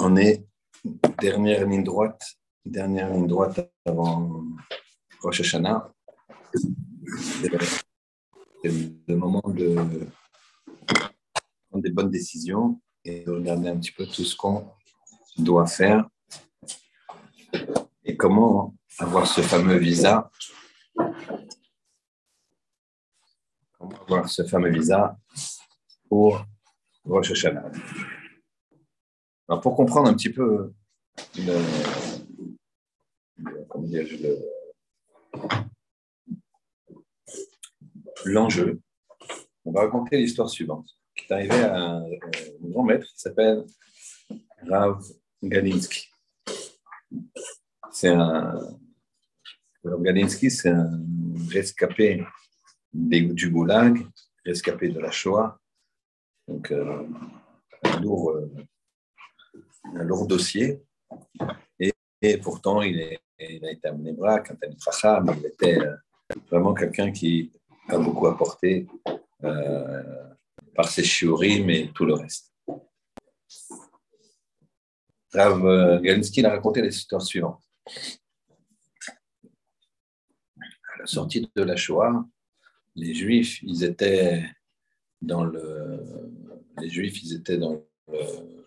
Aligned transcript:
on 0.00 0.16
est 0.16 0.46
dernière 1.20 1.66
ligne 1.66 1.84
droite, 1.84 2.22
dernière 2.64 3.12
ligne 3.12 3.26
droite 3.26 3.70
avant 3.84 4.44
Rosh 5.20 5.40
Hashanah. 5.40 5.92
C'est 8.62 8.72
le 9.06 9.16
moment 9.16 9.42
de 9.46 9.74
prendre 11.68 11.82
des 11.82 11.90
bonnes 11.90 12.10
décisions 12.10 12.80
et 13.04 13.24
de 13.24 13.30
regarder 13.30 13.68
un 13.68 13.78
petit 13.78 13.92
peu 13.92 14.06
tout 14.06 14.24
ce 14.24 14.34
qu'on 14.34 14.66
doit 15.36 15.66
faire 15.66 16.08
et 18.04 18.16
comment 18.16 18.74
avoir 18.98 19.26
ce 19.26 19.42
fameux 19.42 19.76
visa. 19.76 20.30
Comment 23.78 24.00
avoir 24.02 24.28
ce 24.28 24.44
fameux 24.44 24.70
visa 24.70 25.18
pour 26.08 26.44
Rosh 27.04 27.32
Hashanah. 27.32 27.70
Pour 29.58 29.74
comprendre 29.74 30.08
un 30.08 30.14
petit 30.14 30.30
peu 30.30 30.72
l'enjeu, 38.24 38.80
on 39.64 39.72
va 39.72 39.80
raconter 39.80 40.18
l'histoire 40.18 40.48
suivante, 40.48 40.88
qui 41.16 41.24
est 41.24 41.32
arrivée 41.32 41.64
à 41.64 41.96
un, 41.96 42.04
grand 42.60 42.84
maître 42.84 43.06
qui 43.06 43.18
s'appelle 43.18 43.64
Rav 44.68 45.02
Galinsky. 45.42 46.08
C'est 47.90 48.08
un 48.10 48.54
Rav 49.82 50.00
Galinsky, 50.00 50.50
c'est 50.52 50.70
un 50.70 51.02
rescapé 51.50 52.24
du 52.92 53.50
Goulag, 53.50 54.06
rescapé 54.44 54.90
de 54.90 55.00
la 55.00 55.10
Shoah, 55.10 55.58
donc 56.46 56.70
euh, 56.70 57.02
un 57.82 58.00
lourd 58.00 58.30
euh, 58.30 58.48
un 59.84 60.04
lourd 60.04 60.26
dossier. 60.26 60.82
Et, 62.22 62.36
pourtant, 62.36 62.82
il, 62.82 63.00
a 63.00 63.70
été 63.70 63.88
amené 63.88 64.12
bras, 64.12 64.40
quand 64.40 64.54
mais 64.60 65.32
il 65.38 65.46
était 65.46 65.80
euh, 65.80 65.96
vraiment 66.50 66.74
quelqu'un 66.74 67.10
qui 67.10 67.50
a 67.88 67.98
beaucoup 67.98 68.26
apporté 68.26 68.86
euh, 69.42 70.02
par 70.74 70.88
ses 70.88 71.02
shiurim 71.02 71.70
et 71.70 71.90
tout 71.92 72.04
le 72.04 72.14
reste. 72.14 72.52
Rav 75.32 75.64
euh, 75.64 76.00
Galinsky 76.00 76.44
a 76.44 76.50
raconté 76.50 76.82
l'histoire 76.82 77.22
suivante. 77.22 77.62
À 80.58 80.98
la 80.98 81.06
sortie 81.06 81.48
de 81.56 81.62
la 81.62 81.76
Shoah, 81.76 82.26
les 82.96 83.14
Juifs, 83.14 83.62
ils 83.62 83.84
étaient 83.84 84.44
dans 85.22 85.44
le, 85.44 86.04
les 86.78 86.90
Juifs, 86.90 87.22
ils 87.22 87.34
étaient 87.34 87.58
dans 87.58 87.82
le, 88.08 88.59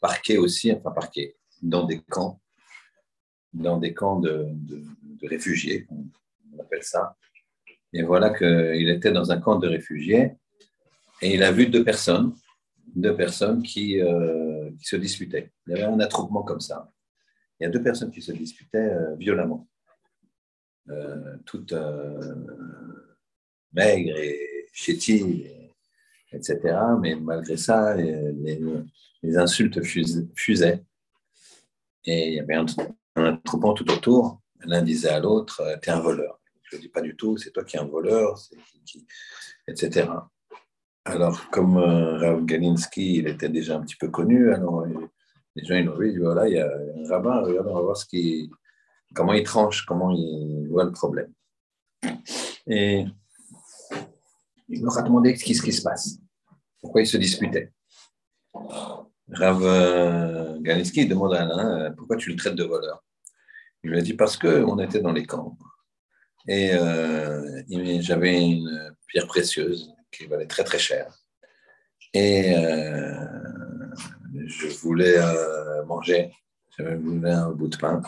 parqués 0.00 0.38
aussi, 0.38 0.72
enfin 0.72 0.90
parqués, 0.90 1.36
dans 1.62 1.84
des 1.84 2.00
camps, 2.00 2.40
dans 3.52 3.78
des 3.78 3.94
camps 3.94 4.20
de, 4.20 4.48
réfugiés, 5.22 5.86
on 5.90 6.60
appelle 6.60 6.82
ça. 6.82 7.16
Et 7.92 8.02
voilà 8.02 8.30
qu'il 8.30 8.88
était 8.90 9.12
dans 9.12 9.30
un 9.32 9.40
camp 9.40 9.56
de 9.56 9.68
réfugiés 9.68 10.32
et 11.22 11.34
il 11.34 11.42
a 11.42 11.50
vu 11.50 11.66
deux 11.66 11.84
personnes, 11.84 12.34
deux 12.94 13.16
personnes 13.16 13.62
qui, 13.62 14.00
euh, 14.00 14.70
se 14.80 14.96
disputaient. 14.96 15.52
Il 15.66 15.70
y 15.70 15.74
avait 15.74 15.92
un 15.92 16.00
attroupement 16.00 16.42
comme 16.42 16.60
ça. 16.60 16.92
Il 17.58 17.64
y 17.64 17.66
a 17.66 17.70
deux 17.70 17.82
personnes 17.82 18.10
qui 18.10 18.22
se 18.22 18.32
disputaient 18.32 18.78
euh, 18.78 19.16
violemment, 19.16 19.68
euh, 20.90 21.36
toutes 21.44 21.74
maigres 23.72 24.16
et 24.18 24.68
chétives, 24.72 25.50
etc. 26.32 26.76
Mais 27.00 27.16
malgré 27.16 27.56
ça, 27.56 27.94
les, 27.94 28.32
les 29.22 29.36
insultes 29.36 29.80
fusaient. 30.34 30.84
Et 32.04 32.28
il 32.28 32.34
y 32.34 32.40
avait 32.40 32.54
un, 32.54 33.36
troupeau 33.44 33.72
tout 33.72 33.90
autour. 33.90 34.40
L'un 34.64 34.82
disait 34.82 35.10
à 35.10 35.20
l'autre 35.20 35.60
euh, 35.60 35.76
T'es 35.80 35.90
un 35.90 36.00
voleur. 36.00 36.40
Je 36.62 36.76
ne 36.76 36.82
dis 36.82 36.88
pas 36.88 37.00
du 37.00 37.16
tout, 37.16 37.36
c'est 37.36 37.50
toi 37.50 37.64
qui 37.64 37.76
es 37.76 37.80
un 37.80 37.86
voleur, 37.86 38.38
etc. 39.66 40.08
Alors, 41.04 41.48
comme 41.50 41.78
euh, 41.78 42.18
Rav 42.18 42.44
Galinsky, 42.44 43.16
il 43.16 43.28
était 43.28 43.48
déjà 43.48 43.76
un 43.76 43.80
petit 43.80 43.96
peu 43.96 44.08
connu, 44.08 44.52
alors 44.52 44.82
euh, 44.82 45.08
les 45.56 45.64
gens 45.64 45.76
ils 45.76 45.88
ont 45.88 45.98
dit 45.98 46.18
voilà, 46.18 46.46
il 46.46 46.54
y 46.54 46.58
a 46.58 46.66
un 46.66 47.08
rabbin, 47.08 47.40
regarde, 47.40 47.66
on 47.68 47.74
va 47.74 47.80
voir 47.80 47.96
ce 47.96 48.04
qui, 48.04 48.50
comment 49.14 49.32
il 49.32 49.44
tranche, 49.44 49.86
comment 49.86 50.10
il 50.10 50.68
voit 50.68 50.84
le 50.84 50.92
problème. 50.92 51.32
Et 52.66 53.06
il 54.68 54.82
leur 54.82 54.98
a 54.98 55.02
demandé 55.02 55.34
ce 55.36 55.44
qui, 55.44 55.54
se 55.54 55.82
passe, 55.82 56.18
pourquoi 56.80 57.00
ils 57.00 57.06
se 57.06 57.16
disputaient. 57.16 57.72
Rav 59.30 59.62
euh, 59.62 60.58
Galinsky 60.60 61.06
demande 61.06 61.34
à 61.34 61.42
Alain 61.42 61.80
euh, 61.80 61.90
pourquoi 61.90 62.16
tu 62.16 62.30
le 62.30 62.36
traites 62.36 62.54
de 62.54 62.64
voleur? 62.64 63.04
Il 63.82 63.90
lui 63.90 63.98
a 63.98 64.02
dit 64.02 64.14
parce 64.14 64.36
qu'on 64.36 64.78
était 64.78 65.00
dans 65.00 65.12
les 65.12 65.26
camps 65.26 65.56
et 66.46 66.72
euh, 66.72 67.62
j'avais 68.00 68.42
une 68.42 68.94
pierre 69.06 69.26
précieuse 69.26 69.92
qui 70.10 70.26
valait 70.26 70.46
très 70.46 70.64
très 70.64 70.78
cher. 70.78 71.14
Et 72.14 72.54
je 74.46 74.66
voulais 74.78 75.16
manger, 75.86 76.32
j'avais 76.76 76.96
voulu 76.96 77.28
un 77.28 77.50
bout 77.50 77.68
de 77.68 77.76
pain. 77.76 78.00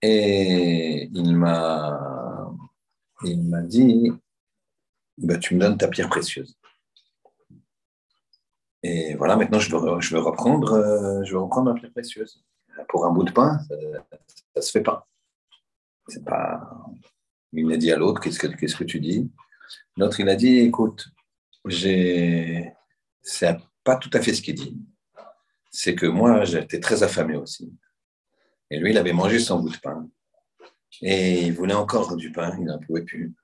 Et 0.00 1.10
il 1.12 1.36
m'a 1.36 2.48
dit 3.64 4.12
bah, 5.18 5.38
Tu 5.38 5.54
me 5.54 5.60
donnes 5.60 5.78
ta 5.78 5.88
pierre 5.88 6.08
précieuse. 6.08 6.56
Et 8.82 9.14
voilà, 9.14 9.36
maintenant, 9.36 9.58
je 9.58 9.74
veux, 9.74 10.00
je 10.00 10.14
veux, 10.14 10.20
reprendre, 10.20 10.72
euh, 10.72 11.24
je 11.24 11.32
veux 11.32 11.40
reprendre 11.40 11.72
ma 11.72 11.78
pierre 11.78 11.92
précieuse. 11.92 12.44
Pour 12.88 13.04
un 13.06 13.10
bout 13.10 13.24
de 13.24 13.32
pain, 13.32 13.58
ça 13.68 13.74
ne 14.56 14.60
se 14.60 14.70
fait 14.70 14.82
pas. 14.82 15.08
C'est 16.06 16.24
pas. 16.24 16.86
Il 17.52 17.72
a 17.72 17.76
dit 17.76 17.90
à 17.90 17.96
l'autre 17.96 18.20
Qu'est-ce 18.20 18.38
que, 18.38 18.46
qu'est-ce 18.46 18.76
que 18.76 18.84
tu 18.84 19.00
dis? 19.00 19.30
L'autre, 19.96 20.20
il 20.20 20.28
a 20.28 20.36
dit 20.36 20.58
Écoute, 20.58 21.08
j'ai. 21.66 22.72
C'est 23.20 23.56
pas 23.82 23.96
tout 23.96 24.10
à 24.12 24.20
fait 24.20 24.32
ce 24.32 24.42
qu'il 24.42 24.54
dit. 24.54 24.78
C'est 25.70 25.94
que 25.94 26.06
moi, 26.06 26.44
j'étais 26.44 26.80
très 26.80 27.02
affamé 27.02 27.36
aussi. 27.36 27.72
Et 28.70 28.78
lui, 28.78 28.90
il 28.90 28.98
avait 28.98 29.12
mangé 29.12 29.38
son 29.38 29.60
bout 29.60 29.70
de 29.70 29.78
pain. 29.78 30.08
Et 31.02 31.42
il 31.42 31.52
voulait 31.52 31.74
encore 31.74 32.16
du 32.16 32.32
pain, 32.32 32.56
il 32.58 32.64
n'en 32.64 32.78
pouvait 32.78 33.02
plus. 33.04 33.34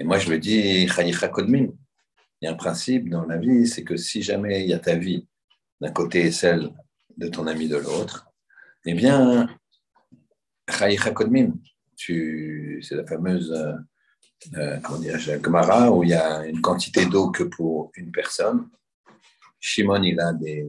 Et 0.00 0.04
moi, 0.04 0.18
je 0.18 0.28
lui 0.30 0.40
dis 0.40 0.56
il 0.56 0.88
y 2.42 2.46
a 2.46 2.50
un 2.50 2.54
principe 2.54 3.10
dans 3.10 3.26
la 3.26 3.36
vie, 3.36 3.68
c'est 3.68 3.84
que 3.84 3.98
si 3.98 4.22
jamais 4.22 4.62
il 4.62 4.70
y 4.70 4.72
a 4.72 4.78
ta 4.78 4.94
vie 4.94 5.28
d'un 5.78 5.92
côté 5.92 6.22
et 6.22 6.32
celle 6.32 6.70
de 7.18 7.28
ton 7.28 7.46
ami 7.46 7.68
de 7.68 7.76
l'autre, 7.76 8.26
eh 8.86 8.94
bien, 8.94 9.46
c'est 10.66 10.96
la 12.92 13.06
fameuse 13.06 13.52
euh, 14.54 14.78
comment 14.82 15.02
Gemara 15.02 15.92
où 15.92 16.02
il 16.02 16.08
y 16.08 16.14
a 16.14 16.46
une 16.46 16.62
quantité 16.62 17.04
d'eau 17.04 17.30
que 17.30 17.42
pour 17.42 17.92
une 17.94 18.10
personne. 18.10 18.70
Shimon, 19.58 20.02
il 20.02 20.18
a, 20.18 20.32
des, 20.32 20.66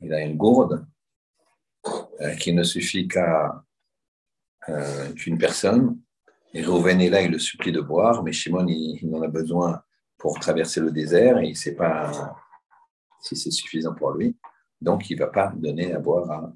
il 0.00 0.12
a 0.12 0.22
une 0.22 0.36
gourde 0.36 0.84
euh, 2.20 2.34
qui 2.34 2.52
ne 2.52 2.64
suffit 2.64 3.06
qu'à 3.06 3.64
euh, 4.68 5.12
qu'une 5.12 5.38
personne. 5.38 6.00
Et 6.56 6.64
Rouven 6.64 7.00
est 7.00 7.10
là, 7.10 7.20
il 7.20 7.32
le 7.32 7.38
supplie 7.40 7.72
de 7.72 7.80
boire, 7.80 8.22
mais 8.22 8.32
Shimon, 8.32 8.66
il, 8.68 9.12
en 9.12 9.22
a 9.22 9.28
besoin 9.28 9.82
pour 10.16 10.38
traverser 10.38 10.80
le 10.80 10.92
désert 10.92 11.38
et 11.38 11.46
il 11.46 11.50
ne 11.50 11.56
sait 11.56 11.74
pas 11.74 12.36
si 13.20 13.34
c'est 13.34 13.50
suffisant 13.50 13.92
pour 13.92 14.12
lui. 14.12 14.36
Donc, 14.80 15.10
il 15.10 15.18
ne 15.18 15.24
va 15.24 15.30
pas 15.30 15.52
donner 15.56 15.92
à 15.92 15.98
boire 15.98 16.30
à 16.30 16.52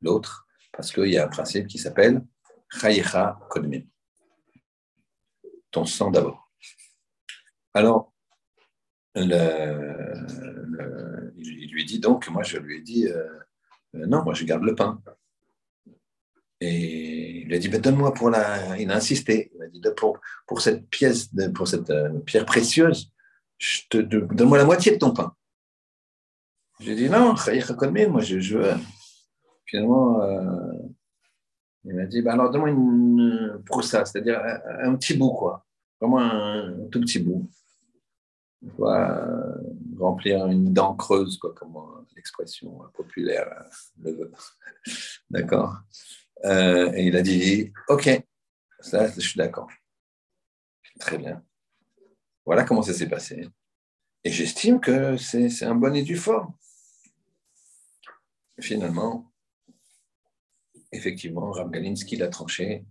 l'autre 0.00 0.46
parce 0.72 0.90
qu'il 0.90 1.08
y 1.08 1.18
a 1.18 1.26
un 1.26 1.28
principe 1.28 1.66
qui 1.66 1.76
s'appelle 1.76 2.24
Chayecha. 2.70 3.38
Ton 5.70 5.84
sang 5.84 6.10
d'abord. 6.10 6.50
Alors, 7.74 8.12
il 9.14 9.28
lui 11.72 11.84
dit 11.84 11.98
donc, 11.98 12.26
moi 12.28 12.42
je 12.42 12.56
lui 12.56 12.78
ai 12.78 12.80
dit, 12.80 13.06
euh, 13.06 13.28
euh, 13.96 14.06
non, 14.06 14.22
moi 14.22 14.32
je 14.32 14.44
garde 14.44 14.62
le 14.62 14.74
pain. 14.74 15.02
Et 16.60 17.21
lui 17.52 17.58
a 17.58 17.60
dit, 17.60 17.68
ben, 17.68 17.80
donne-moi 17.80 18.14
pour 18.14 18.30
la. 18.30 18.78
Il 18.78 18.90
a 18.90 18.96
insisté. 18.96 19.50
Il 19.54 19.58
m'a 19.58 19.66
dit, 19.66 19.82
pour, 19.96 20.18
pour 20.46 20.60
cette 20.60 20.88
pièce, 20.88 21.30
pour 21.54 21.68
cette 21.68 21.90
euh, 21.90 22.18
pierre 22.20 22.46
précieuse, 22.46 23.12
je 23.58 23.80
te, 23.90 23.98
donne-moi 23.98 24.58
la 24.58 24.64
moitié 24.64 24.92
de 24.92 24.98
ton 24.98 25.12
pain. 25.12 25.34
J'ai 26.80 26.96
dit, 26.96 27.10
non, 27.10 27.34
moi 27.34 28.22
je, 28.22 28.56
veux. 28.56 28.72
Finalement, 29.66 30.22
euh, 30.22 30.72
il 31.84 31.94
m'a 31.94 32.06
dit, 32.06 32.22
ben 32.22 32.32
alors 32.32 32.50
donne-moi 32.50 32.70
une 32.70 33.62
ça, 33.82 34.04
c'est-à-dire 34.04 34.40
un, 34.82 34.94
petit 34.96 35.14
bout, 35.14 35.32
quoi. 35.32 35.64
Vraiment 36.00 36.20
un, 36.20 36.88
tout 36.90 37.00
petit 37.00 37.18
bout. 37.18 37.48
Euh, 38.80 39.54
remplir 39.98 40.46
une 40.46 40.72
dent 40.72 40.94
creuse, 40.94 41.36
quoi, 41.36 41.52
comme 41.54 41.76
l'expression 42.16 42.80
populaire 42.94 43.64
le 44.02 44.12
veut. 44.12 44.32
D'accord? 45.30 45.76
Euh, 46.44 46.92
et 46.94 47.06
il 47.06 47.16
a 47.16 47.22
dit, 47.22 47.72
OK, 47.88 48.08
ça, 48.80 49.08
je 49.08 49.20
suis 49.20 49.38
d'accord. 49.38 49.68
Très 50.98 51.18
bien. 51.18 51.44
Voilà 52.44 52.64
comment 52.64 52.82
ça 52.82 52.94
s'est 52.94 53.08
passé. 53.08 53.48
Et 54.24 54.30
j'estime 54.30 54.80
que 54.80 55.16
c'est 55.16 55.64
un 55.64 55.74
bon 55.74 55.94
et 55.94 56.02
du 56.02 56.16
fort. 56.16 56.52
finalement, 58.60 59.32
effectivement, 60.92 61.50
Rav 61.50 61.70
Galinsky 61.70 62.16
l'a 62.16 62.28
tranché 62.28 62.84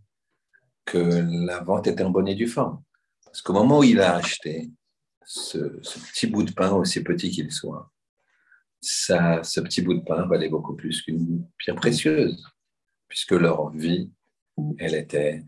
que 0.86 0.97
la 0.97 1.62
vente 1.62 1.88
était 1.88 2.04
en 2.04 2.09
bonne 2.09 2.27
et 2.27 2.36
due 2.36 2.47
forme. 2.47 2.83
Parce 3.24 3.42
qu'au 3.42 3.54
moment 3.54 3.80
où 3.80 3.83
il 3.83 4.01
a 4.01 4.15
acheté 4.15 4.69
ce, 5.25 5.57
petit 6.12 6.27
bout 6.27 6.44
de 6.44 6.51
pain, 6.51 6.71
aussi 6.71 7.01
petit 7.01 7.30
qu'il 7.30 7.51
soit, 7.51 7.89
ce 8.81 9.59
petit 9.62 9.81
bout 9.81 9.94
de 9.94 10.04
pain 10.04 10.25
valait 10.25 10.50
beaucoup 10.50 10.75
plus 10.75 11.01
qu'une 11.01 11.47
pierre 11.57 11.75
précieuse, 11.75 12.44
puisque 13.11 13.31
leur 13.31 13.71
vie, 13.71 14.09
elle 14.79 14.95
était 14.95 15.43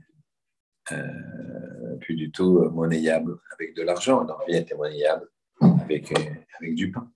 euh, 0.92 1.96
plus 2.02 2.16
du 2.16 2.30
tout 2.30 2.60
monnayable 2.72 3.40
avec 3.54 3.74
de 3.74 3.84
l'argent. 3.84 4.26
Leur 4.26 4.46
vie 4.46 4.58
était 4.58 4.76
monnayable 4.76 5.30
avec, 5.62 6.12
euh, 6.12 6.32
avec 6.60 6.76
du 6.76 6.92
pain. 6.92 7.10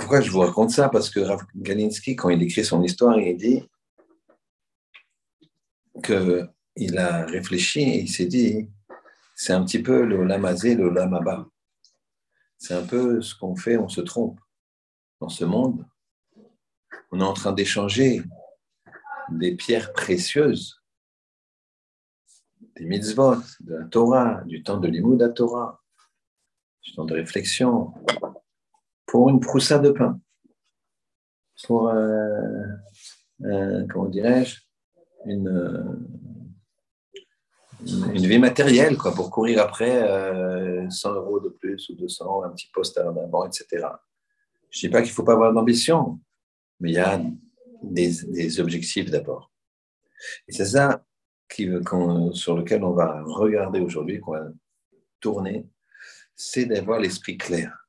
Pourquoi 0.00 0.20
je 0.20 0.32
vous 0.32 0.40
raconte 0.40 0.70
ça? 0.70 0.88
Parce 0.88 1.10
que 1.10 1.20
Rav 1.20 1.44
Galinsky, 1.54 2.16
quand 2.16 2.28
il 2.28 2.42
écrit 2.42 2.64
son 2.64 2.82
histoire, 2.82 3.16
il 3.20 3.36
dit 3.36 3.70
qu'il 6.02 6.98
a 6.98 7.24
réfléchi 7.26 7.82
et 7.82 8.00
il 8.00 8.08
s'est 8.08 8.26
dit 8.26 8.68
c'est 9.36 9.52
un 9.52 9.64
petit 9.64 9.80
peu 9.80 10.04
le 10.04 10.24
lamazé, 10.24 10.74
le 10.74 10.90
lamaba. 10.90 11.46
C'est 12.58 12.74
un 12.74 12.84
peu 12.84 13.22
ce 13.22 13.36
qu'on 13.36 13.54
fait, 13.54 13.76
on 13.76 13.88
se 13.88 14.00
trompe. 14.00 14.40
Dans 15.20 15.28
ce 15.28 15.44
monde, 15.44 15.86
on 17.12 17.20
est 17.20 17.24
en 17.24 17.34
train 17.34 17.52
d'échanger 17.52 18.22
des 19.28 19.54
pierres 19.54 19.92
précieuses, 19.92 20.82
des 22.76 22.86
mitzvot, 22.86 23.36
de 23.60 23.74
la 23.74 23.84
Torah, 23.84 24.42
du 24.44 24.62
temps 24.62 24.78
de 24.78 24.88
l'imoud 24.88 25.22
à 25.22 25.28
Torah, 25.28 25.82
du 26.82 26.94
temps 26.94 27.04
de 27.04 27.14
réflexion, 27.14 27.92
pour 29.06 29.28
une 29.28 29.40
proussa 29.40 29.78
de 29.78 29.90
pain, 29.90 30.18
pour, 31.64 31.88
euh, 31.88 32.64
euh, 33.42 33.86
comment 33.90 34.08
dirais-je, 34.08 34.60
une, 35.26 36.06
vie 37.84 38.38
matérielle, 38.38 38.96
quoi, 38.96 39.14
pour 39.14 39.30
courir 39.30 39.60
après 39.60 40.00
100 40.90 41.10
euh, 41.10 41.14
euros 41.14 41.40
de 41.40 41.50
plus 41.50 41.90
ou 41.90 41.94
200, 41.94 42.44
un 42.44 42.50
petit 42.50 42.70
poste 42.72 42.96
à 42.96 43.10
banc, 43.10 43.44
etc. 43.46 43.86
Je 44.70 44.78
ne 44.78 44.80
dis 44.80 44.88
pas 44.88 45.02
qu'il 45.02 45.10
ne 45.10 45.14
faut 45.14 45.24
pas 45.24 45.34
avoir 45.34 45.52
d'ambition, 45.52 46.18
mais 46.82 46.90
il 46.90 46.94
y 46.94 46.98
a 46.98 47.22
des, 47.82 48.60
objectifs 48.60 49.08
d'abord. 49.08 49.52
Et 50.48 50.52
c'est 50.52 50.66
ça 50.66 51.04
sur 51.48 52.56
lequel 52.56 52.82
on 52.82 52.92
va 52.92 53.22
regarder 53.22 53.78
aujourd'hui, 53.80 54.20
qu'on 54.20 54.32
va 54.32 54.48
tourner, 55.20 55.68
c'est 56.34 56.64
d'avoir 56.64 56.98
l'esprit 56.98 57.36
clair 57.36 57.86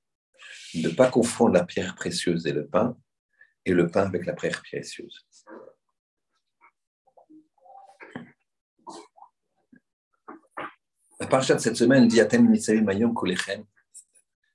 de 0.75 0.89
ne 0.89 0.93
pas 0.93 1.09
confondre 1.09 1.53
la 1.53 1.63
pierre 1.63 1.95
précieuse 1.95 2.45
et 2.45 2.51
le 2.51 2.67
pain, 2.67 2.97
et 3.65 3.73
le 3.73 3.87
pain 3.87 4.05
avec 4.05 4.25
la 4.25 4.33
pierre 4.33 4.61
précieuse. 4.61 5.25
La 11.19 11.27
paracha 11.27 11.55
de 11.55 11.59
cette 11.59 11.77
semaine 11.77 12.07
dit 12.07 12.19
Atem 12.19 12.53
Kolechem. 13.13 13.65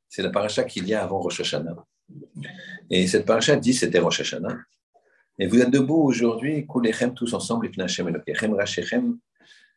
C'est 0.08 0.22
la 0.22 0.30
paracha 0.30 0.64
qu'il 0.64 0.86
y 0.86 0.94
a 0.94 1.02
avant 1.02 1.18
Rosh 1.18 1.40
Hashanah. 1.40 1.86
Et 2.90 3.06
cette 3.06 3.26
paracha 3.26 3.56
dit 3.56 3.74
c'était 3.74 3.98
Rosh 3.98 4.20
Hashanah. 4.20 4.58
Et 5.38 5.46
vous 5.46 5.60
êtes 5.60 5.70
debout 5.70 6.02
aujourd'hui, 6.02 6.66
Kolechem, 6.66 7.14
tous 7.14 7.32
ensemble, 7.32 7.70
Rachechem, 7.76 9.18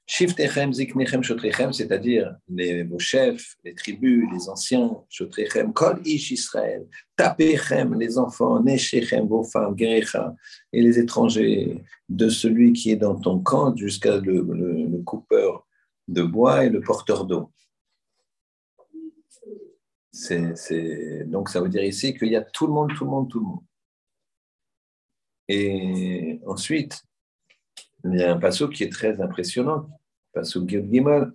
Shiftechem, 0.07 0.73
Ziknechem, 0.73 1.23
Shotrechem, 1.23 1.71
c'est-à-dire 1.71 2.35
les, 2.49 2.83
vos 2.83 2.99
chefs, 2.99 3.55
les 3.63 3.75
tribus, 3.75 4.27
les 4.33 4.49
anciens, 4.49 4.97
Shotrechem, 5.09 5.71
Kol 5.71 6.01
Ish 6.03 6.31
Israël, 6.31 6.85
Tapechem, 7.15 7.97
les 7.97 8.17
enfants, 8.17 8.61
Neshechem, 8.61 9.27
vos 9.27 9.43
femmes, 9.43 9.77
Gerecha, 9.77 10.35
et 10.73 10.81
les 10.81 10.99
étrangers, 10.99 11.81
de 12.09 12.27
celui 12.27 12.73
qui 12.73 12.91
est 12.91 12.97
dans 12.97 13.15
ton 13.15 13.39
camp 13.39 13.75
jusqu'à 13.77 14.17
le, 14.17 15.01
coupeur 15.05 15.65
de 16.07 16.23
bois 16.23 16.65
et 16.65 16.69
le 16.69 16.81
porteur 16.81 17.25
d'eau. 17.25 17.51
Donc 20.13 21.49
ça 21.49 21.61
veut 21.61 21.69
dire 21.69 21.83
ici 21.83 22.13
qu'il 22.13 22.29
y 22.29 22.35
a 22.35 22.41
tout 22.41 22.67
le 22.67 22.73
monde, 22.73 22.93
tout 22.95 23.05
le 23.05 23.11
monde, 23.11 23.29
tout 23.29 23.39
le 23.39 23.45
monde. 23.45 23.63
Et 25.47 26.39
ensuite, 26.45 27.03
il 28.03 28.19
y 28.19 28.23
a 28.23 28.33
un 28.33 28.39
passage 28.39 28.69
qui 28.69 28.83
est 28.83 28.91
très 28.91 29.19
impressionnant 29.21 29.89
Pasuk 30.33 30.69
Gimel, 30.69 31.31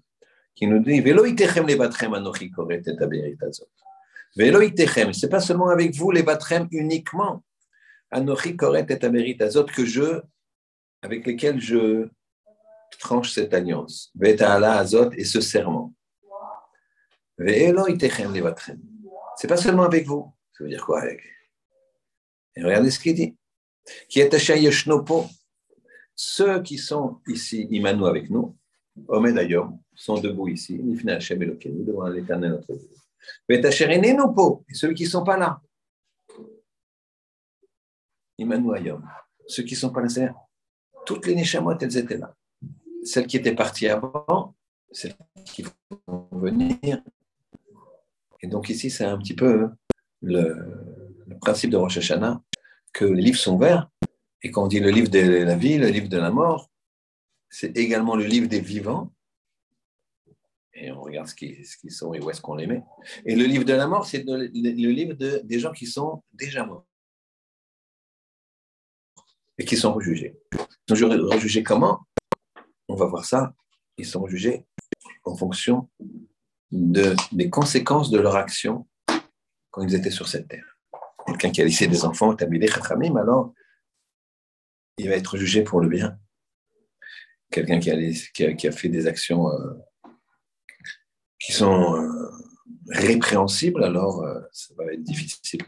qui 0.55 0.67
nous 0.67 0.78
dit 0.78 1.00
Velo 1.00 1.25
itechem 1.26 1.67
les 1.67 1.76
batrem 1.76 2.14
anochi 2.14 2.50
koret 2.50 2.82
et 2.87 3.02
aberitazot. 3.02 3.69
Velo 4.37 4.61
itechem, 4.62 5.12
c'est 5.12 5.28
pas 5.28 5.40
seulement 5.40 5.69
avec 5.69 5.94
vous 5.94 6.11
les 6.11 6.23
batrem 6.23 6.67
uniquement, 6.70 7.44
anochi 8.11 8.56
koret 8.56 8.87
et 8.88 9.05
aberitazot, 9.05 9.64
que 9.64 9.84
je, 9.84 10.23
avec 11.02 11.26
lesquels 11.26 11.61
je 11.61 12.08
tranche 12.99 13.32
cette 13.32 13.52
alliance. 13.52 14.11
Veta 14.14 14.55
ala 14.55 14.78
azot 14.78 15.11
et 15.12 15.25
ce 15.25 15.40
serment. 15.40 15.93
Velo 17.25 17.25
itechem 17.25 17.25
les 17.25 17.25
batrem. 17.25 17.25
C'est 17.38 17.73
pas 19.49 19.56
seulement 19.56 19.85
avec 19.85 20.06
vous. 20.06 20.33
Ça 20.56 20.65
veut 20.65 20.71
dire 20.71 20.85
quoi 20.85 21.03
avec? 21.03 21.21
Et 22.56 22.62
regardez 22.62 22.91
ce 22.91 22.99
qu'il 22.99 23.15
dit. 23.15 23.37
Qui 24.09 24.21
est. 24.21 24.35
Ceux 26.15 26.62
qui 26.62 26.79
sont 26.79 27.21
ici, 27.27 27.69
Imanu 27.71 28.06
avec 28.06 28.31
nous, 28.31 28.56
Omed 29.09 29.35
d'ailleurs, 29.35 29.71
sont 29.94 30.19
debout 30.19 30.49
ici, 30.49 30.79
devant 30.79 32.09
l'éternel 32.09 32.53
notre 32.53 32.75
Dieu. 32.75 32.88
Mais 33.49 33.59
et 33.59 34.75
ceux 34.75 34.93
qui 34.94 35.05
ne 35.05 35.09
sont 35.09 35.25
pas 35.25 35.37
là. 35.37 35.61
Imanu 38.38 38.77
Ayom, 38.77 39.03
ceux 39.47 39.62
qui 39.62 39.75
ne 39.75 39.79
sont 39.79 39.91
pas 39.91 40.00
là, 40.00 40.09
c'est 40.09 40.31
toutes 41.05 41.27
les 41.27 41.35
Neshamot, 41.35 41.79
elles 41.79 41.97
étaient 41.97 42.19
là. 42.19 42.35
Celles 43.05 43.27
qui 43.27 43.37
étaient 43.37 43.55
parties 43.55 43.88
avant, 43.88 44.55
celles 44.91 45.15
qui 45.44 45.65
vont 46.06 46.29
venir. 46.33 47.03
Et 48.43 48.49
donc 48.49 48.69
ici, 48.69 48.91
c'est 48.91 49.05
un 49.05 49.19
petit 49.19 49.35
peu 49.35 49.69
le, 50.23 50.56
le, 51.27 51.38
principe 51.38 51.71
de 51.71 51.77
Rosh 51.77 51.99
Hashanah, 51.99 52.43
que 52.93 53.05
les 53.05 53.23
livres 53.23 53.38
sont 53.38 53.59
verts, 53.59 53.91
et 54.43 54.50
quand 54.50 54.65
on 54.65 54.69
dit 54.69 54.81
le 54.81 54.91
livre 54.91 55.11
de 55.11 55.19
la 55.19 55.56
vie, 55.56 55.79
le 55.79 55.88
livre 55.88 56.09
de 56.09 56.19
la 56.19 56.31
mort, 56.31 56.71
c'est 57.49 57.77
également 57.77 58.17
le 58.17 58.25
livre 58.25 58.49
des 58.49 58.61
vivants. 58.61 59.12
Et 60.75 60.91
on 60.93 61.00
regarde 61.00 61.27
ce 61.27 61.35
qu'ils 61.35 61.65
sont 61.91 62.12
et 62.12 62.21
où 62.21 62.31
est-ce 62.31 62.43
qu'on 62.43 62.55
les 62.55 62.67
met. 62.67 62.83
Et 63.25 63.35
le 63.35 63.44
livre 63.44 63.65
de 63.65 63.73
la 63.73 63.87
mort, 63.87 64.06
c'est 64.06 64.25
le, 64.27 64.44
livre 64.44 65.15
de, 65.15 65.41
des 65.44 65.59
gens 65.59 65.73
qui 65.73 65.87
sont 65.87 66.23
déjà 66.33 66.67
morts 66.67 66.87
et 69.59 69.64
qui 69.64 69.76
sont 69.76 69.95
rejugés. 69.95 70.38
Sont 70.88 71.09
rejugés 71.09 71.62
comment? 71.62 72.07
On 72.88 72.95
va 72.95 73.07
voir 73.07 73.25
ça. 73.25 73.55
Ils 73.97 74.07
sont 74.07 74.21
rejugés 74.21 74.66
en 75.25 75.35
fonction 75.35 75.88
de, 76.73 77.14
des 77.32 77.50
conséquences 77.50 78.11
de 78.11 78.18
leur 78.18 78.37
action 78.37 78.87
quand 79.70 79.82
ils 79.82 79.94
étaient 79.94 80.11
sur 80.11 80.28
cette 80.28 80.49
terre. 80.49 80.78
Quelqu'un 81.26 81.50
qui 81.50 81.61
a 81.61 81.64
laissé 81.64 81.87
des 81.87 82.04
enfants, 82.04 82.35
alors 82.35 83.52
il 84.99 85.08
va 85.08 85.16
être 85.16 85.37
jugé 85.37 85.62
pour 85.62 85.80
le 85.80 85.88
bien 85.88 86.18
quelqu'un 87.50 87.78
qui, 87.78 87.90
a, 87.90 88.73
fait 88.73 88.88
des 88.88 89.06
actions 89.06 89.50
euh, 89.50 89.75
qui 91.38 91.52
sont 91.52 91.96
euh, 91.96 92.30
répréhensibles, 92.88 93.85
alors 93.85 94.23
euh, 94.23 94.40
ça 94.52 94.75
va 94.76 94.92
être 94.92 95.02
difficile. 95.02 95.62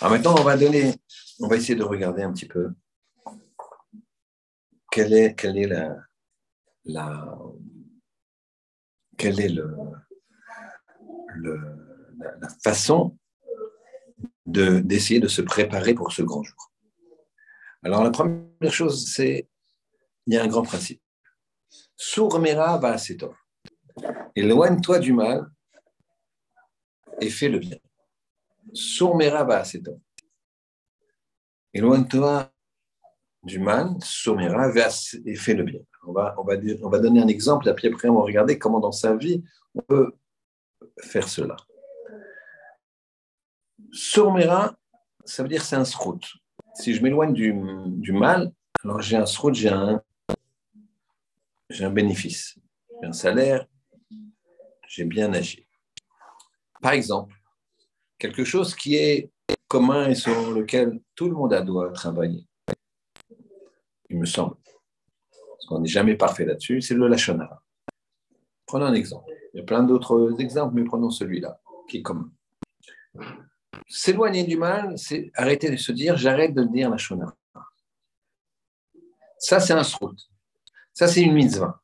Alors 0.00 0.12
maintenant, 0.12 0.34
on 0.38 0.42
va 0.42 0.56
donner, 0.56 0.94
on 1.40 1.48
va 1.48 1.56
essayer 1.56 1.76
de 1.76 1.84
regarder 1.84 2.22
un 2.22 2.32
petit 2.32 2.48
peu 2.48 2.70
quelle 4.90 5.12
est, 5.12 5.34
la 6.84 7.38
quelle 9.16 9.40
est 9.40 9.48
la, 9.48 9.64
façon 12.62 13.18
d'essayer 14.46 15.20
de 15.20 15.28
se 15.28 15.42
préparer 15.42 15.94
pour 15.94 16.12
ce 16.12 16.22
grand 16.22 16.42
jour. 16.42 16.72
Alors 17.82 18.02
la 18.02 18.10
première 18.10 18.72
chose, 18.72 19.10
c'est 19.12 19.48
il 20.26 20.34
y 20.34 20.36
a 20.36 20.42
un 20.42 20.46
grand 20.46 20.62
principe. 20.62 21.02
Sourmera 21.96 22.78
va 22.78 22.96
toi. 23.18 23.36
Éloigne-toi 24.34 24.98
du 24.98 25.12
mal 25.12 25.46
et 27.20 27.30
fais 27.30 27.48
le 27.48 27.58
bien. 27.58 27.78
Sourmera 28.72 29.44
va 29.44 29.62
toi. 29.64 29.94
Éloigne-toi 31.72 32.50
du 33.42 33.58
mal, 33.58 33.90
sourmera 34.00 34.70
et 35.26 35.34
fais 35.36 35.54
le 35.54 35.64
bien. 35.64 35.80
On 36.06 36.12
va, 36.12 36.34
on, 36.38 36.44
va, 36.44 36.54
on 36.82 36.88
va 36.88 36.98
donner 36.98 37.20
un 37.20 37.28
exemple, 37.28 37.68
et 37.68 37.74
puis 37.74 37.88
après 37.88 38.08
on 38.08 38.14
va 38.14 38.22
regarder 38.22 38.58
comment 38.58 38.80
dans 38.80 38.92
sa 38.92 39.16
vie 39.16 39.42
on 39.74 39.82
peut 39.82 40.12
faire 41.00 41.28
cela. 41.28 41.56
Sourmera, 43.92 44.76
ça 45.24 45.42
veut 45.42 45.48
dire 45.48 45.62
c'est 45.62 45.76
un 45.76 45.84
srout. 45.84 46.20
Si 46.74 46.94
je 46.94 47.02
m'éloigne 47.02 47.32
du, 47.32 48.12
mal, 48.12 48.52
alors 48.82 49.00
j'ai 49.00 49.16
un 49.16 49.26
srout, 49.26 49.54
j'ai 49.54 49.68
un, 49.68 50.02
bénéfice, 51.90 52.58
j'ai 53.00 53.08
un 53.08 53.12
salaire, 53.12 53.66
j'ai 54.88 55.04
bien 55.04 55.32
agi. 55.32 55.66
Par 56.82 56.92
exemple, 56.92 57.34
quelque 58.18 58.44
chose 58.44 58.74
qui 58.74 58.96
est 58.96 59.30
commun 59.68 60.08
et 60.08 60.14
sur 60.14 60.50
lequel 60.50 61.00
tout 61.14 61.28
le 61.28 61.34
monde 61.34 61.54
doit 61.64 61.92
travailler. 61.92 62.46
Il 64.10 64.18
me 64.18 64.26
semble. 64.26 64.56
Parce 65.64 65.76
qu'on 65.76 65.80
n'est 65.80 65.88
jamais 65.88 66.14
parfait 66.14 66.44
là-dessus, 66.44 66.82
c'est 66.82 66.92
le 66.92 67.08
Lachonara. 67.08 67.62
Prenons 68.66 68.84
un 68.84 68.92
exemple. 68.92 69.32
Il 69.54 69.60
y 69.60 69.62
a 69.62 69.64
plein 69.64 69.82
d'autres 69.82 70.38
exemples, 70.38 70.74
mais 70.74 70.84
prenons 70.84 71.08
celui-là, 71.08 71.58
qui 71.88 71.98
est 71.98 72.02
commun. 72.02 72.30
S'éloigner 73.88 74.44
du 74.44 74.58
mal, 74.58 74.98
c'est 74.98 75.32
arrêter 75.34 75.70
de 75.70 75.76
se 75.76 75.90
dire 75.92 76.18
j'arrête 76.18 76.52
de 76.52 76.64
dire 76.64 76.90
la 76.90 76.98
Ça, 79.38 79.58
c'est 79.58 79.72
un 79.72 79.84
srout. 79.84 80.14
Ça, 80.92 81.08
c'est 81.08 81.22
une 81.22 81.32
mitzvah. 81.32 81.80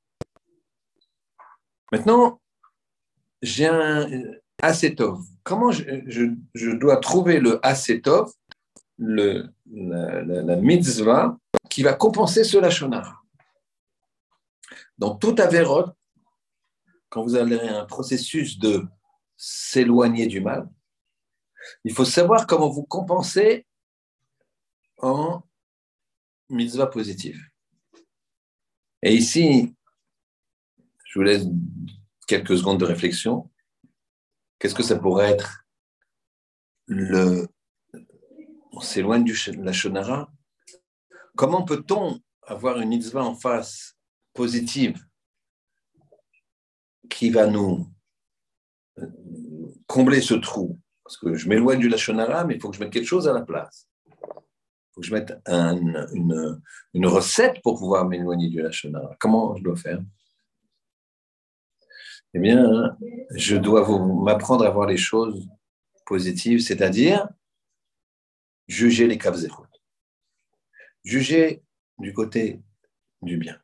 Maintenant, 1.91 2.39
j'ai 3.41 3.67
un 3.67 4.07
acétov. 4.61 5.23
Comment 5.43 5.71
je, 5.71 6.75
dois 6.75 6.99
trouver 6.99 7.41
le 7.41 7.65
acétov, 7.65 8.31
le, 8.99 9.49
la, 9.73 10.57
mitzvah, 10.57 11.39
qui 11.71 11.83
va 11.83 11.95
compenser 11.95 12.45
ce 12.45 12.59
lachonara? 12.59 13.20
Dans 15.01 15.15
tout 15.17 15.35
Averot, 15.39 15.87
quand 17.09 17.23
vous 17.23 17.35
avez 17.35 17.59
un 17.59 17.87
processus 17.87 18.59
de 18.59 18.87
s'éloigner 19.35 20.27
du 20.27 20.43
mal, 20.43 20.69
il 21.85 21.95
faut 21.95 22.05
savoir 22.05 22.47
comment 22.47 22.69
vous 22.69 22.85
compensez 22.85 23.67
en 24.99 25.43
mitzvah 26.51 26.87
positive. 26.87 27.41
Et 29.03 29.15
ici, 29.15 29.75
je 31.07 31.19
vous 31.19 31.25
laisse 31.25 31.47
quelques 32.27 32.59
secondes 32.59 32.81
de 32.81 32.85
réflexion. 32.85 33.51
Qu'est-ce 34.59 34.75
que 34.75 34.83
ça 34.83 34.99
pourrait 34.99 35.31
être 35.31 35.65
le... 36.85 37.49
On 38.73 38.81
s'éloigne 38.81 39.25
de 39.25 39.63
la 39.63 39.73
shonara? 39.73 40.31
Comment 41.37 41.65
peut-on 41.65 42.21
avoir 42.43 42.79
une 42.81 42.91
mitzvah 42.91 43.25
en 43.25 43.35
face 43.35 43.97
positive 44.33 44.99
qui 47.09 47.31
va 47.31 47.47
nous 47.47 47.87
euh, 48.99 49.07
combler 49.87 50.21
ce 50.21 50.35
trou 50.35 50.79
Parce 51.05 51.17
que 51.17 51.35
je 51.35 51.49
m'éloigne 51.49 51.81
du 51.81 51.89
Lachonara, 51.89 52.45
mais 52.45 52.55
il 52.55 52.61
faut 52.61 52.71
que 52.71 52.77
je 52.77 52.81
mette 52.81 52.93
quelque 52.93 53.07
chose 53.07 53.29
à 53.29 53.33
la 53.33 53.43
place. 53.43 53.89
Il 54.07 54.95
faut 54.95 55.01
que 55.01 55.07
je 55.07 55.13
mette 55.13 55.33
une, 55.47 57.07
recette 57.07 57.61
pour 57.63 57.79
pouvoir 57.79 58.07
m'éloigner 58.07 58.49
du 58.49 58.63
Lachonara. 58.63 59.17
Comment 59.19 59.57
je 59.57 59.63
dois 59.63 59.77
faire? 59.77 60.01
Eh 62.33 62.39
bien, 62.39 62.97
je 63.35 63.57
dois 63.57 63.87
m'apprendre 64.23 64.65
à 64.65 64.71
voir 64.71 64.87
les 64.87 64.97
choses 64.97 65.49
positives, 66.07 66.61
c'est-à-dire 66.61 67.29
juger 68.69 69.09
les 69.09 69.19
zéro. 69.35 69.65
Juger 71.05 71.63
du 71.99 72.13
côté 72.13 72.61
du 73.23 73.37
bien. 73.37 73.61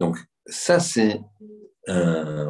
Donc, 0.00 0.18
ça, 0.46 0.80
c'est 0.80 1.20
un, 1.86 2.48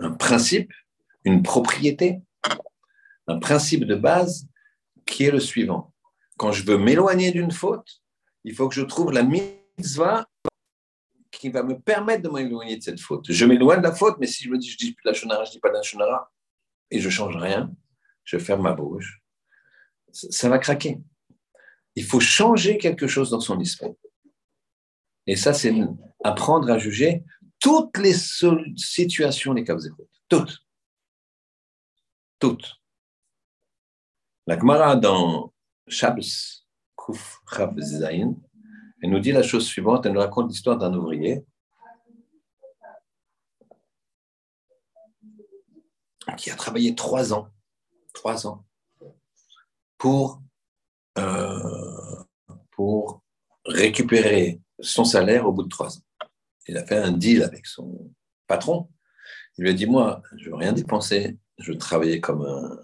un, 0.00 0.12
principe, 0.18 0.72
une 1.24 1.42
propriété, 1.42 2.20
un 3.26 3.38
principe 3.38 3.84
de 3.84 3.94
base 3.94 4.46
qui 5.06 5.24
est 5.24 5.30
le 5.30 5.40
suivant. 5.40 5.92
Quand 6.38 6.52
je 6.52 6.64
veux 6.64 6.78
m'éloigner 6.78 7.30
d'une 7.30 7.50
faute, 7.50 8.02
il 8.44 8.54
faut 8.54 8.68
que 8.68 8.74
je 8.74 8.82
trouve 8.82 9.12
la 9.12 9.22
mitzvah 9.22 10.26
qui 11.30 11.50
va 11.50 11.62
me 11.62 11.78
permettre 11.78 12.22
de 12.22 12.28
m'éloigner 12.28 12.76
de 12.76 12.82
cette 12.82 13.00
faute. 13.00 13.30
Je 13.30 13.44
m'éloigne 13.44 13.78
de 13.78 13.84
la 13.84 13.94
faute, 13.94 14.16
mais 14.20 14.26
si 14.26 14.44
je 14.44 14.50
me 14.50 14.58
dis, 14.58 14.70
je 14.70 14.76
dis 14.76 14.94
plus 14.94 15.04
la 15.04 15.12
shonara, 15.12 15.44
je 15.44 15.52
dis 15.52 15.60
pas 15.60 15.70
la 15.70 15.82
shonara, 15.82 16.32
et 16.90 17.00
je 17.00 17.08
change 17.08 17.36
rien, 17.36 17.72
je 18.24 18.38
ferme 18.38 18.62
ma 18.62 18.74
bouche, 18.74 19.22
ça 20.12 20.48
va 20.48 20.58
craquer. 20.58 20.98
Il 21.94 22.04
faut 22.04 22.20
changer 22.20 22.78
quelque 22.78 23.06
chose 23.06 23.30
dans 23.30 23.40
son 23.40 23.58
esprit. 23.60 23.92
Et 25.26 25.36
ça, 25.36 25.52
c'est 25.52 25.72
apprendre 26.24 26.70
à 26.70 26.78
juger 26.78 27.24
toutes 27.60 27.96
les 27.98 28.14
situations 28.14 29.54
des 29.54 29.64
causes 29.64 29.94
Toutes. 30.28 30.58
Toutes. 32.38 32.74
La 34.46 34.58
Gemara 34.58 34.96
dans 34.96 35.52
Shabbos, 35.86 36.66
Kuf 36.96 37.38
Zayin, 37.78 38.34
elle 39.00 39.10
nous 39.10 39.20
dit 39.20 39.32
la 39.32 39.42
chose 39.42 39.66
suivante, 39.66 40.06
elle 40.06 40.12
nous 40.12 40.20
raconte 40.20 40.48
l'histoire 40.48 40.76
d'un 40.76 40.92
ouvrier 40.94 41.44
qui 46.36 46.50
a 46.50 46.56
travaillé 46.56 46.94
trois 46.94 47.32
ans, 47.32 47.48
trois 48.12 48.46
ans, 48.46 48.64
pour, 49.98 50.42
euh, 51.18 52.24
pour 52.70 53.22
récupérer 53.64 54.60
son 54.82 55.04
salaire 55.04 55.46
au 55.46 55.52
bout 55.52 55.62
de 55.62 55.68
trois 55.68 55.96
ans. 55.96 56.02
Il 56.68 56.76
a 56.76 56.84
fait 56.84 56.98
un 56.98 57.12
deal 57.12 57.42
avec 57.42 57.66
son 57.66 58.12
patron. 58.46 58.88
Il 59.56 59.64
lui 59.64 59.70
a 59.70 59.74
dit, 59.74 59.86
moi, 59.86 60.22
je 60.36 60.46
ne 60.46 60.50
veux 60.50 60.56
rien 60.56 60.72
dépenser, 60.72 61.38
je 61.58 61.72
veux 61.72 61.78
travailler 61.78 62.20
comme 62.20 62.42
un, 62.42 62.78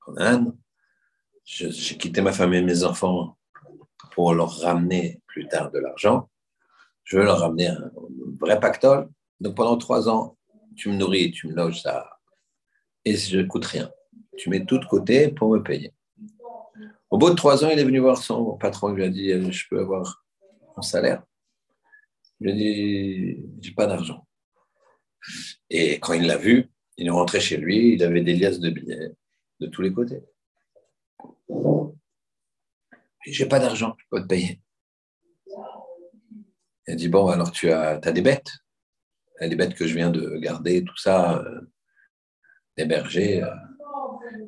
comme 0.00 0.18
un 0.18 0.34
âne. 0.34 0.56
J'ai 1.44 1.96
quitté 1.98 2.20
ma 2.20 2.32
femme 2.32 2.54
et 2.54 2.62
mes 2.62 2.84
enfants 2.84 3.36
pour 4.12 4.34
leur 4.34 4.60
ramener 4.60 5.20
plus 5.26 5.48
tard 5.48 5.70
de 5.70 5.78
l'argent. 5.78 6.28
Je 7.04 7.16
veux 7.16 7.24
leur 7.24 7.40
ramener 7.40 7.68
un 7.68 7.90
vrai 8.40 8.60
pactole. 8.60 9.08
Donc 9.40 9.56
pendant 9.56 9.76
trois 9.76 10.08
ans, 10.08 10.36
tu 10.76 10.88
me 10.88 10.96
nourris, 10.96 11.32
tu 11.32 11.48
me 11.48 11.54
loges 11.54 11.82
ça, 11.82 12.08
et 13.04 13.16
je 13.16 13.38
ne 13.38 13.42
coûte 13.42 13.64
rien. 13.66 13.90
Tu 14.38 14.48
mets 14.48 14.64
tout 14.64 14.78
de 14.78 14.86
côté 14.86 15.28
pour 15.28 15.50
me 15.50 15.62
payer. 15.62 15.92
Au 17.10 17.18
bout 17.18 17.30
de 17.30 17.34
trois 17.34 17.64
ans, 17.64 17.68
il 17.68 17.78
est 17.78 17.84
venu 17.84 17.98
voir 17.98 18.16
son 18.18 18.56
patron, 18.56 18.90
il 18.90 18.96
lui 18.96 19.04
a 19.04 19.08
dit 19.08 19.52
Je 19.52 19.68
peux 19.68 19.80
avoir 19.80 20.21
salaire 20.82 21.22
Il 22.40 22.46
lui 22.46 22.52
a 22.52 22.54
dit 22.54 23.46
J'ai 23.60 23.72
pas 23.72 23.86
d'argent. 23.86 24.26
Et 25.70 25.98
quand 26.00 26.12
il 26.12 26.26
l'a 26.26 26.36
vu, 26.36 26.70
il 26.96 27.06
est 27.06 27.10
rentré 27.10 27.40
chez 27.40 27.56
lui, 27.56 27.94
il 27.94 28.02
avait 28.02 28.22
des 28.22 28.34
liasses 28.34 28.60
de 28.60 28.70
billets 28.70 29.12
de 29.60 29.66
tous 29.66 29.82
les 29.82 29.92
côtés. 29.92 30.22
J'ai 33.24 33.46
pas 33.46 33.60
d'argent, 33.60 33.94
je 33.98 34.04
peux 34.10 34.20
te 34.20 34.26
payer. 34.26 34.60
Il 36.86 36.92
a 36.92 36.96
dit 36.96 37.08
Bon, 37.08 37.28
alors 37.28 37.52
tu 37.52 37.70
as, 37.70 38.00
as 38.02 38.12
des 38.12 38.22
bêtes 38.22 38.52
Les 39.40 39.54
bêtes 39.54 39.74
que 39.74 39.86
je 39.86 39.94
viens 39.94 40.10
de 40.10 40.36
garder, 40.38 40.84
tout 40.84 40.96
ça, 40.96 41.38
euh. 41.38 41.60
Euh. 42.78 43.56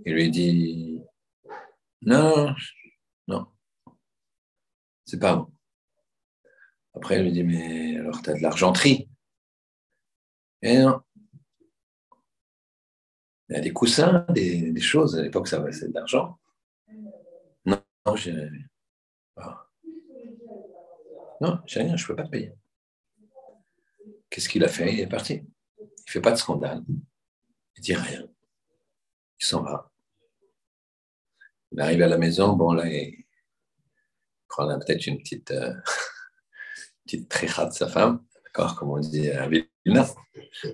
Il 0.06 0.14
lui 0.14 0.30
dit 0.30 1.00
Non, 2.02 2.54
non, 3.28 3.46
c'est 5.04 5.20
pas 5.20 5.36
bon. 5.36 5.53
Après, 6.94 7.18
il 7.18 7.24
lui 7.24 7.32
dit 7.32 7.42
Mais 7.42 7.98
alors, 7.98 8.22
tu 8.22 8.30
as 8.30 8.34
de 8.34 8.40
l'argenterie 8.40 9.08
Et 10.62 10.78
non. 10.78 11.00
Il 13.48 13.56
y 13.56 13.58
a 13.58 13.60
des 13.60 13.72
coussins, 13.72 14.24
des, 14.30 14.80
choses. 14.80 15.18
À 15.18 15.22
l'époque, 15.22 15.48
ça 15.48 15.64
c'est 15.70 15.88
de 15.88 15.94
l'argent. 15.94 16.38
Non, 17.66 18.16
j'ai 18.16 18.32
rien. 18.32 18.50
Ah. 19.36 19.68
Non, 21.40 21.58
j'ai 21.66 21.80
rien, 21.80 21.96
je 21.96 22.04
ne 22.04 22.06
peux 22.08 22.16
pas 22.16 22.24
te 22.24 22.30
payer. 22.30 22.52
Qu'est-ce 24.30 24.48
qu'il 24.48 24.64
a 24.64 24.68
fait? 24.68 24.92
Il 24.92 25.00
est 25.00 25.06
parti. 25.06 25.42
Il 25.78 25.84
ne 25.84 26.10
fait 26.10 26.20
pas 26.20 26.32
de 26.32 26.36
scandale. 26.36 26.82
Il 27.76 27.82
dit 27.82 27.94
rien. 27.94 28.26
Il 29.40 29.44
s'en 29.44 29.62
va. 29.62 29.90
Il 31.72 31.80
arrive 31.80 32.02
à 32.02 32.06
la 32.06 32.18
maison, 32.18 32.54
bon 32.54 32.72
là, 32.72 32.86
il 32.86 33.24
prend 34.48 34.66
peut-être 34.78 35.06
une 35.06 35.18
petite, 35.18 35.50
euh, 35.50 35.74
petite 37.04 37.28
trécha 37.28 37.66
de 37.66 37.72
sa 37.72 37.88
femme, 37.88 38.24
d'accord, 38.44 38.76
comme 38.76 38.90
on 38.90 38.98
dit 38.98 39.30
à 39.30 39.48
Vilna, 39.48 40.06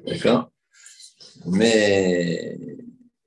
d'accord. 0.06 0.52
Mais 1.46 2.58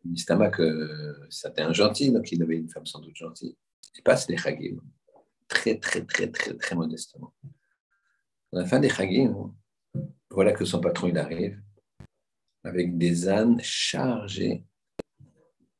Mistama 0.05 0.49
que 0.49 1.15
c'était 1.29 1.61
un 1.61 1.73
gentil, 1.73 2.11
donc 2.11 2.31
il 2.31 2.41
avait 2.43 2.57
une 2.57 2.69
femme 2.69 2.85
sans 2.85 2.99
doute 2.99 3.15
gentille. 3.15 3.57
Il 3.95 4.03
passe 4.03 4.27
les 4.29 4.37
Chagim 4.37 4.77
très, 5.47 5.77
très, 5.79 6.03
très, 6.03 6.29
très, 6.29 6.53
très 6.55 6.75
modestement. 6.75 7.33
À 8.53 8.59
la 8.59 8.65
fin 8.65 8.79
des 8.79 8.89
Chagim, 8.89 9.53
voilà 10.29 10.51
que 10.51 10.65
son 10.65 10.79
patron 10.79 11.07
il 11.07 11.17
arrive 11.17 11.61
avec 12.63 12.97
des 12.97 13.27
ânes 13.29 13.59
chargés 13.61 14.65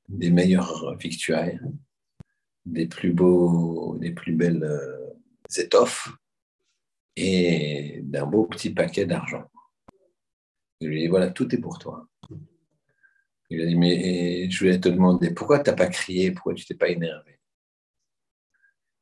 des 0.10 0.30
meilleures 0.30 0.96
victuailles, 0.98 1.60
des 2.66 2.88
plus 2.88 3.14
beaux, 3.14 3.98
des 3.98 4.12
plus 4.12 4.34
belles 4.34 4.64
euh, 4.64 5.14
étoffes 5.58 6.10
et 7.16 8.00
d'un 8.04 8.26
beau 8.26 8.46
petit 8.46 8.72
paquet 8.72 9.06
d'argent. 9.06 9.44
Il 10.80 10.90
lui 10.90 11.02
dit 11.02 11.08
voilà, 11.08 11.30
tout 11.32 11.54
est 11.54 11.60
pour 11.60 11.80
toi. 11.80 12.08
Il 13.50 13.62
a 13.62 13.66
dit 13.66 13.76
mais 13.76 14.50
je 14.50 14.60
voulais 14.60 14.80
te 14.80 14.90
demander 14.90 15.32
pourquoi 15.32 15.60
tu 15.60 15.70
n'as 15.70 15.76
pas 15.76 15.88
crié, 15.88 16.32
pourquoi 16.32 16.54
tu 16.54 16.66
t'es 16.66 16.76
pas 16.76 16.90
énervé? 16.90 17.40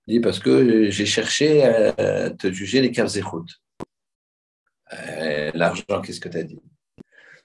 Dit 0.08 0.20
parce 0.20 0.40
que 0.40 0.90
j'ai 0.90 1.06
cherché 1.06 1.64
à 1.64 2.32
te 2.32 2.52
juger 2.52 2.82
les 2.82 2.92
caves 2.92 3.16
et 3.18 3.22
Euh, 4.94 5.52
L'argent, 5.54 6.02
qu'est-ce 6.04 6.20
que 6.20 6.28
tu 6.30 6.38
as 6.38 6.44
dit? 6.44 6.62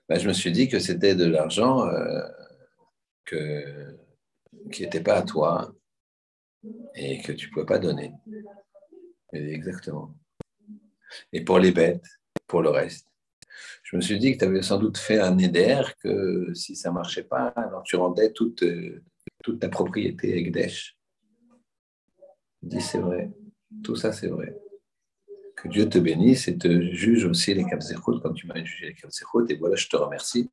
Ben, 0.09 0.19
je 0.19 0.27
me 0.27 0.33
suis 0.33 0.53
dit 0.53 0.69
que 0.69 0.79
c'était 0.79 1.15
de 1.15 1.27
l'argent 1.27 1.87
euh, 1.87 2.23
qui 3.25 4.83
n'était 4.83 5.03
pas 5.03 5.17
à 5.17 5.23
toi 5.23 5.73
et 6.95 7.21
que 7.23 7.33
tu 7.33 7.49
ne 7.49 7.53
pouvais 7.53 7.67
pas 7.67 7.79
donner. 7.79 8.13
exactement. 9.33 10.15
Et 11.33 11.45
pour 11.45 11.59
les 11.59 11.73
bêtes, 11.73 12.07
pour 12.47 12.63
le 12.63 12.71
reste. 12.71 13.07
Je 13.83 13.97
me 13.97 14.01
suis 14.01 14.19
dit 14.19 14.33
que 14.33 14.39
tu 14.39 14.45
avais 14.45 14.63
sans 14.63 14.79
doute 14.79 14.99
fait 14.99 15.21
un 15.21 15.39
éder, 15.39 15.81
que 16.03 16.53
si 16.55 16.75
ça 16.75 16.91
ne 16.91 16.95
marchait 16.95 17.23
pas, 17.23 17.49
alors 17.49 17.83
tu 17.85 17.97
rendais 17.97 18.33
toute, 18.33 18.65
toute 19.43 19.61
ta 19.61 19.69
propriété 19.69 20.37
Egdesh. 20.39 20.97
Je 22.63 22.69
dis 22.69 22.81
c'est 22.81 22.99
vrai, 22.99 23.31
tout 23.85 23.97
ça 23.97 24.13
c'est 24.13 24.29
vrai. 24.29 24.57
Que 25.55 25.69
Dieu 25.69 25.89
te 25.89 25.99
bénisse 25.99 26.49
et 26.49 26.59
te 26.59 26.93
juge 26.93 27.25
aussi 27.25 27.55
les 27.55 27.65
Kapzechot 27.65 28.21
quand 28.21 28.33
tu 28.33 28.47
m'as 28.47 28.63
jugé 28.63 28.89
les 28.89 28.95
Kapzechot. 28.95 29.47
Et 29.49 29.57
voilà, 29.57 29.77
je 29.77 29.89
te 29.89 29.97
remercie. 29.97 30.51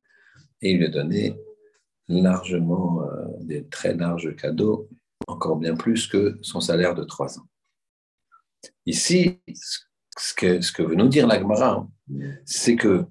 Et 0.62 0.70
il 0.70 0.78
lui 0.78 0.86
a 0.86 0.88
donné 0.88 1.36
largement 2.08 3.02
euh, 3.02 3.26
des 3.40 3.66
très 3.68 3.94
larges 3.94 4.34
cadeaux, 4.36 4.88
encore 5.26 5.56
bien 5.56 5.74
plus 5.74 6.06
que 6.06 6.38
son 6.40 6.60
salaire 6.60 6.94
de 6.94 7.04
trois 7.04 7.38
ans. 7.38 7.46
Ici, 8.86 9.40
ce 10.18 10.34
que, 10.34 10.60
ce 10.60 10.72
que 10.72 10.82
veut 10.82 10.94
nous 10.94 11.08
dire 11.08 11.26
l'Agmara, 11.26 11.86
hein, 12.10 12.30
c'est 12.44 12.76
que 12.76 13.04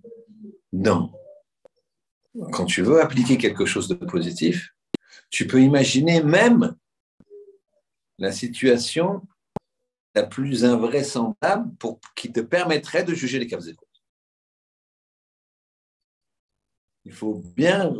non, 0.71 1.11
quand 2.51 2.65
tu 2.65 2.81
veux 2.81 3.01
appliquer 3.01 3.37
quelque 3.37 3.65
chose 3.65 3.87
de 3.87 3.95
positif, 3.95 4.73
tu 5.29 5.47
peux 5.47 5.61
imaginer 5.61 6.23
même 6.23 6.75
la 8.17 8.31
situation 8.31 9.21
la 10.15 10.23
plus 10.23 10.63
invraisemblable 10.63 11.75
pour, 11.77 11.99
qui 12.15 12.31
te 12.31 12.39
permettrait 12.39 13.03
de 13.03 13.13
juger 13.13 13.39
les 13.39 13.47
cas 13.47 13.59
Il 17.05 17.11
faut 17.11 17.41
bien 17.55 17.91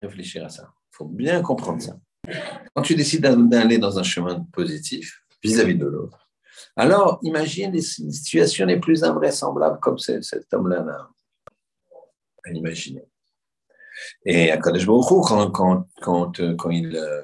réfléchir 0.00 0.44
à 0.44 0.48
ça. 0.48 0.72
Il 0.92 0.96
faut 0.96 1.04
bien 1.04 1.42
comprendre 1.42 1.82
ça. 1.82 1.98
Quand 2.74 2.82
tu 2.82 2.94
décides 2.94 3.22
d'aller 3.22 3.78
dans 3.78 3.98
un 3.98 4.02
chemin 4.02 4.40
positif 4.52 5.24
vis-à-vis 5.42 5.74
de 5.74 5.86
l'autre, 5.86 6.21
alors 6.76 7.18
imagine 7.22 7.72
les 7.72 7.82
situations 7.82 8.66
les 8.66 8.80
plus 8.80 9.04
invraisemblables 9.04 9.80
comme 9.80 9.98
cet 9.98 10.52
homme-là 10.52 11.08
à 12.44 12.50
imaginer. 12.50 13.04
Et 14.24 14.50
à 14.50 14.58
Kadesh 14.58 14.86
quand, 14.86 15.50
quand, 15.50 15.86
quand, 16.00 16.56
quand 16.56 16.70
il 16.70 16.96
euh, 16.96 17.22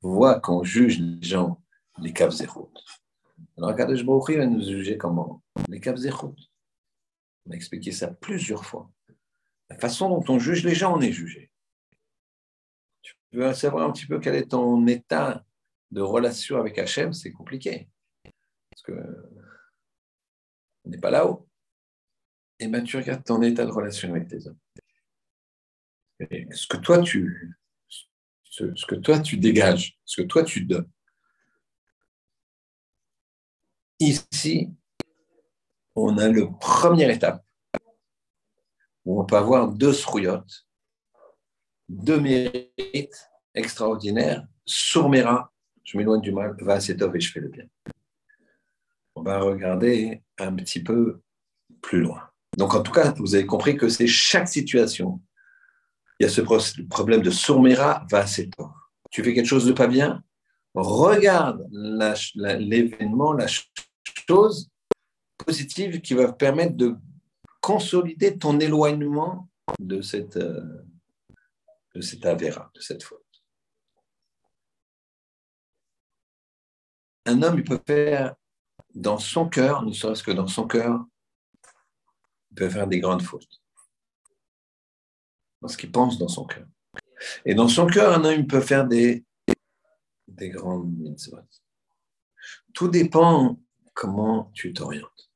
voit 0.00 0.40
qu'on 0.40 0.64
juge 0.64 0.98
les 0.98 1.22
gens 1.22 1.60
les 2.00 2.12
caves 2.12 2.34
alors 3.58 3.74
Baruch 3.74 4.24
il 4.30 4.38
va 4.38 4.46
nous 4.46 4.62
juger 4.62 4.96
comment? 4.96 5.42
Les 5.68 5.80
caves 5.80 5.98
On 6.14 7.50
a 7.50 7.54
expliqué 7.54 7.92
ça 7.92 8.08
plusieurs 8.08 8.64
fois. 8.64 8.90
La 9.68 9.78
façon 9.78 10.08
dont 10.08 10.24
on 10.28 10.38
juge 10.38 10.64
les 10.64 10.74
gens, 10.74 10.96
on 10.96 11.00
est 11.00 11.12
jugé. 11.12 11.50
Tu 13.02 13.38
veux 13.38 13.52
savoir 13.54 13.88
un 13.88 13.92
petit 13.92 14.06
peu 14.06 14.18
quel 14.20 14.34
est 14.34 14.50
ton 14.50 14.86
état 14.86 15.44
de 15.92 16.00
relation 16.00 16.58
avec 16.58 16.78
Hachem, 16.78 17.12
c'est 17.12 17.32
compliqué. 17.32 17.88
Parce 18.70 18.82
que 18.82 18.92
on 20.84 20.90
n'est 20.90 20.98
pas 20.98 21.10
là-haut. 21.10 21.48
Et 22.58 22.66
bien, 22.66 22.82
tu 22.82 22.96
regardes 22.96 23.24
ton 23.24 23.40
état 23.42 23.64
de 23.64 23.70
relation 23.70 24.10
avec 24.10 24.26
tes 24.28 24.46
hommes. 24.46 24.58
ce 26.18 26.66
que 26.66 26.78
toi 26.78 27.00
tu, 27.00 27.56
ce 28.42 28.86
que 28.86 28.94
toi 28.96 29.20
tu 29.20 29.36
dégages, 29.36 29.98
ce 30.04 30.22
que 30.22 30.26
toi 30.26 30.42
tu 30.42 30.64
donnes. 30.64 30.90
Ici, 34.00 34.70
on 35.94 36.18
a 36.18 36.28
le 36.28 36.50
première 36.58 37.10
étape 37.10 37.44
où 39.04 39.20
on 39.20 39.26
peut 39.26 39.36
avoir 39.36 39.68
deux 39.68 39.92
srouillottes, 39.92 40.66
deux 41.88 42.18
mérites 42.18 43.30
extraordinaires. 43.54 44.46
Sourmera, 44.64 45.52
je 45.84 45.98
m'éloigne 45.98 46.20
du 46.20 46.32
mal, 46.32 46.56
va 46.60 46.80
c'est 46.80 47.00
et 47.00 47.20
je 47.20 47.32
fais 47.32 47.40
le 47.40 47.48
bien. 47.48 47.64
On 49.14 49.22
va 49.22 49.40
regarder 49.40 50.22
un 50.38 50.54
petit 50.54 50.82
peu 50.82 51.20
plus 51.80 52.00
loin. 52.00 52.22
Donc, 52.56 52.74
en 52.74 52.82
tout 52.82 52.92
cas, 52.92 53.12
vous 53.18 53.34
avez 53.34 53.46
compris 53.46 53.76
que 53.76 53.88
c'est 53.88 54.06
chaque 54.06 54.48
situation. 54.48 55.20
Il 56.18 56.24
y 56.24 56.26
a 56.26 56.28
ce 56.28 56.40
problème 56.40 57.22
de 57.22 57.30
sourmera, 57.30 58.06
va 58.10 58.24
Tu 59.10 59.22
fais 59.22 59.34
quelque 59.34 59.46
chose 59.46 59.66
de 59.66 59.72
pas 59.72 59.86
bien, 59.86 60.22
regarde 60.74 61.66
l'événement, 61.70 63.32
la, 63.32 63.46
chose 64.28 64.70
positive 65.38 66.00
qui 66.00 66.14
va 66.14 66.32
permettre 66.32 66.76
de 66.76 66.94
consolider 67.60 68.38
ton 68.38 68.58
éloignement 68.60 69.48
de 69.78 70.00
cette, 70.00 70.36
euh, 70.36 70.84
de 71.94 72.00
cette 72.00 72.24
avéra, 72.24 72.70
de 72.74 72.80
cette 72.80 73.02
faute. 73.02 73.21
Un 77.24 77.42
homme, 77.42 77.58
il 77.58 77.64
peut 77.64 77.80
faire 77.86 78.34
dans 78.94 79.18
son 79.18 79.48
cœur, 79.48 79.84
ne 79.84 79.92
serait-ce 79.92 80.22
que 80.22 80.32
dans 80.32 80.46
son 80.46 80.66
cœur, 80.66 81.04
il 82.50 82.56
peut 82.56 82.68
faire 82.68 82.86
des 82.86 83.00
grandes 83.00 83.22
fautes. 83.22 83.62
Dans 85.60 85.68
qu'il 85.68 85.92
pense 85.92 86.18
dans 86.18 86.28
son 86.28 86.44
cœur. 86.44 86.66
Et 87.44 87.54
dans 87.54 87.68
son 87.68 87.86
cœur, 87.86 88.12
un 88.12 88.24
homme, 88.24 88.46
peut 88.46 88.60
faire 88.60 88.86
des, 88.86 89.24
des 90.26 90.50
grandes 90.50 90.92
mitzvot. 90.98 91.38
Tout 92.74 92.88
dépend 92.88 93.60
comment 93.94 94.50
tu 94.54 94.72
t'orientes. 94.72 95.30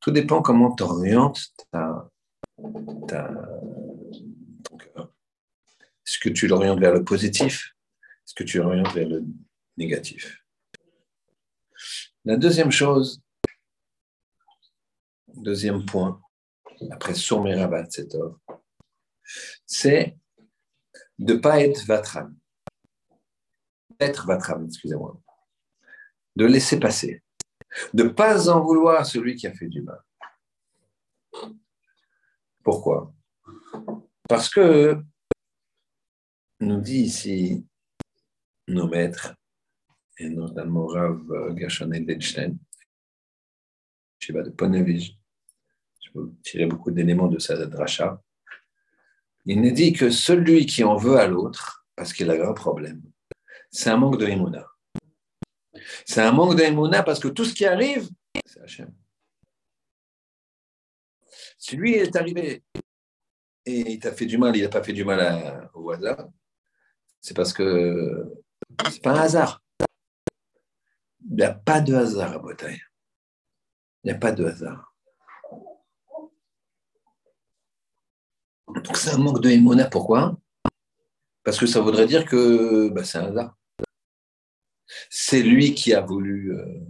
Tout 0.00 0.10
dépend 0.10 0.40
comment 0.40 0.74
tu 0.74 0.82
orientes 0.82 1.52
ta, 1.70 2.10
ton 2.56 4.76
cœur. 4.76 5.12
Est-ce 6.06 6.18
que 6.18 6.30
tu 6.30 6.46
l'orientes 6.46 6.80
vers 6.80 6.94
le 6.94 7.04
positif? 7.04 7.74
Est-ce 8.26 8.34
que 8.34 8.44
tu 8.44 8.58
l'orientes 8.58 8.92
vers 8.94 9.08
le 9.08 9.24
négatif? 9.76 10.42
La 12.28 12.36
deuxième 12.36 12.70
chose, 12.70 13.22
deuxième 15.28 15.86
point, 15.86 16.20
après 16.90 17.14
Sourmerabat 17.14 17.90
Setov, 17.90 18.36
c'est 19.64 20.14
de 21.18 21.32
ne 21.32 21.38
pas 21.38 21.62
être 21.62 21.86
Vatram. 21.86 22.36
Être 23.98 24.26
Vatram, 24.26 24.66
excusez-moi. 24.66 25.18
De 26.36 26.44
laisser 26.44 26.78
passer 26.78 27.22
de 27.94 28.04
ne 28.04 28.08
pas 28.08 28.48
en 28.50 28.60
vouloir 28.60 29.06
celui 29.06 29.36
qui 29.36 29.46
a 29.46 29.54
fait 29.54 29.68
du 29.68 29.82
mal. 29.82 30.00
Pourquoi? 32.62 33.14
Parce 34.28 34.50
que, 34.50 35.00
nous 36.60 36.80
dit 36.80 37.00
ici 37.00 37.66
nos 38.66 38.86
maîtres, 38.86 39.34
et 40.18 40.28
notamment 40.28 40.86
Rav 40.86 41.20
Gershon 41.56 41.92
Edelstein, 41.92 42.56
Shiva 44.18 44.42
de 44.42 44.50
Ponevich, 44.50 45.16
je 46.00 46.10
peux 46.12 46.32
tirer 46.42 46.66
beaucoup 46.66 46.90
d'éléments 46.90 47.28
de 47.28 47.38
sa 47.38 47.66
dracha, 47.66 48.22
il 49.44 49.60
nous 49.60 49.70
dit 49.70 49.92
que 49.92 50.10
celui 50.10 50.66
qui 50.66 50.84
en 50.84 50.96
veut 50.96 51.18
à 51.18 51.26
l'autre, 51.26 51.86
parce 51.94 52.12
qu'il 52.12 52.30
a 52.30 52.48
un 52.48 52.52
problème, 52.52 53.02
c'est 53.70 53.90
un 53.90 53.96
manque 53.96 54.18
de 54.18 54.26
émouna. 54.26 54.66
C'est 56.04 56.22
un 56.22 56.32
manque 56.32 56.56
d'Aimona 56.56 57.02
parce 57.02 57.20
que 57.20 57.28
tout 57.28 57.44
ce 57.44 57.54
qui 57.54 57.64
arrive, 57.64 58.08
c'est 58.44 58.60
Hachem. 58.60 58.92
Si 61.58 61.76
lui 61.76 61.94
est 61.94 62.14
arrivé 62.16 62.62
et 63.64 63.92
il 63.92 63.98
t'a 63.98 64.12
fait 64.12 64.26
du 64.26 64.38
mal, 64.38 64.56
il 64.56 64.62
n'a 64.62 64.68
pas 64.68 64.82
fait 64.82 64.92
du 64.92 65.04
mal 65.04 65.70
au 65.74 65.82
voisin, 65.82 66.32
c'est 67.20 67.34
parce 67.34 67.52
que 67.52 68.32
c'est 68.90 69.02
pas 69.02 69.12
un 69.12 69.22
hasard. 69.22 69.62
Il 71.24 71.36
n'y 71.36 71.42
a 71.42 71.54
pas 71.54 71.80
de 71.80 71.94
hasard 71.94 72.32
à 72.32 72.38
Bretagne. 72.38 72.80
Il 74.02 74.10
n'y 74.10 74.16
a 74.16 74.18
pas 74.18 74.32
de 74.32 74.44
hasard. 74.44 74.94
Donc 78.68 78.96
c'est 78.96 79.10
un 79.10 79.18
manque 79.18 79.40
de 79.40 79.88
Pourquoi? 79.90 80.36
Parce 81.42 81.58
que 81.58 81.66
ça 81.66 81.80
voudrait 81.80 82.06
dire 82.06 82.26
que 82.26 82.88
bah, 82.90 83.04
c'est 83.04 83.18
un 83.18 83.26
hasard. 83.26 83.56
C'est 85.10 85.42
lui 85.42 85.74
qui 85.74 85.94
a 85.94 86.00
voulu. 86.00 86.52
Euh, 86.52 86.80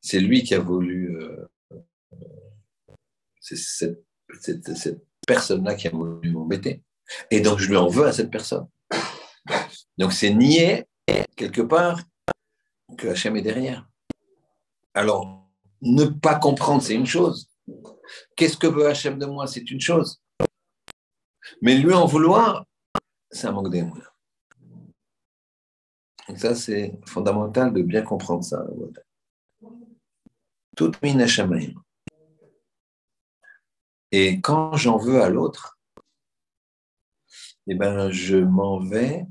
c'est 0.00 0.20
lui 0.20 0.42
qui 0.42 0.54
a 0.54 0.60
voulu. 0.60 1.16
Euh, 1.16 1.50
c'est 3.40 3.56
cette, 3.56 4.04
personne-là 5.26 5.74
qui 5.74 5.88
a 5.88 5.90
voulu 5.90 6.30
m'embêter. 6.30 6.82
Et 7.30 7.40
donc, 7.40 7.58
je 7.58 7.68
lui 7.68 7.76
en 7.76 7.88
veux 7.88 8.06
à 8.06 8.12
cette 8.12 8.30
personne. 8.30 8.68
Donc, 9.98 10.12
c'est 10.12 10.32
nier, 10.32 10.86
quelque 11.36 11.62
part, 11.62 12.00
que 12.96 13.08
Hachem 13.08 13.36
est 13.36 13.42
derrière. 13.42 13.88
Alors, 14.94 15.48
ne 15.82 16.04
pas 16.04 16.38
comprendre, 16.38 16.82
c'est 16.82 16.94
une 16.94 17.06
chose. 17.06 17.48
Qu'est-ce 18.36 18.56
que 18.56 18.66
veut 18.66 18.86
Hachem 18.86 19.18
de 19.18 19.26
moi 19.26 19.46
C'est 19.46 19.70
une 19.70 19.80
chose. 19.80 20.22
Mais 21.62 21.76
lui 21.76 21.92
en 21.92 22.06
vouloir, 22.06 22.66
c'est 23.30 23.46
un 23.46 23.52
manque 23.52 23.70
d'émotion. 23.70 24.04
Donc 26.28 26.38
ça, 26.38 26.54
c'est 26.54 26.98
fondamental 27.06 27.72
de 27.72 27.82
bien 27.82 28.02
comprendre 28.02 28.44
ça. 28.44 28.64
Tout 30.76 30.92
min 31.02 31.24
Et 34.12 34.40
quand 34.40 34.76
j'en 34.76 34.96
veux 34.96 35.20
à 35.22 35.28
l'autre, 35.28 35.78
eh 37.66 37.74
ben, 37.74 38.10
je 38.10 38.36
m'en 38.36 38.80
vais, 38.80 39.26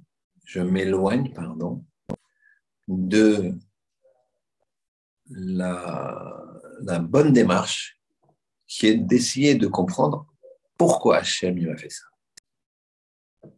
je 0.45 0.59
m'éloigne, 0.59 1.33
pardon, 1.33 1.85
de 2.89 3.53
la, 5.29 6.99
bonne 7.01 7.31
démarche 7.33 8.01
qui 8.67 8.87
est 8.87 8.97
d'essayer 8.97 9.55
de 9.55 9.67
comprendre 9.67 10.27
pourquoi 10.77 11.17
Hachem 11.17 11.59
m'a 11.65 11.77
fait 11.77 11.89
ça. 11.89 12.05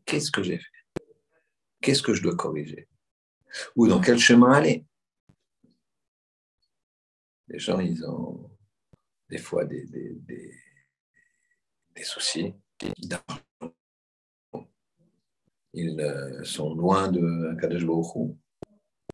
Qu'est-ce 0.05 0.31
que 0.31 0.43
j'ai 0.43 0.57
fait? 0.57 1.05
Qu'est-ce 1.81 2.03
que 2.03 2.13
je 2.13 2.21
dois 2.21 2.35
corriger? 2.35 2.87
Ou 3.75 3.87
dans 3.87 4.01
quel 4.01 4.19
chemin 4.19 4.51
aller? 4.51 4.85
Les 7.47 7.59
gens, 7.59 7.79
ils 7.79 8.05
ont 8.05 8.49
des 9.29 9.37
fois 9.37 9.65
des, 9.65 9.85
des, 9.85 10.13
des, 11.95 12.03
soucis 12.03 12.53
ils 15.73 16.01
euh, 16.01 16.43
sont 16.43 16.73
loin 16.73 17.09
de 17.09 17.55
Kadesh 17.59 17.85
Baruch 17.85 18.35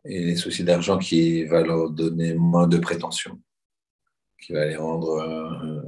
et 0.08 0.24
les 0.24 0.36
soucis 0.36 0.63
d'argent 0.63 0.98
qui 0.98 1.43
va 1.43 1.62
leur 1.62 1.89
donner 1.89 2.34
moins 2.34 2.67
de 2.67 2.78
prétention, 2.78 3.41
qui 4.41 4.54
va 4.54 4.65
les 4.65 4.78
rendre 4.78 5.10
euh, 5.20 5.82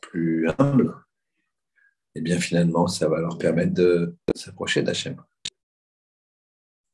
plus 0.00 0.48
humbles, 0.58 0.94
et 2.14 2.20
bien 2.20 2.38
finalement, 2.38 2.86
ça 2.86 3.08
va 3.08 3.20
leur 3.20 3.38
permettre 3.38 3.74
de, 3.74 4.16
s'approcher 4.34 4.82
d'Hachem. 4.82 5.16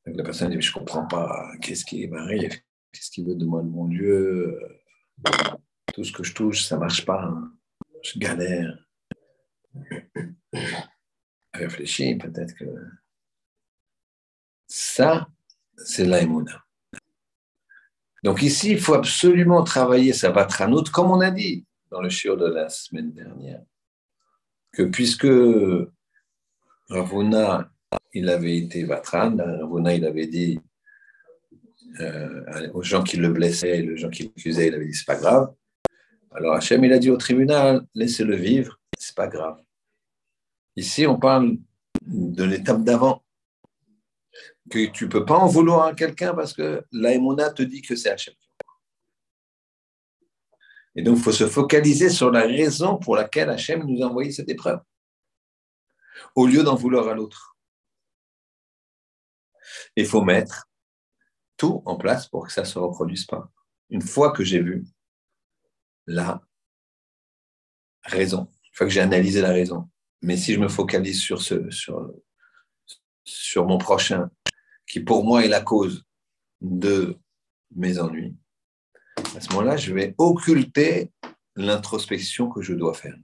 La 0.07 0.24
personne 0.24 0.50
dit, 0.50 0.61
je 0.61 0.70
ne 0.70 0.79
comprends 0.79 1.07
pas, 1.07 1.53
qu'est-ce 1.61 1.85
qui 1.85 2.07
m'arrive 2.09 2.48
Qu'est-ce 2.92 3.11
qu'il 3.11 3.26
veut 3.26 3.37
de 3.37 3.44
moi, 3.44 3.62
de 3.62 3.68
mon 3.68 3.87
Dieu? 3.87 4.59
Tout 5.94 6.03
ce 6.03 6.12
que 6.12 6.24
je 6.24 6.35
touche, 6.35 6.64
ça 6.64 6.74
ne 6.76 6.81
marche 6.81 7.05
pas. 7.05 7.22
Hein. 7.22 7.53
Je 8.03 8.18
galère 8.18 8.88
réfléchir, 11.55 12.18
peut-être 12.18 12.55
que 12.55 12.64
ça, 14.66 15.29
c'est 15.85 16.05
l'aïmouna. 16.05 16.64
Donc 18.23 18.43
ici, 18.43 18.73
il 18.73 18.81
faut 18.81 18.95
absolument 18.95 19.64
travailler 19.64 20.12
sa 20.12 20.31
vatranout, 20.31 20.85
comme 20.93 21.11
on 21.11 21.21
a 21.21 21.31
dit 21.31 21.64
dans 21.90 22.01
le 22.01 22.09
shiur 22.09 22.37
de 22.37 22.47
la 22.47 22.69
semaine 22.69 23.12
dernière, 23.12 23.62
que 24.73 24.83
puisque 24.83 25.27
Ravuna, 26.88 27.71
il 28.12 28.29
avait 28.29 28.59
été 28.59 28.85
vatran, 28.85 29.37
Ravuna, 29.37 29.95
il 29.95 30.05
avait 30.05 30.27
dit 30.27 30.61
euh, 32.01 32.71
aux 32.75 32.83
gens 32.83 33.03
qui 33.03 33.16
le 33.16 33.31
blessaient, 33.31 33.88
aux 33.88 33.97
gens 33.97 34.11
qui 34.11 34.25
l'accusaient, 34.25 34.69
il 34.69 34.75
avait 34.75 34.87
dit 34.87 34.95
c'est 34.95 35.07
pas 35.07 35.16
grave. 35.16 35.53
Alors 36.33 36.55
Hachem, 36.55 36.85
il 36.85 36.93
a 36.93 36.99
dit 36.99 37.11
au 37.11 37.16
tribunal, 37.16 37.85
laissez-le 37.95 38.37
vivre, 38.37 38.79
c'est 38.99 39.16
pas 39.16 39.27
grave. 39.27 39.61
Ici, 40.77 41.07
on 41.07 41.19
parle 41.19 41.57
de 42.07 42.45
l'étape 42.45 42.85
d'avant. 42.85 43.25
Que 44.70 44.87
tu 44.87 45.09
peux 45.09 45.24
pas 45.24 45.37
en 45.37 45.48
vouloir 45.48 45.87
à 45.87 45.94
quelqu'un 45.94 46.33
parce 46.35 46.52
que 46.52 46.85
l'aïmouna 46.92 47.50
te 47.50 47.62
dit 47.62 47.83
que 47.83 47.96
c'est 47.96 48.11
Hachem. 48.11 48.35
Et 50.94 51.02
donc, 51.02 51.18
il 51.18 51.22
faut 51.22 51.33
se 51.33 51.46
focaliser 51.46 52.09
sur 52.09 52.30
la 52.30 52.42
raison 52.42 52.96
pour 52.96 53.16
laquelle 53.16 53.50
Hachem 53.50 53.85
nous 53.85 54.02
a 54.02 54.06
envoyé 54.06 54.33
cette 54.33 54.48
épreuve, 54.48 54.80
au 56.35 56.46
lieu 56.46 56.62
d'en 56.62 56.74
vouloir 56.74 57.09
à 57.09 57.14
l'autre. 57.14 57.56
Il 59.96 60.06
faut 60.06 60.22
mettre 60.22 60.68
tout 61.56 61.83
en 61.87 61.96
place 61.96 62.28
pour 62.28 62.46
que 62.46 62.52
ça 62.52 62.62
ne 62.62 62.66
se 62.66 62.78
reproduise 62.78 63.26
pas. 63.26 63.50
Une 63.88 64.02
fois 64.02 64.33
que 64.33 64.44
j'ai 64.44 64.61
vu 64.61 64.85
la 66.06 66.42
raison, 68.02 68.48
une 68.64 68.74
fois 68.74 68.87
que 68.87 68.92
j'ai 68.92 69.00
analysé 69.00 69.40
la 69.40 69.52
raison, 69.52 69.88
mais 70.22 70.37
si 70.37 70.54
je 70.54 70.61
me 70.61 70.68
focalise 70.68 71.20
sur, 71.20 71.40
ce, 71.40 71.70
sur, 71.70 72.12
sur 73.24 73.66
mon 73.66 73.78
prochain, 73.78 74.30
qui 74.90 74.98
pour 74.98 75.24
moi 75.24 75.44
est 75.44 75.48
la 75.48 75.61
cause 75.61 76.05
de 76.61 77.16
mes 77.70 77.98
ennuis, 78.00 78.37
à 79.37 79.40
ce 79.40 79.48
moment-là, 79.50 79.76
je 79.76 79.94
vais 79.94 80.16
occulter 80.18 81.12
l'introspection 81.55 82.50
que 82.50 82.61
je 82.61 82.74
dois 82.74 82.94
faire. 82.94 83.16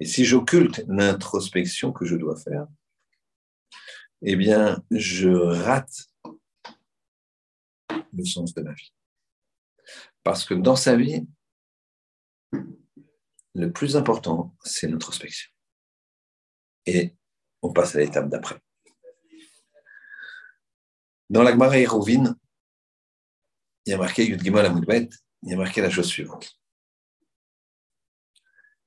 Et 0.00 0.04
si 0.04 0.24
j'occulte 0.24 0.84
l'introspection 0.88 1.92
que 1.92 2.04
je 2.04 2.16
dois 2.16 2.36
faire, 2.36 2.66
eh 4.22 4.34
bien, 4.34 4.82
je 4.90 5.28
rate 5.28 6.08
le 8.12 8.24
sens 8.24 8.54
de 8.54 8.62
ma 8.62 8.72
vie. 8.72 8.92
Parce 10.24 10.44
que 10.44 10.54
dans 10.54 10.76
sa 10.76 10.96
vie, 10.96 11.24
le 13.54 13.70
plus 13.72 13.96
important, 13.96 14.56
c'est 14.64 14.88
l'introspection. 14.88 15.50
Et 16.86 17.14
on 17.62 17.72
passe 17.72 17.94
à 17.94 18.00
l'étape 18.00 18.28
d'après. 18.28 18.60
Dans 21.28 21.42
la 21.42 21.52
Gemara 21.52 21.78
il 21.78 21.86
y 23.86 23.92
a 23.92 23.98
marqué 23.98 24.26
Yud 24.26 24.42
Gimel 24.42 24.72
il 25.42 25.50
y 25.50 25.54
a 25.54 25.56
marqué 25.56 25.80
la 25.80 25.90
chose 25.90 26.06
suivante. 26.06 26.58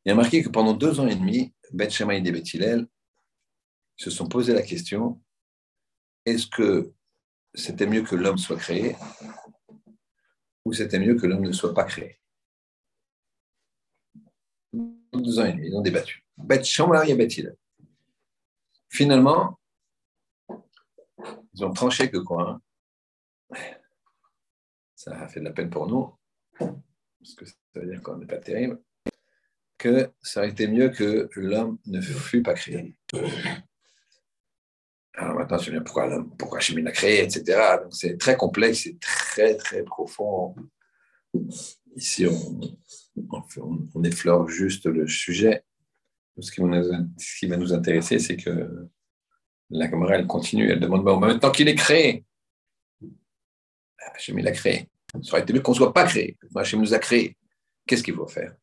Il 0.05 0.09
y 0.09 0.11
a 0.11 0.15
marqué 0.15 0.43
que 0.43 0.49
pendant 0.49 0.73
deux 0.73 0.99
ans 0.99 1.07
et 1.07 1.15
demi, 1.15 1.53
Bet 1.71 1.89
Shemaï 1.89 2.25
et 2.25 2.31
Bet 2.31 2.43
se 3.97 4.09
sont 4.09 4.27
posé 4.27 4.53
la 4.53 4.61
question 4.61 5.21
est-ce 6.25 6.47
que 6.47 6.93
c'était 7.53 7.87
mieux 7.87 8.03
que 8.03 8.15
l'homme 8.15 8.37
soit 8.37 8.57
créé 8.57 8.95
ou 10.65 10.73
c'était 10.73 10.99
mieux 10.99 11.15
que 11.15 11.25
l'homme 11.25 11.41
ne 11.41 11.51
soit 11.51 11.73
pas 11.73 11.83
créé? 11.83 12.19
Deux 14.73 15.39
ans 15.39 15.45
et 15.45 15.53
demi, 15.53 15.67
ils 15.67 15.75
ont 15.75 15.81
débattu. 15.81 16.23
Bet 16.37 16.61
et 16.63 17.15
Bet 17.15 17.27
Finalement, 18.89 19.58
ils 21.59 21.65
ont 21.65 21.73
tranché 21.73 22.09
que 22.09 22.17
quoi 22.17 22.61
hein. 23.51 23.57
Ça 24.95 25.17
a 25.17 25.27
fait 25.27 25.39
de 25.39 25.45
la 25.45 25.51
peine 25.51 25.69
pour 25.69 25.87
nous, 25.87 26.13
parce 26.57 27.33
que 27.35 27.45
ça 27.45 27.55
veut 27.75 27.87
dire 27.87 28.01
qu'on 28.01 28.17
n'est 28.17 28.25
pas 28.25 28.37
terrible, 28.37 28.81
que 29.77 30.11
ça 30.21 30.41
aurait 30.41 30.49
été 30.49 30.67
mieux 30.67 30.89
que 30.89 31.29
l'homme 31.35 31.79
ne 31.85 32.01
fût 32.01 32.43
pas 32.43 32.53
créé. 32.53 32.97
Alors 35.13 35.35
maintenant, 35.35 35.57
je 35.57 35.71
me 35.71 35.83
pourquoi 35.83 36.07
l'homme, 36.07 36.35
pourquoi 36.37 36.59
Chimie 36.59 36.81
l'a 36.81 36.91
créé, 36.91 37.23
etc. 37.23 37.77
Donc 37.81 37.93
c'est 37.93 38.17
très 38.17 38.35
complexe, 38.35 38.83
c'est 38.83 38.99
très, 38.99 39.55
très 39.55 39.83
profond. 39.83 40.53
Ici, 41.95 42.25
on, 42.27 44.03
effleure 44.03 44.47
juste 44.47 44.85
le 44.85 45.07
sujet. 45.07 45.63
Ce 46.39 46.51
qui, 46.51 47.47
va 47.47 47.57
nous 47.57 47.73
intéresser, 47.73 48.19
c'est 48.19 48.37
que 48.37 48.89
la 49.69 49.87
caméra, 49.87 50.15
elle 50.15 50.27
continue, 50.27 50.69
elle 50.69 50.79
demande, 50.79 51.03
bon, 51.03 51.17
maintenant 51.19 51.51
qu'il 51.51 51.67
est 51.67 51.75
créé, 51.75 52.25
Hachem, 53.99 54.39
il 54.39 54.47
a 54.47 54.51
créé. 54.51 54.89
Ça 55.23 55.33
aurait 55.33 55.41
été 55.41 55.53
mieux 55.53 55.61
qu'on 55.61 55.71
ne 55.71 55.77
soit 55.77 55.93
pas 55.93 56.05
créé. 56.05 56.37
Hachem 56.55 56.79
nous 56.79 56.93
a 56.93 56.99
créé. 56.99 57.37
Qu'est-ce 57.85 58.03
qu'il 58.03 58.15
faut 58.15 58.27
faire? 58.27 58.55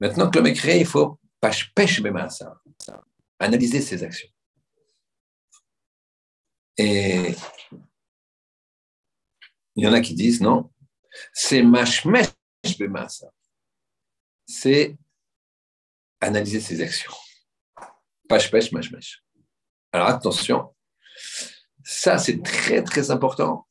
Maintenant 0.00 0.30
que 0.30 0.36
l'homme 0.38 0.46
est 0.46 0.52
créé, 0.52 0.80
il 0.80 0.86
faut 0.86 1.18
pêche 1.40 2.02
ça, 2.30 2.60
analyser 3.38 3.80
ses 3.80 4.02
actions. 4.02 4.28
Et 6.76 7.34
il 9.74 9.84
y 9.84 9.86
en 9.86 9.92
a 9.92 10.00
qui 10.00 10.14
disent 10.14 10.40
non, 10.40 10.70
c'est 11.32 11.62
mashmesh 11.62 12.32
bemasa. 12.78 13.32
C'est 14.46 14.96
analyser 16.20 16.60
ses 16.60 16.80
actions. 16.80 17.12
Pashpesh 18.28 18.72
mashmesh. 18.72 19.22
Alors 19.92 20.08
attention, 20.08 20.74
ça 21.84 22.18
c'est 22.18 22.42
très 22.42 22.82
très 22.82 23.10
important. 23.10 23.66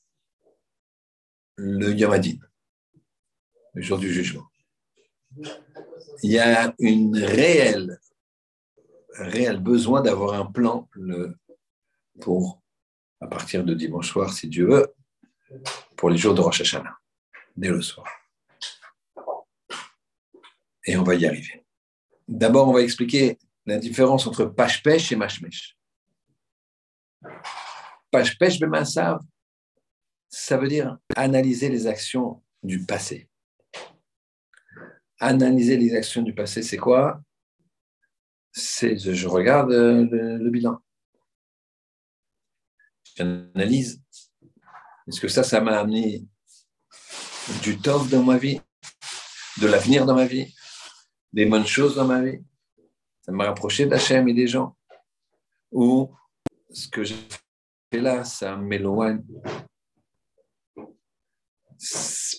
Le 1.57 1.93
Yamadin, 1.93 2.37
le 3.73 3.81
jour 3.81 3.97
du 3.97 4.11
jugement. 4.11 4.47
Il 6.23 6.31
y 6.31 6.39
a 6.39 6.73
un 6.79 7.11
réel 7.13 7.99
besoin 9.59 10.01
d'avoir 10.01 10.39
un 10.39 10.45
plan 10.45 10.89
pour 12.21 12.61
à 13.21 13.27
partir 13.27 13.63
de 13.63 13.73
dimanche 13.73 14.09
soir, 14.09 14.33
si 14.33 14.47
Dieu 14.47 14.67
veut, 14.67 14.93
pour 15.95 16.09
les 16.09 16.17
jours 16.17 16.33
de 16.33 16.41
Rosh 16.41 16.61
Hashanah, 16.61 16.97
dès 17.55 17.69
le 17.69 17.81
soir. 17.81 18.07
Et 20.85 20.97
on 20.97 21.03
va 21.03 21.15
y 21.15 21.25
arriver. 21.25 21.65
D'abord, 22.27 22.67
on 22.67 22.73
va 22.73 22.81
expliquer 22.81 23.37
la 23.65 23.77
différence 23.77 24.27
entre 24.27 24.45
Pashpesh 24.45 25.11
et 25.11 25.15
Mashmesh. 25.15 25.77
Pashpesh 28.11 28.59
Bemasav, 28.59 29.19
ça 30.29 30.57
veut 30.57 30.67
dire 30.67 30.97
analyser 31.15 31.69
les 31.69 31.87
actions 31.87 32.43
du 32.61 32.85
passé. 32.85 33.29
Analyser 35.19 35.77
les 35.77 35.95
actions 35.95 36.21
du 36.21 36.33
passé, 36.33 36.61
c'est 36.61 36.77
quoi? 36.77 37.21
C'est 38.51 38.97
je 38.97 39.27
regarde 39.27 39.71
le 39.71 40.49
bilan 40.49 40.79
j'analyse 43.15 44.01
Est-ce 45.07 45.19
que 45.19 45.27
ça, 45.27 45.43
ça 45.43 45.61
m'a 45.61 45.79
amené 45.79 46.25
du 47.61 47.77
top 47.77 48.07
dans 48.09 48.23
ma 48.23 48.37
vie, 48.37 48.59
de 49.61 49.67
l'avenir 49.67 50.05
dans 50.05 50.15
ma 50.15 50.25
vie, 50.25 50.53
des 51.35 51.45
bonnes 51.45 51.67
choses 51.67 51.95
dans 51.95 52.05
ma 52.05 52.21
vie 52.21 52.41
Ça 53.21 53.31
m'a 53.33 53.45
rapproché 53.45 53.85
d'Hachem 53.85 54.27
et 54.29 54.33
des 54.33 54.47
gens 54.47 54.75
Ou 55.71 56.15
ce 56.71 56.87
que 56.87 57.03
j'ai 57.03 57.17
fait 57.91 57.99
là, 57.99 58.23
ça 58.23 58.55
m'éloigne 58.55 59.21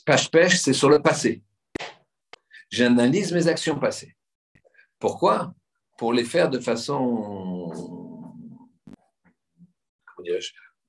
Pêche-pêche, 0.07 0.57
c'est 0.57 0.73
sur 0.73 0.89
le 0.89 1.01
passé. 1.01 1.43
J'analyse 2.71 3.33
mes 3.33 3.47
actions 3.49 3.79
passées. 3.79 4.17
Pourquoi? 4.99 5.55
Pour 5.99 6.13
les 6.13 6.25
faire 6.25 6.49
de 6.49 6.59
façon 6.59 7.71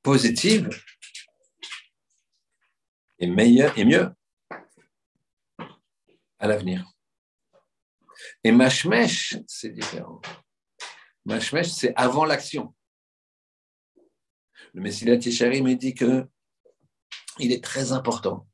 positive 0.01 0.69
et 3.19 3.27
meilleure 3.27 3.77
et 3.77 3.85
mieux 3.85 4.11
à 6.39 6.47
l'avenir. 6.47 6.96
Et 8.43 8.51
mashmesh, 8.51 9.37
c'est 9.47 9.69
différent. 9.69 10.21
Mashmesh, 11.25 11.69
c'est 11.69 11.93
avant 11.95 12.25
l'action. 12.25 12.73
Le 14.73 14.81
Messilat 14.81 15.15
Yeshari 15.15 15.61
me 15.61 15.75
dit 15.75 15.93
que 15.93 16.27
il 17.39 17.51
est 17.51 17.63
très 17.63 17.91
important 17.91 18.47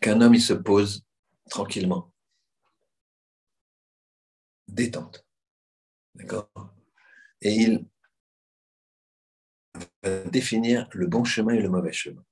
qu'un 0.00 0.20
homme 0.20 0.34
il 0.34 0.42
se 0.42 0.52
pose 0.52 1.04
tranquillement, 1.48 2.12
détente, 4.68 5.26
d'accord, 6.14 6.50
et 7.40 7.52
il 7.54 7.86
va 10.02 10.24
définir 10.24 10.88
le 10.92 11.06
bon 11.06 11.24
chemin 11.24 11.54
et 11.54 11.60
le 11.60 11.68
mauvais 11.68 11.92
chemin. 11.92 12.24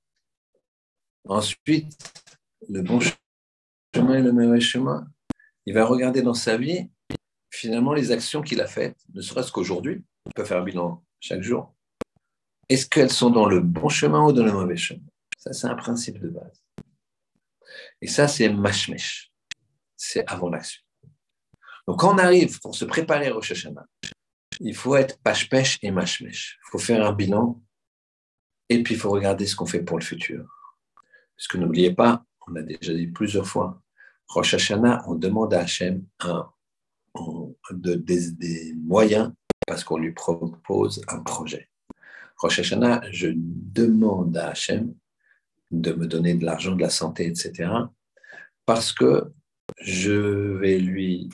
Ensuite, 1.25 1.97
le 2.69 2.81
bon 2.81 2.99
chemin 2.99 4.15
et 4.15 4.21
le 4.21 4.31
mauvais 4.31 4.61
chemin, 4.61 5.07
il 5.65 5.73
va 5.73 5.85
regarder 5.85 6.21
dans 6.21 6.33
sa 6.33 6.57
vie 6.57 6.89
finalement 7.49 7.93
les 7.93 8.11
actions 8.11 8.41
qu'il 8.41 8.61
a 8.61 8.67
faites, 8.67 8.97
ne 9.13 9.21
serait-ce 9.21 9.51
qu'aujourd'hui, 9.51 10.03
on 10.25 10.31
peut 10.31 10.45
faire 10.45 10.61
un 10.61 10.63
bilan 10.63 11.03
chaque 11.19 11.41
jour. 11.41 11.75
Est-ce 12.69 12.87
qu'elles 12.87 13.11
sont 13.11 13.29
dans 13.29 13.45
le 13.45 13.59
bon 13.59 13.89
chemin 13.89 14.25
ou 14.25 14.31
dans 14.31 14.45
le 14.45 14.53
mauvais 14.53 14.77
chemin? 14.77 15.03
Ça, 15.37 15.51
c'est 15.51 15.67
un 15.67 15.75
principe 15.75 16.19
de 16.19 16.29
base. 16.29 16.63
Et 18.01 18.07
ça, 18.07 18.27
c'est 18.27 18.49
mashmesh. 18.49 19.31
C'est 19.97 20.29
avant 20.31 20.49
l'action. 20.49 20.81
Donc, 21.87 21.99
quand 21.99 22.15
on 22.15 22.17
arrive 22.17 22.59
pour 22.61 22.75
se 22.75 22.85
préparer 22.85 23.31
au 23.31 23.39
Hashanah, 23.39 23.85
il 24.59 24.75
faut 24.75 24.95
être 24.95 25.19
pashpesh 25.21 25.79
et 25.81 25.91
mashmesh. 25.91 26.59
Il 26.63 26.69
faut 26.71 26.77
faire 26.77 27.05
un 27.05 27.11
bilan 27.11 27.61
et 28.69 28.83
puis 28.83 28.93
il 28.93 28.99
faut 28.99 29.09
regarder 29.09 29.45
ce 29.45 29.55
qu'on 29.55 29.65
fait 29.65 29.83
pour 29.83 29.99
le 29.99 30.05
futur. 30.05 30.45
Parce 31.35 31.47
que 31.47 31.57
n'oubliez 31.57 31.93
pas, 31.93 32.23
on 32.47 32.55
a 32.55 32.61
déjà 32.61 32.93
dit 32.93 33.07
plusieurs 33.07 33.47
fois, 33.47 33.81
Rosh 34.33 34.53
Hashanah, 34.53 35.03
on 35.07 35.15
demande 35.15 35.53
à 35.53 35.59
Hachem 35.61 36.05
des, 37.73 38.73
moyens 38.75 39.33
parce 39.67 39.83
qu'on 39.83 39.97
lui 39.97 40.13
propose 40.13 41.01
un 41.09 41.19
projet. 41.19 41.69
Rosh 42.37 42.59
Hashanah, 42.59 43.01
je 43.11 43.27
demande 43.35 44.37
à 44.37 44.51
Hachem 44.51 44.95
de 45.71 45.91
me 45.91 46.07
donner 46.07 46.33
de 46.35 46.45
l'argent, 46.45 46.75
de 46.75 46.81
la 46.81 46.89
santé, 46.89 47.27
etc. 47.27 47.69
Parce 48.65 48.93
que 48.93 49.33
je 49.81 50.13
vais 50.59 50.79
lui 50.79 51.27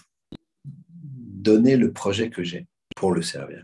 donner 0.96 1.78
le 1.78 1.94
projet 1.94 2.32
que 2.32 2.44
j'ai 2.44 2.66
pour 2.96 3.12
le 3.12 3.22
servir. 3.22 3.64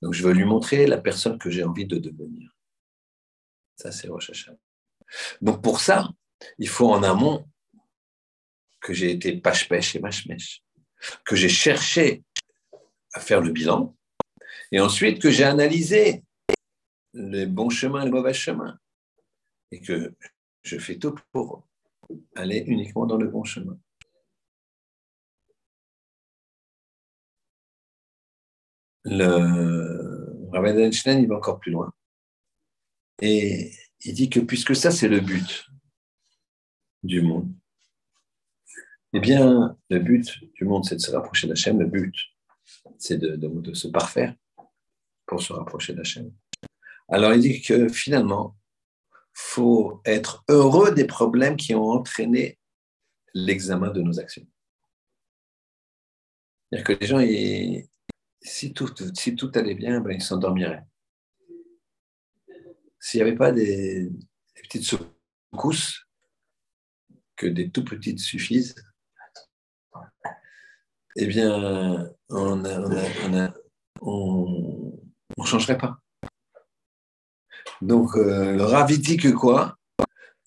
Donc, 0.00 0.12
je 0.12 0.22
veux 0.22 0.32
lui 0.32 0.44
montrer 0.44 0.86
la 0.86 0.98
personne 0.98 1.38
que 1.38 1.50
j'ai 1.50 1.64
envie 1.64 1.86
de 1.86 1.98
devenir. 1.98 2.56
Ça, 3.74 3.90
c'est 3.90 4.06
Rosh 4.06 4.30
Hashanah. 4.30 4.58
Donc 5.40 5.60
pour 5.62 5.80
ça, 5.80 6.08
il 6.58 6.68
faut 6.68 6.90
en 6.90 7.02
amont 7.02 7.46
que 8.84 8.92
j'ai 8.92 9.10
été 9.10 9.34
pêche-pêche 9.40 9.96
et 9.96 10.00
mâche-mèche, 10.00 10.62
que 11.24 11.34
j'ai 11.34 11.48
cherché 11.48 12.22
à 13.14 13.20
faire 13.20 13.40
le 13.40 13.50
bilan, 13.50 13.96
et 14.70 14.78
ensuite 14.78 15.22
que 15.22 15.30
j'ai 15.30 15.44
analysé 15.44 16.22
les 17.14 17.46
bons 17.46 17.70
chemins 17.70 18.02
et 18.02 18.04
les 18.04 18.10
mauvais 18.10 18.34
chemins, 18.34 18.78
et 19.70 19.80
que 19.80 20.14
je 20.62 20.78
fais 20.78 20.98
tout 20.98 21.14
pour 21.32 21.66
aller 22.36 22.58
uniquement 22.66 23.06
dans 23.06 23.16
le 23.16 23.28
bon 23.28 23.42
chemin. 23.42 23.78
Le 29.04 30.50
Rabbi 30.52 30.68
Einstein, 30.82 31.22
il 31.22 31.28
va 31.28 31.36
encore 31.36 31.58
plus 31.58 31.72
loin. 31.72 31.90
Et 33.22 33.72
il 34.00 34.14
dit 34.14 34.28
que 34.28 34.40
puisque 34.40 34.76
ça, 34.76 34.90
c'est 34.90 35.08
le 35.08 35.20
but 35.20 35.66
du 37.02 37.22
monde, 37.22 37.54
eh 39.14 39.20
bien, 39.20 39.76
le 39.90 39.98
but 39.98 40.38
du 40.54 40.64
monde, 40.64 40.84
c'est 40.84 40.96
de 40.96 41.00
se 41.00 41.10
rapprocher 41.10 41.46
d'Hachem. 41.46 41.78
Le 41.78 41.86
but, 41.86 42.14
c'est 42.98 43.18
de, 43.18 43.74
se 43.74 43.88
parfaire 43.88 44.34
pour 45.26 45.40
se 45.40 45.52
rapprocher 45.52 45.94
d'Hachem. 45.94 46.32
Alors, 47.08 47.32
il 47.32 47.40
dit 47.40 47.62
que 47.62 47.88
finalement, 47.88 48.56
faut 49.32 50.00
être 50.04 50.44
heureux 50.48 50.92
des 50.92 51.06
problèmes 51.06 51.56
qui 51.56 51.74
ont 51.74 51.90
entraîné 51.90 52.58
l'examen 53.34 53.90
de 53.90 54.02
nos 54.02 54.20
actions. 54.20 54.46
C'est-à-dire 56.70 56.86
que 56.86 56.92
les 57.00 57.06
gens, 57.06 57.88
si, 58.42 58.74
tout, 58.74 59.52
allait 59.54 59.74
bien, 59.74 60.00
ben, 60.00 60.12
ils 60.12 60.22
s'endormiraient 60.22 60.84
s'il 63.04 63.22
n'y 63.22 63.28
avait 63.28 63.36
pas 63.36 63.52
des, 63.52 64.10
petites 64.62 64.84
secousses, 65.52 66.06
que 67.36 67.46
des 67.46 67.70
tout 67.70 67.84
petites 67.84 68.18
suffisent, 68.18 68.74
eh 71.16 71.26
bien, 71.26 72.10
on 72.30 72.56
ne 72.56 73.48
changerait 75.44 75.78
pas. 75.78 75.98
Donc, 77.80 78.16
euh, 78.16 78.52
le 78.52 78.62
raviti 78.62 79.16
que 79.16 79.28
quoi? 79.28 79.78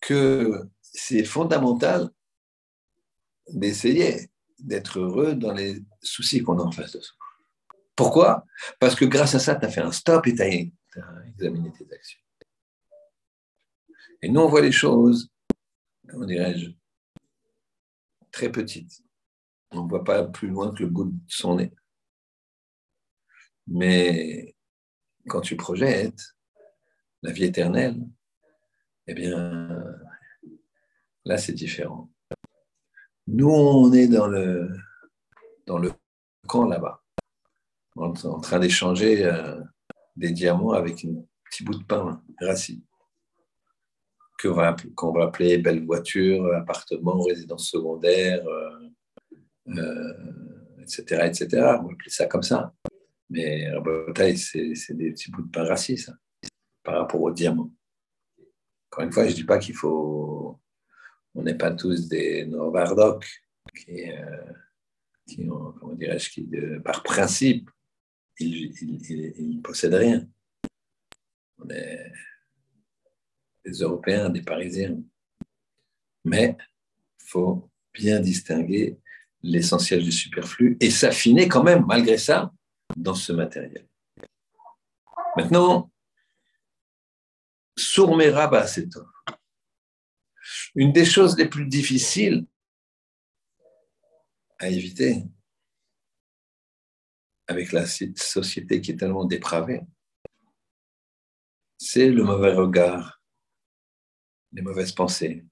Que 0.01 0.67
c'est 0.81 1.23
fondamental 1.23 2.09
d'essayer 3.49 4.29
d'être 4.59 4.99
heureux 4.99 5.35
dans 5.35 5.53
les 5.53 5.83
soucis 6.01 6.41
qu'on 6.41 6.59
a 6.59 6.63
en 6.63 6.71
face 6.71 6.93
de 6.93 7.01
soi. 7.01 7.15
Pourquoi? 7.95 8.45
Parce 8.79 8.95
que 8.95 9.05
grâce 9.05 9.35
à 9.35 9.39
ça, 9.39 9.55
tu 9.55 9.65
as 9.65 9.69
fait 9.69 9.81
un 9.81 9.91
stop 9.91 10.27
et 10.27 10.35
tu 10.35 10.41
as 10.41 11.27
examiné 11.27 11.71
tes 11.71 11.93
actions. 11.93 12.19
Et 14.21 14.29
nous, 14.29 14.41
on 14.41 14.47
voit 14.47 14.61
les 14.61 14.71
choses, 14.71 15.31
comment 16.09 16.25
dirais-je, 16.25 16.71
très 18.31 18.51
petites. 18.51 19.03
On 19.71 19.83
ne 19.83 19.89
voit 19.89 20.03
pas 20.03 20.23
plus 20.23 20.47
loin 20.47 20.73
que 20.73 20.83
le 20.83 20.89
bout 20.89 21.05
de 21.05 21.19
son 21.27 21.55
nez. 21.55 21.73
Mais 23.67 24.55
quand 25.27 25.41
tu 25.41 25.57
projettes 25.57 26.35
la 27.21 27.31
vie 27.31 27.43
éternelle, 27.43 27.99
eh 29.07 29.13
bien, 29.13 29.83
là, 31.25 31.37
c'est 31.37 31.53
différent. 31.53 32.09
Nous, 33.27 33.49
on 33.49 33.91
est 33.91 34.07
dans 34.07 34.27
le, 34.27 34.69
camp 36.47 36.65
là-bas, 36.65 37.03
en, 37.97 38.13
train 38.13 38.59
d'échanger 38.59 39.25
euh, 39.25 39.61
des 40.15 40.31
diamants 40.31 40.71
avec 40.71 41.03
un 41.03 41.15
petit 41.49 41.63
bout 41.63 41.75
de 41.75 41.83
pain 41.83 42.21
racine 42.39 42.81
qu'on 44.39 44.53
va, 44.53 44.75
va, 45.15 45.23
appeler 45.23 45.57
belle 45.57 45.85
voiture, 45.85 46.53
appartement, 46.53 47.21
résidence 47.23 47.69
secondaire, 47.69 48.43
etc., 48.43 48.86
etc. 49.69 51.05
Euh, 51.53 51.77
on 51.79 51.87
va 51.87 51.95
ça 52.07 52.25
comme 52.25 52.43
ça. 52.43 52.73
Mais 53.29 53.69
en 53.75 53.81
bataille, 53.81 54.37
c'est 54.37 54.93
des 54.93 55.11
petits 55.11 55.31
bouts 55.31 55.43
de 55.43 55.51
pain 55.51 55.65
rassis, 55.65 55.97
ça, 55.97 56.13
par 56.83 56.99
rapport 56.99 57.21
au 57.21 57.31
diamant. 57.31 57.71
Encore 58.89 59.03
une 59.03 59.11
fois, 59.11 59.25
je 59.25 59.31
ne 59.31 59.35
dis 59.35 59.43
pas 59.43 59.59
qu'il 59.59 59.75
faut. 59.75 60.59
On 61.35 61.43
n'est 61.43 61.57
pas 61.57 61.71
tous 61.71 62.07
des 62.07 62.45
Novardoc 62.45 63.27
qui, 63.75 64.09
euh, 64.09 64.53
comment 65.79 65.93
dirais-je, 65.93 66.79
par 66.79 67.03
principe, 67.03 67.69
ils 68.39 69.55
ne 69.57 69.61
possèdent 69.61 69.93
rien. 69.93 70.27
On 71.59 71.69
est 71.69 72.11
des 73.65 73.71
Européens, 73.79 74.29
des 74.29 74.41
Parisiens. 74.41 74.97
Mais 76.23 76.55
il 77.19 77.27
faut 77.27 77.69
bien 77.93 78.19
distinguer 78.19 78.99
l'essentiel 79.43 80.03
du 80.03 80.11
superflu 80.11 80.77
et 80.79 80.89
s'affiner 80.89 81.47
quand 81.47 81.63
même, 81.63 81.85
malgré 81.85 82.17
ça, 82.17 82.51
dans 82.95 83.15
ce 83.15 83.31
matériel. 83.33 83.87
Maintenant, 85.35 85.91
Sourmera 87.77 88.47
Baseto. 88.47 89.05
Une 90.75 90.91
des 90.91 91.05
choses 91.05 91.37
les 91.37 91.47
plus 91.47 91.67
difficiles 91.67 92.45
à 94.59 94.69
éviter 94.69 95.23
avec 97.47 97.71
la 97.71 97.85
société 97.85 98.81
qui 98.81 98.91
est 98.91 98.97
tellement 98.97 99.25
dépravée, 99.25 99.81
c'est 101.77 102.09
le 102.09 102.23
mauvais 102.23 102.53
regard, 102.53 103.21
les 104.51 104.61
mauvaises 104.61 104.91
pensées, 104.91 105.45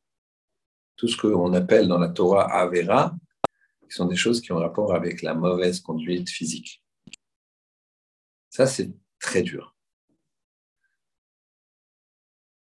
tout 0.95 1.08
ce 1.08 1.17
qu'on 1.17 1.54
appelle 1.54 1.88
dans 1.88 2.00
la 2.00 2.10
Torah 2.10 2.52
Avera, 2.52 3.15
qui 3.89 3.95
sont 3.95 4.06
des 4.06 4.15
choses 4.15 4.41
qui 4.41 4.52
ont 4.52 4.58
rapport 4.58 4.93
avec 4.93 5.21
la 5.21 5.34
mauvaise 5.34 5.80
conduite 5.80 6.30
physique. 6.30 6.84
Ça, 8.50 8.67
c'est 8.67 8.93
très 9.19 9.43
dur. 9.43 9.76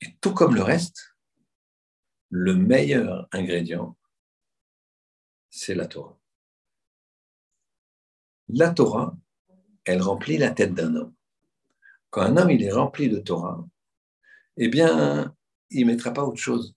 Et 0.01 0.15
tout 0.21 0.35
comme 0.35 0.55
le 0.55 0.63
reste, 0.63 1.17
le 2.29 2.55
meilleur 2.55 3.29
ingrédient, 3.33 3.97
c'est 5.51 5.75
la 5.75 5.87
Torah. 5.87 6.19
La 8.49 8.71
Torah, 8.71 9.17
elle 9.85 10.03
remplit 10.03 10.39
la 10.39 10.51
tête 10.51 10.75
d'un 10.75 10.95
homme. 10.95 11.15
Quand 12.11 12.23
un 12.23 12.37
homme 12.37 12.51
il 12.51 12.63
est 12.63 12.73
rempli 12.73 13.09
de 13.09 13.19
Torah, 13.19 13.67
eh 14.57 14.69
bien, 14.69 15.35
il 15.71 15.87
ne 15.87 15.93
mettra 15.93 16.13
pas 16.13 16.25
autre 16.25 16.41
chose. 16.41 16.75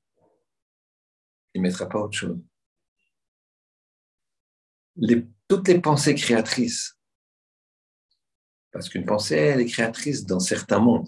Il 1.53 1.61
ne 1.61 1.67
mettra 1.67 1.87
pas 1.87 1.99
autre 1.99 2.17
chose. 2.17 2.39
Toutes 5.47 5.67
les 5.67 5.79
pensées 5.79 6.15
créatrices, 6.15 6.97
parce 8.71 8.89
qu'une 8.89 9.05
pensée, 9.05 9.35
elle 9.35 9.61
est 9.61 9.65
créatrice 9.65 10.25
dans 10.25 10.39
certains 10.39 10.79
mondes, 10.79 11.07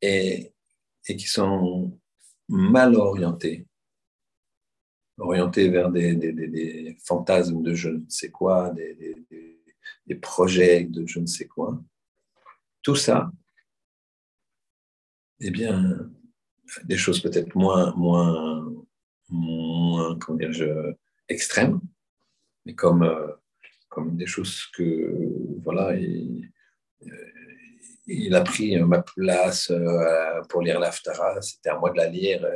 et, 0.00 0.52
et 1.08 1.16
qui 1.16 1.26
sont 1.26 1.98
mal 2.48 2.94
orientées, 2.94 3.66
orientées 5.18 5.68
vers 5.68 5.90
des, 5.90 6.96
fantasmes 7.04 7.62
de 7.62 7.74
je 7.74 7.90
ne 7.90 8.08
sais 8.08 8.30
quoi, 8.30 8.70
des, 8.70 10.14
projets 10.16 10.84
de 10.84 11.06
je 11.06 11.20
ne 11.20 11.26
sais 11.26 11.46
quoi. 11.46 11.82
Tout 12.82 12.96
ça, 12.96 13.30
eh 15.40 15.50
bien, 15.50 16.10
des 16.84 16.96
choses 16.96 17.20
peut-être 17.20 17.54
moins, 17.54 17.94
moins, 17.94 18.72
moins 19.28 20.18
comment 20.18 20.38
dire, 20.38 20.52
je, 21.28 21.34
extrêmes, 21.34 21.80
mais 22.64 22.74
comme, 22.74 23.02
euh, 23.02 23.28
comme 23.88 24.16
des 24.16 24.26
choses 24.26 24.66
que, 24.76 25.14
voilà, 25.64 25.94
il, 25.96 26.50
euh, 27.06 27.08
il 28.06 28.34
a 28.34 28.40
pris 28.42 28.78
ma 28.80 29.02
place 29.02 29.70
euh, 29.70 30.42
pour 30.48 30.62
lire 30.62 30.80
l'Aftara, 30.80 31.40
c'était 31.42 31.70
à 31.70 31.78
moi 31.78 31.90
de 31.90 31.96
la 31.96 32.08
lire. 32.08 32.46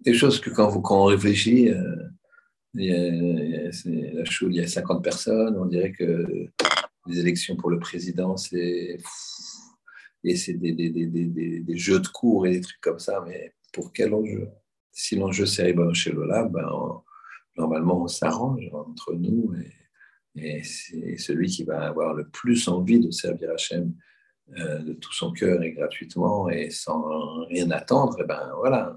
des 0.00 0.14
choses 0.14 0.40
que 0.40 0.50
quand, 0.50 0.68
vous, 0.68 0.80
quand 0.80 1.02
on 1.02 1.06
réfléchit, 1.06 1.70
la 2.74 4.24
choule, 4.24 4.54
il 4.54 4.60
y 4.60 4.60
a 4.60 4.66
50 4.66 5.02
personnes, 5.02 5.56
on 5.56 5.66
dirait 5.66 5.92
que 5.92 6.24
les 7.06 7.20
élections 7.20 7.56
pour 7.56 7.70
le 7.70 7.78
président, 7.78 8.36
c'est 8.36 8.98
et 10.24 10.36
c'est 10.36 10.54
des, 10.54 10.72
des, 10.72 10.90
des, 10.90 11.06
des, 11.60 11.76
jeux 11.76 12.00
de 12.00 12.08
cours 12.08 12.46
et 12.46 12.50
des 12.50 12.60
trucs 12.60 12.80
comme 12.80 12.98
ça, 12.98 13.22
mais 13.26 13.54
pour 13.72 13.92
quel 13.92 14.12
enjeu? 14.14 14.48
Si 14.92 15.16
l'enjeu 15.16 15.46
c'est 15.46 15.62
Ribbon 15.62 15.94
chez 15.94 16.10
Lola, 16.10 16.44
ben, 16.44 16.68
normalement 17.58 18.02
on 18.02 18.08
s'arrange 18.08 18.68
entre 18.72 19.14
nous 19.14 19.54
et, 20.36 20.62
c'est 20.62 21.16
celui 21.16 21.48
qui 21.48 21.64
va 21.64 21.88
avoir 21.88 22.14
le 22.14 22.28
plus 22.28 22.68
envie 22.68 23.00
de 23.00 23.10
servir 23.10 23.50
Hachem 23.50 23.92
euh, 24.56 24.78
de 24.78 24.92
tout 24.92 25.12
son 25.12 25.32
cœur 25.32 25.60
et 25.64 25.72
gratuitement 25.72 26.48
et 26.48 26.70
sans 26.70 27.44
rien 27.46 27.68
attendre, 27.72 28.20
et 28.20 28.24
ben 28.24 28.52
voilà, 28.56 28.96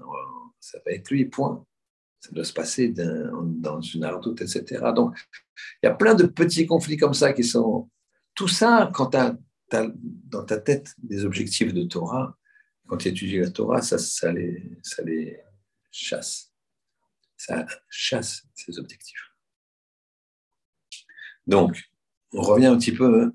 ça 0.60 0.78
va 0.86 0.92
être 0.92 1.10
lui, 1.10 1.24
point 1.24 1.66
ça 2.22 2.30
doit 2.30 2.44
se 2.44 2.52
passer 2.52 2.88
dans 2.88 3.80
une 3.80 4.04
ardoute, 4.04 4.40
etc. 4.42 4.92
Donc, 4.94 5.16
il 5.82 5.86
y 5.86 5.88
a 5.88 5.94
plein 5.94 6.14
de 6.14 6.24
petits 6.24 6.66
conflits 6.66 6.96
comme 6.96 7.14
ça 7.14 7.32
qui 7.32 7.42
sont... 7.42 7.90
Tout 8.34 8.48
ça, 8.48 8.90
quand 8.94 9.08
tu 9.08 9.16
as, 9.16 9.36
dans 9.72 10.44
ta 10.44 10.58
tête 10.58 10.94
des 11.02 11.24
objectifs 11.24 11.74
de 11.74 11.82
Torah, 11.82 12.38
quand 12.86 12.98
tu 12.98 13.08
étudies 13.08 13.40
la 13.40 13.50
Torah, 13.50 13.82
ça 13.82 14.32
les 14.32 15.40
chasse. 15.90 16.51
Ça 17.44 17.66
chasse 17.90 18.44
ces 18.54 18.78
objectifs. 18.78 19.32
Donc, 21.44 21.90
on 22.32 22.40
revient 22.40 22.66
un 22.66 22.78
petit 22.78 22.92
peu 22.92 23.20
hein, 23.20 23.32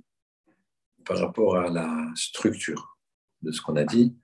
par 1.04 1.20
rapport 1.20 1.58
à 1.58 1.70
la 1.70 2.10
structure 2.16 2.98
de 3.42 3.52
ce 3.52 3.62
qu'on 3.62 3.76
a 3.76 3.84
dit 3.84 4.16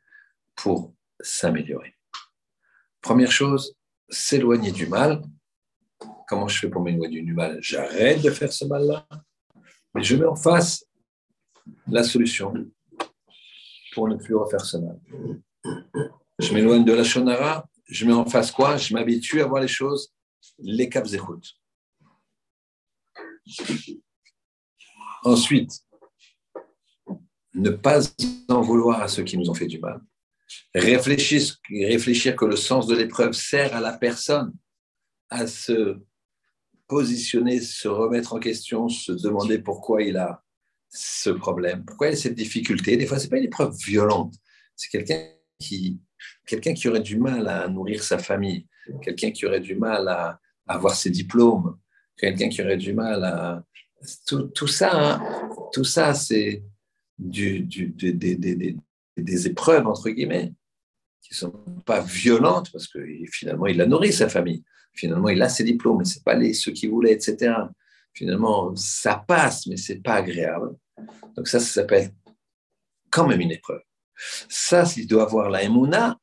pour 0.56 0.96
s'améliorer. 1.20 1.98
Première 3.02 3.34
chose, 3.34 3.76
s'éloigner 4.08 4.72
du 4.72 4.88
mal. 4.88 5.22
Comment 6.30 6.48
je 6.48 6.60
fais 6.60 6.70
pour 6.70 6.82
m'éloigner 6.82 7.22
du 7.22 7.34
mal? 7.34 7.58
J'arrête 7.62 8.22
de 8.22 8.30
faire 8.30 8.54
ce 8.54 8.64
mal-là, 8.64 9.06
mais 9.94 10.02
je 10.02 10.16
mets 10.16 10.26
en 10.26 10.38
face 10.38 10.86
la 11.88 12.06
solution 12.06 12.54
pour 13.92 14.08
ne 14.08 14.16
plus 14.16 14.36
refaire 14.36 14.64
ce 14.64 14.78
mal. 14.78 14.98
Je 16.40 16.54
m'éloigne 16.54 16.86
de 16.86 16.94
la 16.94 17.04
shonara, 17.04 17.68
je 17.86 18.06
mets 18.06 18.14
en 18.14 18.26
face 18.26 18.52
quoi? 18.52 18.78
Je 18.78 18.94
m'habitue 18.94 19.42
à 19.42 19.46
voir 19.46 19.62
les 19.62 19.68
choses, 19.68 20.14
les 20.60 20.90
écoute. 21.14 21.54
Ensuite, 25.24 25.72
ne 27.54 27.70
pas 27.70 28.02
en 28.50 28.62
vouloir 28.62 29.02
à 29.02 29.08
ceux 29.08 29.24
qui 29.24 29.38
nous 29.38 29.50
ont 29.50 29.54
fait 29.54 29.68
du 29.68 29.80
mal. 29.80 30.02
Réfléchir 30.76 32.36
que 32.36 32.46
le 32.46 32.56
sens 32.56 32.88
de 32.88 32.96
l'épreuve 32.96 33.34
sert 33.34 33.76
à 33.76 33.80
la 33.80 33.98
personne 33.98 34.54
à 35.30 35.48
se 35.48 36.00
positionner, 36.88 37.60
se 37.62 37.88
remettre 37.88 38.34
en 38.34 38.40
question, 38.40 38.90
se 38.90 39.12
demander 39.12 39.60
pourquoi 39.60 40.04
il 40.04 40.18
a 40.18 40.44
ce 40.90 41.32
problème, 41.32 41.84
pourquoi 41.86 42.10
il 42.10 42.14
a 42.14 42.18
cette 42.18 42.36
difficulté? 42.36 42.98
Des 42.98 43.08
fois, 43.08 43.18
ce 43.18 43.24
n'est 43.24 43.30
pas 43.30 43.38
une 43.38 43.46
épreuve 43.46 43.76
violente, 43.76 44.36
c'est 44.76 44.90
quelqu'un 44.90 45.28
qui, 45.60 46.00
quelqu'un 46.46 46.74
qui 46.74 46.88
aurait 46.88 47.02
du 47.02 47.18
mal 47.18 47.48
à 47.48 47.68
nourrir 47.68 48.04
sa 48.04 48.18
famille, 48.18 48.68
quelqu'un 49.02 49.32
qui 49.32 49.46
aurait 49.46 49.60
du 49.60 49.76
mal 49.76 50.08
à, 50.08 50.40
avoir 50.68 50.96
ses 50.96 51.10
diplômes, 51.10 51.78
quelqu'un 52.18 52.50
qui 52.50 52.62
aurait 52.62 52.78
du 52.78 52.94
mal 52.94 53.24
à... 53.24 53.64
Tout, 54.28 54.68
ça, 54.68 54.92
hein, 54.94 55.50
tout 55.72 55.86
ça 55.86 56.14
c'est 56.14 56.64
des, 57.18 57.78
épreuves, 59.48 59.88
entre 59.88 60.10
guillemets, 60.10 60.54
qui 61.22 61.34
ne 61.34 61.38
sont 61.38 61.54
pas 61.86 62.02
violentes, 62.02 62.70
parce 62.72 62.88
que 62.88 63.00
finalement, 63.32 63.68
il 63.68 63.80
a 63.82 63.86
nourri 63.86 64.12
sa 64.12 64.28
famille. 64.28 64.64
Finalement, 64.94 65.30
il 65.30 65.42
a 65.42 65.48
ses 65.50 65.64
diplômes, 65.64 66.00
mais 66.00 66.06
ce 66.06 66.20
pas 66.20 66.36
les, 66.36 66.54
ceux 66.54 66.72
qui 66.72 66.88
voulaient, 66.88 67.14
etc. 67.14 67.56
Finalement, 68.14 68.76
ça 68.76 69.24
passe, 69.26 69.66
mais 69.68 69.78
ce 69.78 69.94
n'est 69.94 70.00
pas 70.00 70.16
agréable. 70.16 70.76
Donc 71.36 71.48
ça, 71.48 71.60
ça 71.60 71.82
s'appelle 71.82 72.12
quand 73.10 73.28
même 73.28 73.42
une 73.42 73.52
épreuve. 73.52 73.82
Ça, 74.50 74.86
s'il 74.86 75.08
doit 75.08 75.24
avoir 75.24 75.50
la 75.50 75.64
émouna, 75.64 76.20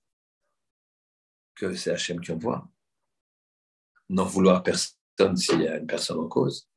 que 1.55 1.75
c'est 1.75 1.91
Hachem 1.91 2.21
qui 2.21 2.33
envoie, 2.33 2.69
n'en 4.09 4.25
vouloir 4.25 4.63
personne 4.63 5.37
s'il 5.37 5.63
y 5.63 5.69
a 5.69 5.77
une 5.77 5.87
personne 5.87 6.19
en 6.19 6.29
cause, 6.29 6.69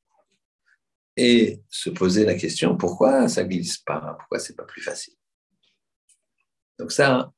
et 1.16 1.62
se 1.70 1.90
poser 1.90 2.26
la 2.26 2.36
question 2.36 2.76
pourquoi 2.76 3.28
ça 3.28 3.44
glisse 3.44 3.78
pas, 3.78 4.16
pourquoi 4.20 4.40
c'est 4.40 4.56
pas 4.56 4.66
plus 4.66 4.82
facile? 4.82 5.16
Donc 6.80 6.92
ça, 6.92 7.32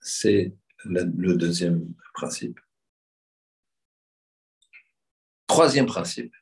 c'est 0.00 0.54
le 0.84 1.34
deuxième 1.34 1.94
principe. 2.14 2.60
Troisième 5.46 5.86
principe, 5.86 6.34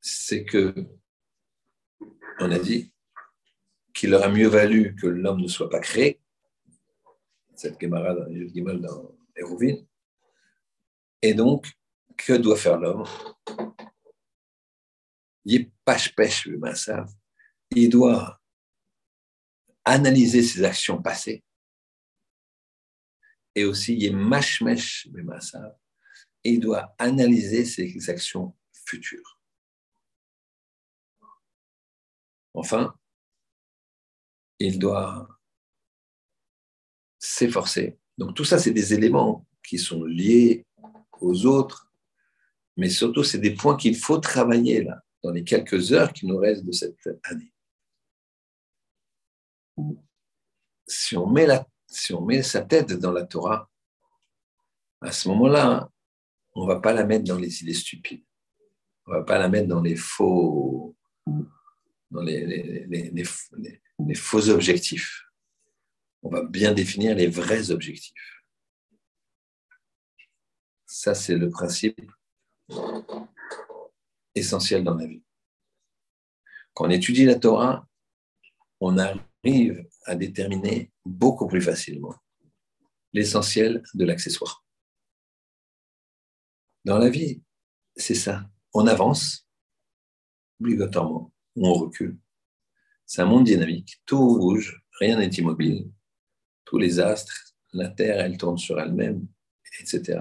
c'est 0.00 0.44
que 0.44 0.74
on 2.38 2.50
a 2.50 2.58
dit 2.58 2.92
qu'il 3.96 4.14
aurait 4.14 4.30
mieux 4.30 4.46
valu 4.46 4.94
que 4.94 5.06
l'homme 5.06 5.40
ne 5.40 5.48
soit 5.48 5.70
pas 5.70 5.80
créé, 5.80 6.20
cette 7.54 7.80
Gemara 7.80 8.14
dans 8.14 9.16
Hérouville, 9.34 9.86
et 11.22 11.32
donc, 11.32 11.66
que 12.16 12.34
doit 12.34 12.58
faire 12.58 12.76
l'homme? 12.76 13.04
Il 15.46 15.70
pêche 15.84 16.14
il 17.70 17.88
doit 17.88 18.40
analyser 19.84 20.42
ses 20.42 20.62
actions 20.64 21.00
passées. 21.00 21.42
Et 23.54 23.64
aussi 23.64 23.96
il 23.96 24.14
mashmesh 24.14 25.08
et 26.44 26.50
il 26.52 26.60
doit 26.60 26.94
analyser 26.98 27.64
ses 27.64 28.10
actions 28.10 28.54
futures. 28.72 29.40
Enfin, 32.52 32.94
il 34.58 34.78
doit 34.78 35.28
s'efforcer. 37.18 37.98
Donc 38.18 38.34
tout 38.34 38.44
ça, 38.44 38.58
c'est 38.58 38.72
des 38.72 38.94
éléments 38.94 39.46
qui 39.66 39.78
sont 39.78 40.04
liés 40.04 40.64
aux 41.20 41.46
autres, 41.46 41.90
mais 42.76 42.90
surtout, 42.90 43.24
c'est 43.24 43.38
des 43.38 43.54
points 43.54 43.76
qu'il 43.76 43.96
faut 43.96 44.18
travailler 44.18 44.82
là, 44.82 45.02
dans 45.22 45.30
les 45.30 45.44
quelques 45.44 45.92
heures 45.92 46.12
qui 46.12 46.26
nous 46.26 46.36
restent 46.36 46.64
de 46.64 46.72
cette 46.72 46.98
année 47.24 47.52
si 50.86 51.16
on 51.16 51.26
met, 51.26 51.46
la, 51.46 51.66
si 51.88 52.12
on 52.14 52.22
met 52.22 52.42
sa 52.42 52.62
tête 52.62 52.92
dans 52.92 53.12
la 53.12 53.24
Torah, 53.24 53.68
à 55.00 55.12
ce 55.12 55.28
moment-là, 55.28 55.90
on 56.54 56.66
ne 56.66 56.68
va 56.68 56.80
pas 56.80 56.92
la 56.92 57.04
mettre 57.04 57.24
dans 57.24 57.38
les 57.38 57.62
idées 57.62 57.74
stupides. 57.74 58.24
On 59.06 59.12
ne 59.12 59.18
va 59.18 59.24
pas 59.24 59.38
la 59.38 59.48
mettre 59.48 59.68
dans 59.68 59.82
les 59.82 59.96
faux, 59.96 60.96
dans 62.10 62.22
les, 62.22 63.24
faux 64.14 64.48
objectifs. 64.48 65.24
On 66.22 66.30
va 66.30 66.42
bien 66.42 66.72
définir 66.72 67.14
les 67.14 67.26
vrais 67.26 67.70
objectifs. 67.70 68.44
Ça, 70.86 71.14
c'est 71.14 71.36
le 71.36 71.50
principe 71.50 72.00
essentiel 74.34 74.84
dans 74.84 74.94
la 74.94 75.06
vie. 75.06 75.22
Quand 76.74 76.86
on 76.86 76.90
étudie 76.90 77.24
la 77.24 77.36
Torah, 77.36 77.86
on 78.80 78.98
arrive 78.98 79.86
à 80.04 80.14
déterminer 80.14 80.92
beaucoup 81.04 81.46
plus 81.46 81.62
facilement 81.62 82.14
l'essentiel 83.12 83.82
de 83.94 84.04
l'accessoire. 84.04 84.64
Dans 86.84 86.98
la 86.98 87.08
vie, 87.08 87.42
c'est 87.96 88.14
ça. 88.14 88.48
On 88.74 88.86
avance, 88.86 89.48
obligatoirement, 90.60 91.32
on 91.56 91.74
recule. 91.74 92.18
C'est 93.06 93.22
un 93.22 93.26
monde 93.26 93.44
dynamique, 93.44 94.02
tout 94.04 94.38
bouge, 94.38 94.82
rien 95.00 95.18
n'est 95.18 95.28
immobile. 95.28 95.90
Tous 96.64 96.78
les 96.78 96.98
astres, 96.98 97.54
la 97.72 97.88
Terre, 97.88 98.20
elle 98.20 98.36
tourne 98.36 98.58
sur 98.58 98.80
elle-même, 98.80 99.26
etc. 99.80 100.20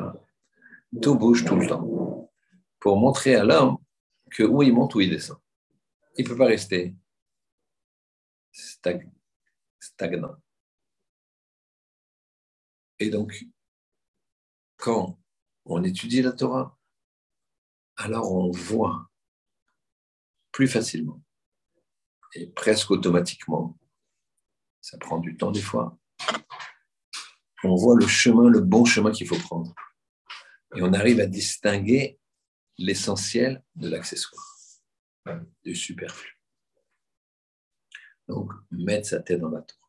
Tout 1.02 1.16
bouge 1.16 1.44
tout 1.46 1.56
le 1.56 1.68
temps. 1.68 2.32
Pour 2.80 2.98
montrer 2.98 3.36
à 3.36 3.44
l'homme 3.44 3.78
que 4.30 4.44
où 4.44 4.62
il 4.62 4.74
monte, 4.74 4.94
où 4.96 5.02
il 5.02 5.10
descend. 5.10 5.38
Il 6.18 6.26
ne 6.26 6.30
peut 6.30 6.38
pas 6.38 6.46
rester 6.46 6.96
stagnant. 8.52 9.12
Et 13.00 13.10
donc, 13.10 13.46
quand 14.78 15.20
on 15.66 15.84
étudie 15.84 16.22
la 16.22 16.32
Torah, 16.32 16.78
alors 17.98 18.32
on 18.34 18.52
voit 18.52 19.10
plus 20.52 20.68
facilement 20.68 21.25
et 22.36 22.48
presque 22.48 22.92
automatiquement, 22.92 23.78
ça 24.82 24.98
prend 24.98 25.20
du 25.20 25.36
temps 25.38 25.52
des 25.52 25.62
fois, 25.62 25.98
on 27.64 27.76
voit 27.76 27.96
le 27.96 28.06
chemin, 28.06 28.50
le 28.50 28.62
bon 28.62 28.86
chemin 28.86 29.12
qu'il 29.12 29.28
faut 29.28 29.40
prendre. 29.40 29.74
Et 30.76 30.82
on 30.82 30.94
arrive 30.94 31.20
à 31.20 31.26
distinguer 31.26 32.20
l'essentiel 32.78 33.64
de 33.76 33.90
l'accessoire, 33.90 34.44
du 35.64 35.76
superflu. 35.76 36.40
Donc, 38.28 38.52
mettre 38.70 39.08
sa 39.08 39.22
tête 39.22 39.40
dans 39.40 39.50
la 39.50 39.62
tour. 39.62 39.80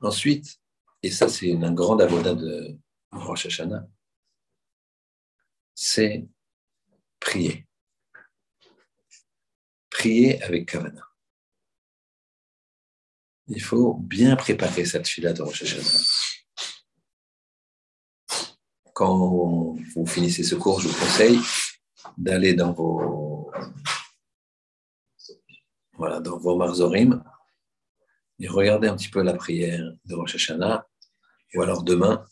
Ensuite, 0.00 0.60
et 1.02 1.10
ça 1.10 1.28
c'est 1.28 1.52
un 1.52 1.72
grand 1.72 1.98
avodat 1.98 2.34
de 2.34 2.78
Rosh 3.10 3.46
Hashanah, 3.46 3.88
c'est 5.74 6.28
prier. 7.18 7.67
Prier 9.98 10.40
avec 10.44 10.70
Kavana. 10.70 11.02
Il 13.48 13.60
faut 13.60 13.94
bien 13.94 14.36
préparer 14.36 14.84
cette 14.84 15.08
fila 15.08 15.32
de 15.32 15.42
Rosh 15.42 15.64
Hashanah. 15.64 16.04
Quand 18.94 19.16
vous 19.16 20.06
finissez 20.06 20.44
ce 20.44 20.54
cours, 20.54 20.80
je 20.80 20.86
vous 20.86 21.00
conseille 21.00 21.40
d'aller 22.16 22.54
dans 22.54 22.72
vos 22.72 23.50
voilà, 25.94 26.20
dans 26.20 26.38
vos 26.38 26.56
marzorim, 26.56 27.24
et 28.38 28.46
regardez 28.46 28.86
un 28.86 28.94
petit 28.94 29.10
peu 29.10 29.22
la 29.22 29.34
prière 29.34 29.84
de 30.04 30.14
Rosh 30.14 30.36
Hashanah, 30.36 30.86
ou 31.54 31.62
alors 31.62 31.82
demain, 31.82 32.24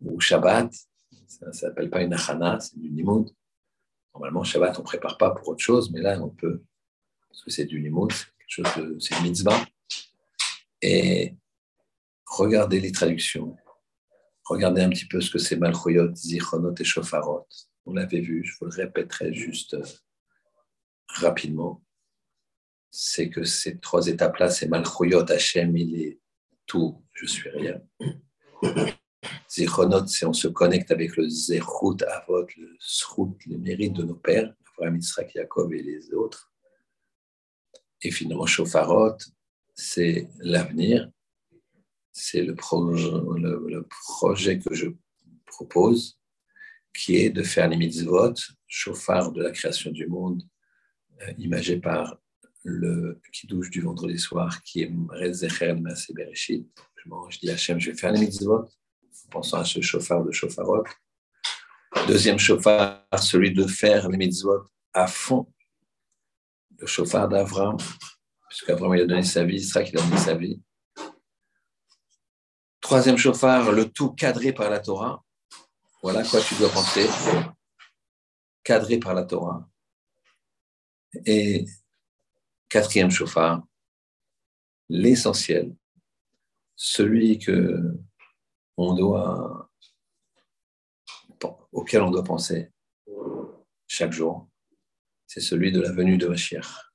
ou 0.00 0.18
Shabbat, 0.18 0.72
ça 1.26 1.48
ne 1.48 1.52
s'appelle 1.52 1.90
pas 1.90 2.00
une 2.00 2.14
achana, 2.14 2.58
c'est 2.58 2.78
du 2.78 2.90
nimoud. 2.90 3.30
Normalement, 4.14 4.44
Shabbat, 4.44 4.78
on 4.78 4.82
ne 4.82 4.86
prépare 4.86 5.18
pas 5.18 5.30
pour 5.30 5.48
autre 5.48 5.62
chose, 5.62 5.90
mais 5.90 6.00
là, 6.00 6.20
on 6.20 6.28
peut, 6.28 6.62
parce 7.28 7.42
que 7.42 7.50
c'est 7.50 7.64
du 7.64 7.80
nimoud, 7.80 8.12
c'est 8.48 9.16
une 9.16 9.22
mitzvah. 9.22 9.64
Et 10.82 11.34
regardez 12.26 12.80
les 12.80 12.92
traductions, 12.92 13.56
regardez 14.44 14.82
un 14.82 14.90
petit 14.90 15.06
peu 15.06 15.20
ce 15.20 15.30
que 15.30 15.38
c'est 15.38 15.56
Malchoyot, 15.56 16.14
Zichronot 16.14 16.74
et 16.78 16.84
Shofarot. 16.84 17.46
On 17.86 17.94
l'avait 17.94 18.20
vu, 18.20 18.44
je 18.44 18.54
vous 18.58 18.66
le 18.66 18.74
répéterai 18.74 19.32
juste 19.32 19.74
euh, 19.74 19.82
rapidement 21.08 21.82
c'est 22.92 23.30
que 23.30 23.42
ces 23.42 23.78
trois 23.78 24.06
étapes-là, 24.06 24.50
c'est 24.50 24.68
Malchouyot, 24.68 25.30
Hachem, 25.30 25.76
il 25.76 26.00
est 26.00 26.20
tout, 26.66 27.02
je 27.14 27.26
suis 27.26 27.48
rien. 27.48 27.80
Zichronot, 29.48 30.06
c'est 30.06 30.26
on 30.26 30.32
se 30.32 30.48
connecte 30.48 30.90
avec 30.90 31.16
le 31.16 31.28
Zechut, 31.28 32.02
Avot, 32.02 32.46
le 32.56 32.76
Srout, 32.78 33.36
les 33.46 33.58
mérites 33.58 33.92
de 33.92 34.02
nos 34.02 34.14
pères, 34.14 34.54
Abraham, 34.72 34.96
Israël, 34.96 35.30
Jacob 35.34 35.72
et 35.72 35.82
les 35.82 36.12
autres. 36.14 36.50
Et 38.02 38.10
finalement, 38.10 38.46
Shofarot, 38.46 39.16
c'est 39.74 40.28
l'avenir, 40.38 41.10
c'est 42.12 42.42
le, 42.42 42.54
projet 43.88 44.58
que 44.58 44.74
je 44.74 44.88
propose, 45.46 46.18
qui 46.94 47.16
est 47.16 47.30
de 47.30 47.42
faire 47.42 47.68
les 47.68 47.76
mitzvot, 47.76 48.34
chauffard 48.66 49.32
de 49.32 49.42
la 49.42 49.50
création 49.50 49.90
du 49.90 50.06
monde, 50.06 50.42
euh, 51.22 51.32
imagé 51.38 51.78
par 51.78 52.18
le 52.64 53.20
kiddush 53.32 53.70
du 53.70 53.80
vendredi 53.80 54.18
soir 54.18 54.62
qui 54.62 54.82
est 54.82 54.92
Rezecher 55.10 55.74
Massé 55.74 56.12
Bereshit. 56.12 56.66
Je, 56.96 57.38
dis 57.38 57.50
Hachem, 57.50 57.80
je 57.80 57.90
vais 57.90 57.96
faire 57.96 58.12
les 58.12 58.20
mitzvot 58.20 58.68
pensant 59.30 59.58
à 59.58 59.64
ce 59.64 59.80
chauffard 59.80 60.24
de 60.24 60.32
chauffarot. 60.32 60.84
Deuxième 62.06 62.38
chauffard, 62.38 63.04
celui 63.18 63.52
de 63.52 63.66
faire 63.66 64.08
les 64.08 64.16
mitzvot 64.16 64.64
à 64.92 65.06
fond. 65.06 65.52
Le 66.78 66.86
chauffard 66.86 67.28
d'Avram, 67.28 67.76
puisqu'Avram 68.48 68.94
il 68.94 69.02
a 69.02 69.06
donné 69.06 69.22
sa 69.22 69.44
vie, 69.44 69.56
Israël 69.56 69.88
qui 69.88 69.96
a 69.96 70.00
donné 70.00 70.16
sa 70.16 70.34
vie. 70.34 70.60
Troisième 72.80 73.16
chauffard, 73.16 73.70
le 73.72 73.88
tout 73.90 74.12
cadré 74.12 74.52
par 74.52 74.68
la 74.68 74.80
Torah. 74.80 75.22
Voilà 76.02 76.24
quoi 76.24 76.40
tu 76.40 76.54
dois 76.56 76.70
penser. 76.70 77.08
Cadré 78.64 78.98
par 78.98 79.14
la 79.14 79.24
Torah. 79.24 79.68
Et 81.26 81.66
Quatrième 82.72 83.10
chauffard, 83.10 83.62
l'essentiel, 84.88 85.76
celui 86.74 87.38
que 87.38 87.82
on 88.90 88.94
doit, 88.94 89.70
auquel 91.72 92.02
on 92.02 92.10
doit 92.10 92.24
penser 92.24 92.70
chaque 93.86 94.12
jour, 94.12 94.48
c'est 95.26 95.40
celui 95.40 95.72
de 95.72 95.80
la 95.80 95.92
venue 95.92 96.18
de 96.18 96.26
Mashiach. 96.26 96.92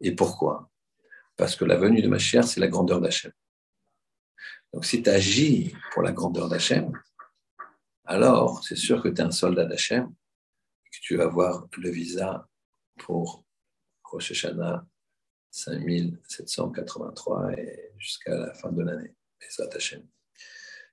Et 0.00 0.14
pourquoi? 0.14 0.70
Parce 1.36 1.56
que 1.56 1.64
la 1.64 1.76
venue 1.76 2.02
de 2.02 2.08
Mashiach, 2.08 2.44
c'est 2.44 2.60
la 2.60 2.68
grandeur 2.68 3.00
d'Hachem. 3.00 3.32
Donc 4.72 4.84
si 4.84 5.02
tu 5.02 5.10
agis 5.10 5.74
pour 5.92 6.02
la 6.02 6.12
grandeur 6.12 6.48
d'Hachem, 6.48 6.92
alors 8.04 8.62
c'est 8.64 8.76
sûr 8.76 9.02
que 9.02 9.08
tu 9.08 9.20
es 9.20 9.24
un 9.24 9.30
soldat 9.30 9.64
d'Hachem 9.64 10.04
et 10.04 10.90
que 10.90 10.98
tu 11.02 11.16
vas 11.16 11.24
avoir 11.24 11.66
le 11.76 11.90
visa 11.90 12.48
pour 12.98 13.44
Rosh 14.04 14.30
Hashanah 14.30 14.86
5783 15.50 17.52
et 17.52 17.92
jusqu'à 17.98 18.36
la 18.36 18.54
fin 18.54 18.70
de 18.70 18.82
l'année. 18.82 19.14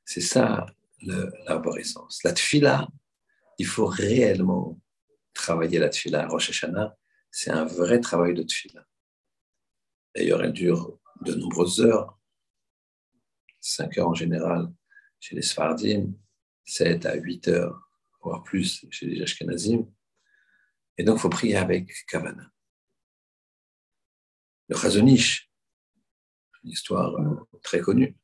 C'est 0.05 0.21
ça 0.21 0.65
l'arborescence. 1.01 2.23
La 2.23 2.33
tfila, 2.33 2.87
il 3.57 3.65
faut 3.65 3.85
réellement 3.85 4.79
travailler 5.33 5.79
la 5.79 5.89
tfila. 5.89 6.27
Rosh 6.27 6.49
Hashanah, 6.49 6.95
c'est 7.31 7.51
un 7.51 7.65
vrai 7.65 7.99
travail 7.99 8.33
de 8.33 8.43
tfila. 8.43 8.85
D'ailleurs, 10.15 10.43
elle 10.43 10.53
dure 10.53 10.99
de 11.21 11.33
nombreuses 11.33 11.81
heures, 11.81 12.19
5 13.59 13.97
heures 13.97 14.09
en 14.09 14.13
général 14.13 14.71
chez 15.19 15.35
les 15.35 15.41
Sfardim, 15.41 16.13
7 16.65 17.05
à 17.05 17.15
8 17.15 17.47
heures, 17.47 17.89
voire 18.21 18.43
plus 18.43 18.85
chez 18.91 19.07
les 19.07 19.21
Ashkenazim. 19.21 19.85
Et 20.97 21.03
donc, 21.03 21.17
il 21.17 21.21
faut 21.21 21.29
prier 21.29 21.55
avec 21.55 22.05
Kavana 22.07 22.53
le 24.67 24.75
Chazonish, 24.75 25.51
une 26.63 26.71
histoire 26.71 27.13
euh, 27.15 27.35
très 27.61 27.79
connue. 27.79 28.15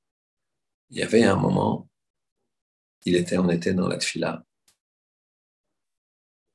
Il 0.89 0.97
y 0.97 1.03
avait 1.03 1.23
un 1.23 1.35
moment, 1.35 1.89
il 3.05 3.15
était, 3.15 3.37
on 3.37 3.49
était 3.49 3.73
dans 3.73 3.87
la 3.87 3.97
tfila. 3.97 4.43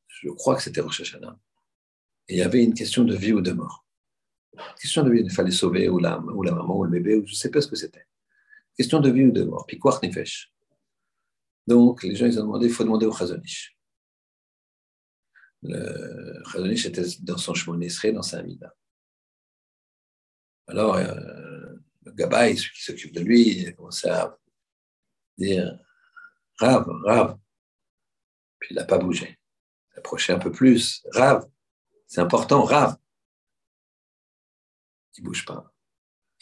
Je 0.08 0.28
crois 0.30 0.56
que 0.56 0.62
c'était 0.62 0.80
Rosh 0.80 1.00
Hashanah. 1.00 1.38
Et 2.28 2.34
il 2.34 2.38
y 2.38 2.42
avait 2.42 2.64
une 2.64 2.74
question 2.74 3.04
de 3.04 3.14
vie 3.14 3.32
ou 3.32 3.40
de 3.40 3.52
mort. 3.52 3.84
Question 4.80 5.02
de 5.02 5.10
vie, 5.10 5.20
il 5.20 5.30
fallait 5.30 5.50
sauver 5.50 5.88
ou 5.88 5.98
la, 5.98 6.18
ou 6.20 6.42
la 6.42 6.52
maman 6.52 6.78
ou 6.78 6.84
le 6.84 6.90
bébé, 6.90 7.16
ou 7.16 7.26
je 7.26 7.32
ne 7.32 7.36
sais 7.36 7.50
pas 7.50 7.60
ce 7.60 7.68
que 7.68 7.76
c'était. 7.76 8.06
Question 8.76 9.00
de 9.00 9.10
vie 9.10 9.24
ou 9.24 9.32
de 9.32 9.44
mort. 9.44 9.66
Puis 9.66 9.78
quoi, 9.78 9.98
Nefesh? 10.02 10.52
Donc, 11.66 12.02
les 12.02 12.14
gens, 12.14 12.26
ils 12.26 12.38
ont 12.38 12.44
demandé, 12.44 12.66
il 12.66 12.72
faut 12.72 12.84
demander 12.84 13.06
au 13.06 13.12
Chazonish. 13.12 13.76
Le 15.62 16.42
Chazonish 16.50 16.86
était 16.86 17.04
dans 17.20 17.38
son 17.38 17.54
chemin 17.54 17.78
dans 18.12 18.22
sa 18.22 18.38
amida. 18.38 18.74
Alors, 20.66 20.94
euh, 20.94 21.53
le 22.04 22.12
gabaï, 22.12 22.54
qui 22.54 22.82
s'occupe 22.82 23.12
de 23.12 23.20
lui, 23.20 23.60
il 23.60 23.68
a 23.68 23.72
commencé 23.72 24.08
à 24.08 24.36
dire 25.38 25.78
Rav, 26.58 26.86
Rav. 27.04 27.38
Puis 28.58 28.70
il 28.72 28.76
n'a 28.76 28.84
pas 28.84 28.98
bougé. 28.98 29.26
Il 29.28 29.92
s'est 29.94 29.98
approché 29.98 30.32
un 30.32 30.38
peu 30.38 30.52
plus. 30.52 31.04
Rav, 31.12 31.48
c'est 32.06 32.20
important, 32.20 32.62
Rav. 32.62 32.96
Il 35.16 35.22
ne 35.22 35.28
bouge 35.28 35.44
pas. 35.44 35.72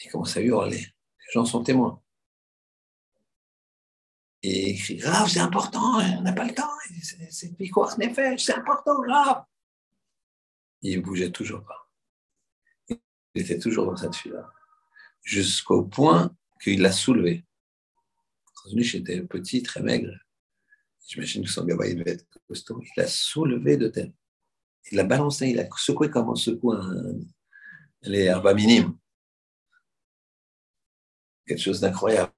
Il 0.03 0.11
commence 0.11 0.35
à 0.35 0.41
hurler. 0.41 0.79
Les 0.79 1.31
gens 1.31 1.45
sont 1.45 1.63
témoins. 1.63 2.03
Et 4.43 4.71
il 4.71 4.75
écrit 4.75 4.97
Grave, 4.97 5.29
c'est 5.29 5.39
important, 5.39 5.99
on 5.99 6.21
n'a 6.21 6.33
pas 6.33 6.43
le 6.43 6.53
temps, 6.53 6.69
c'est 7.29 7.55
Piquoir 7.55 7.97
Nefesh, 7.97 8.43
c'est 8.43 8.53
important, 8.53 9.01
grave. 9.01 9.45
Il 10.81 10.97
ne 10.97 11.01
bougeait 11.01 11.31
toujours 11.31 11.63
pas. 11.63 11.89
Il 12.89 13.41
était 13.41 13.57
toujours 13.57 13.85
dans 13.85 13.95
cette 13.95 14.15
file-là. 14.15 14.51
Jusqu'au 15.23 15.83
point 15.83 16.35
qu'il 16.61 16.81
l'a 16.81 16.91
soulevé. 16.91 17.45
Quand 18.55 18.69
j'étais 18.75 19.21
petit, 19.23 19.63
très 19.63 19.81
maigre. 19.81 20.13
J'imagine 21.07 21.43
que 21.43 21.49
son 21.49 21.65
gabarit 21.65 21.95
devait 21.95 22.11
être 22.11 22.25
costaud. 22.47 22.81
Il 22.81 22.91
l'a 22.97 23.07
soulevé 23.07 23.77
de 23.77 23.87
terre. 23.87 24.11
Il 24.91 24.97
l'a 24.97 25.03
balancé, 25.03 25.47
il 25.47 25.59
a 25.59 25.67
secoué 25.77 26.09
comme 26.09 26.29
on 26.29 26.35
secoue 26.35 26.73
les 28.01 28.23
herbes 28.23 28.53
minimes. 28.55 28.97
Quelque 31.45 31.61
chose 31.61 31.79
d'incroyable. 31.79 32.31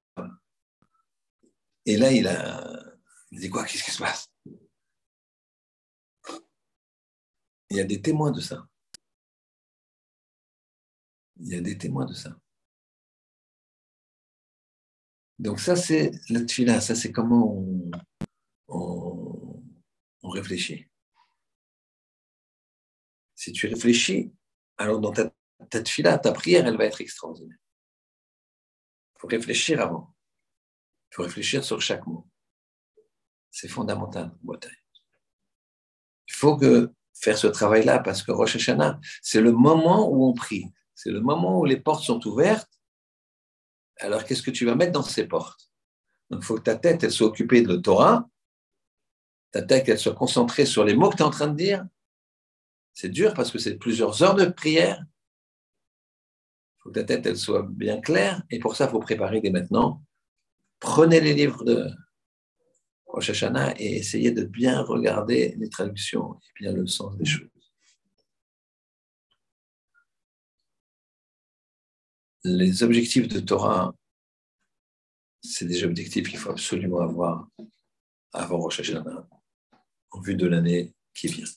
Et 1.86 1.98
là, 1.98 2.12
il 2.12 2.28
a 2.28 2.86
il 3.36 3.42
dit 3.42 3.50
quoi 3.50 3.66
Qu'est-ce 3.66 3.84
qui 3.84 3.92
se 3.92 3.98
passe? 3.98 4.32
Il 7.70 7.76
y 7.76 7.82
a 7.82 7.84
des 7.84 8.02
témoins 8.02 8.32
de 8.32 8.40
ça. 8.40 8.66
Il 11.38 11.50
y 11.50 11.56
a 11.56 11.62
des 11.62 11.78
témoins 11.78 12.06
de 12.06 12.14
ça. 12.14 12.40
Donc 15.40 15.60
ça, 15.60 15.76
c'est 15.76 16.12
la 16.30 16.42
tfila, 16.42 16.80
ça 16.82 16.96
c'est 16.96 17.12
comment 17.12 17.64
on, 18.68 19.52
réfléchit. 20.24 20.88
Si 23.36 23.52
tu 23.52 23.68
réfléchis, 23.68 24.34
alors 24.78 25.00
dans 25.00 25.12
ta, 25.12 25.32
ta 25.70 25.82
tfila, 25.82 26.18
ta 26.18 26.32
prière, 26.32 26.66
elle 26.68 26.78
va 26.78 26.86
être 26.86 27.02
extraordinaire. 27.02 27.58
Il 29.16 29.20
faut 29.20 29.28
réfléchir 29.28 29.82
avant. 29.82 30.14
Il 31.12 31.16
faut 31.16 31.24
réfléchir 31.24 31.64
sur 31.64 31.82
chaque 31.82 32.06
mot. 32.08 32.28
C'est 33.52 33.70
fondamental. 33.70 34.38
Il 36.28 36.34
faut 36.34 36.58
que 36.58 36.92
faire 37.14 37.38
ce 37.38 37.48
travail-là 37.48 38.00
parce 38.00 38.24
que 38.24 38.32
Rosh 38.32 38.56
Hashanah, 38.58 39.00
c'est 39.22 39.42
le 39.42 39.52
moment 39.52 40.10
où 40.10 40.26
on 40.26 40.34
prie. 40.34 40.66
C'est 40.94 41.12
le 41.12 41.22
moment 41.22 41.60
où 41.60 41.66
les 41.66 41.80
portes 41.80 42.04
sont 42.04 42.26
ouvertes. 42.28 42.75
Alors, 44.00 44.24
qu'est-ce 44.24 44.43
que 44.43 44.52
tu 44.52 44.66
vas 44.66 44.76
mettre 44.76 44.91
dans 44.91 45.04
ces 45.04 45.28
portes? 45.28 45.70
Donc, 46.30 46.41
il 46.41 46.46
faut 46.46 46.56
que 46.56 46.62
ta 46.62 46.76
tête, 46.76 47.04
elle 47.04 47.12
soit 47.12 47.28
occupée 47.28 47.62
de 47.62 47.76
Torah. 47.76 48.28
Ta 49.52 49.62
tête, 49.62 49.88
elle 49.89 50.00
soit 50.00 50.16
concentrée 50.16 50.66
sur 50.66 50.84
les 50.84 50.96
mots 50.96 51.10
que 51.10 51.16
tu 51.16 51.24
es 51.24 51.26
en 51.26 51.30
train 51.30 51.48
de 51.48 51.56
dire. 51.56 51.86
C'est 52.93 53.10
dur 53.10 53.34
parce 53.34 53.52
que 53.52 53.60
c'est 53.60 53.76
plusieurs 53.76 54.24
heures 54.24 54.36
de 54.36 54.46
prière. 54.46 55.04
Il 56.78 56.82
faut 56.84 56.89
que 56.89 57.00
ta 57.00 57.04
tête, 57.04 57.26
elle 57.26 57.38
soit 57.38 57.66
bien 57.70 58.02
claire. 58.02 58.43
Et 58.50 58.60
pour 58.60 58.76
ça, 58.76 58.86
il 58.86 58.91
faut 58.91 59.00
préparer 59.00 59.41
dès 59.41 59.50
maintenant 59.50 60.02
prenez 60.86 61.20
les 61.20 61.34
livres 61.34 61.64
de 61.64 61.89
Rosh 63.08 63.43
et 63.78 63.96
essayez 63.98 64.32
de 64.32 64.43
bien 64.43 64.82
regarder 64.82 65.56
les 65.58 65.70
traductions 65.70 66.36
et 66.36 66.64
bien 66.64 66.74
le 66.74 66.86
sens 66.86 67.18
des 67.18 67.26
choses. 67.26 67.55
Les 72.48 72.84
objectifs 72.84 73.28
de 73.28 73.39
Torah, 73.39 73.96
c'est 75.41 75.66
des 75.66 75.84
objectifs 75.84 76.30
qu'il 76.30 76.38
faut 76.38 76.52
absolument 76.52 77.00
avoir 77.00 77.50
avant 78.34 78.60
Rosh 78.60 78.93
en 80.12 80.22
vue 80.22 80.36
de 80.36 80.46
l'année 80.46 80.93
qui 81.16 81.26
vient. 81.26 81.48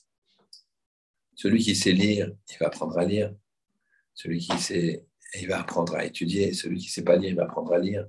Celui 1.35 1.61
qui 1.61 1.75
sait 1.75 1.91
lire, 1.91 2.31
il 2.49 2.57
va 2.59 2.67
apprendre 2.67 2.97
à 2.97 3.05
lire. 3.05 3.35
Celui 4.15 4.39
qui 4.39 4.57
sait, 4.57 5.05
il 5.35 5.47
va 5.47 5.59
apprendre 5.59 5.93
à 5.93 6.05
étudier. 6.05 6.53
Celui 6.53 6.79
qui 6.79 6.87
ne 6.87 6.91
sait 6.91 7.03
pas 7.03 7.17
lire, 7.17 7.29
il 7.29 7.35
va 7.35 7.43
apprendre 7.43 7.71
à 7.71 7.77
lire. 7.77 8.07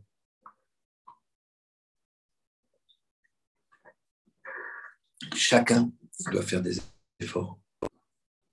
chacun 5.35 5.93
doit 6.33 6.43
faire 6.43 6.63
des 6.63 6.81
efforts 7.19 7.61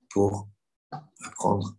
pour 0.10 0.50
apprendre 1.22 1.78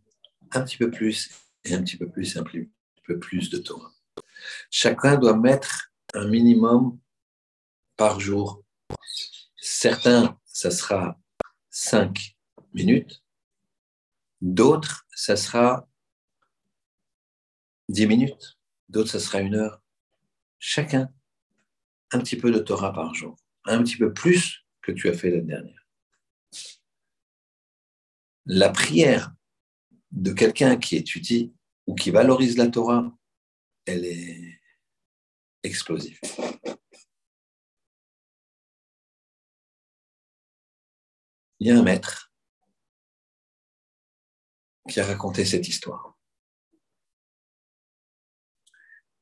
un 0.53 0.63
petit 0.63 0.79
peu 0.79 0.91
plus 0.91 1.31
un 1.75 1.83
petit 1.83 1.97
peu 1.97 2.09
plus 2.09 2.37
un 2.37 2.43
petit 2.43 2.71
peu 3.05 3.19
plus 3.19 3.51
de 3.51 3.59
Torah. 3.59 3.93
Chacun 4.71 5.17
doit 5.17 5.37
mettre 5.37 5.93
un 6.15 6.27
minimum 6.27 6.99
par 7.97 8.21
jour. 8.21 8.63
Certains, 9.57 10.39
ça 10.45 10.71
sera 10.71 11.19
cinq 11.71 12.37
minutes. 12.73 13.23
D'autres, 14.41 15.07
ça 15.15 15.37
sera 15.37 15.89
dix 17.89 18.07
minutes. 18.07 18.59
D'autres, 18.89 19.11
ça 19.11 19.21
sera 19.21 19.41
une 19.41 19.55
heure. 19.55 19.83
Chacun, 20.59 21.13
un 22.13 22.21
petit 22.21 22.37
peu 22.37 22.51
de 22.51 22.59
Torah 22.59 22.93
par 22.93 23.15
jour. 23.15 23.37
Un 23.65 23.83
petit 23.83 23.97
peu 23.97 24.13
plus 24.13 24.65
que 24.81 24.93
tu 24.93 25.09
as 25.09 25.13
fait 25.13 25.31
l'année 25.31 25.47
dernière. 25.47 25.87
La 28.47 28.71
prière 28.71 29.35
de 30.11 30.33
quelqu'un 30.33 30.77
qui 30.77 30.97
étudie 30.97 31.53
ou 31.89 31.95
qui 31.95 32.11
valorise 32.11 32.59
la 32.59 32.69
Torah, 32.69 33.11
elle 33.87 34.05
est 34.05 34.61
explosive. 35.63 36.21
Il 41.61 41.67
y 41.67 41.71
a 41.71 41.79
un 41.79 41.83
maître 41.83 42.31
qui 44.89 45.01
a 45.01 45.07
raconté 45.07 45.47
cette 45.47 45.67
histoire. 45.67 46.17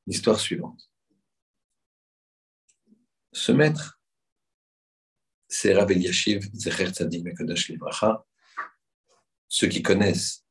L'histoire 0.05 0.39
suivante. 0.39 0.91
Ce 3.31 3.51
maître 3.53 3.97
c'est 5.47 5.73
Rabbi 5.73 5.99
Yashiv 5.99 6.49
Zecher 6.53 6.89
Tzadik 6.89 7.23
Libracha. 7.69 8.25
Ceux 9.47 9.69
qui 9.69 9.81
connaissent, 9.81 10.45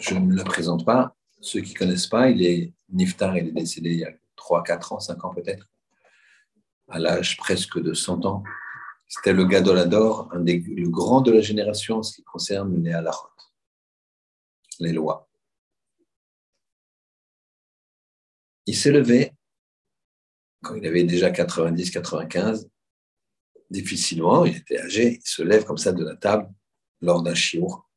je 0.00 0.14
ne 0.14 0.34
le 0.34 0.44
présente 0.44 0.86
pas. 0.86 1.17
Ceux 1.40 1.60
qui 1.60 1.74
ne 1.74 1.78
connaissent 1.78 2.06
pas, 2.06 2.30
il 2.30 2.44
est 2.44 2.72
Niftar, 2.90 3.36
il 3.36 3.48
est 3.48 3.52
décédé 3.52 3.90
il 3.90 3.98
y 4.00 4.04
a 4.04 4.12
3, 4.36 4.62
4 4.62 4.92
ans, 4.92 5.00
5 5.00 5.24
ans 5.24 5.34
peut-être, 5.34 5.70
à 6.88 6.98
l'âge 6.98 7.36
presque 7.36 7.78
de 7.80 7.94
100 7.94 8.24
ans. 8.24 8.42
C'était 9.06 9.32
le 9.32 9.44
Gadolador, 9.44 10.28
un 10.32 10.40
des, 10.40 10.58
le 10.60 10.88
grand 10.88 11.20
de 11.20 11.32
la 11.32 11.40
génération 11.40 11.98
en 11.98 12.02
ce 12.02 12.16
qui 12.16 12.24
concerne 12.24 12.82
les 12.82 12.92
halachot, 12.92 13.28
les 14.80 14.92
lois. 14.92 15.28
Il 18.66 18.76
s'est 18.76 18.92
levé 18.92 19.32
quand 20.62 20.74
il 20.74 20.86
avait 20.86 21.04
déjà 21.04 21.30
90-95 21.30 22.68
difficilement, 23.70 24.44
il 24.44 24.56
était 24.56 24.80
âgé, 24.80 25.20
il 25.22 25.28
se 25.28 25.42
lève 25.42 25.64
comme 25.64 25.78
ça 25.78 25.92
de 25.92 26.04
la 26.04 26.16
table 26.16 26.52
lors 27.00 27.22
d'un 27.22 27.34
chiour. 27.34 27.87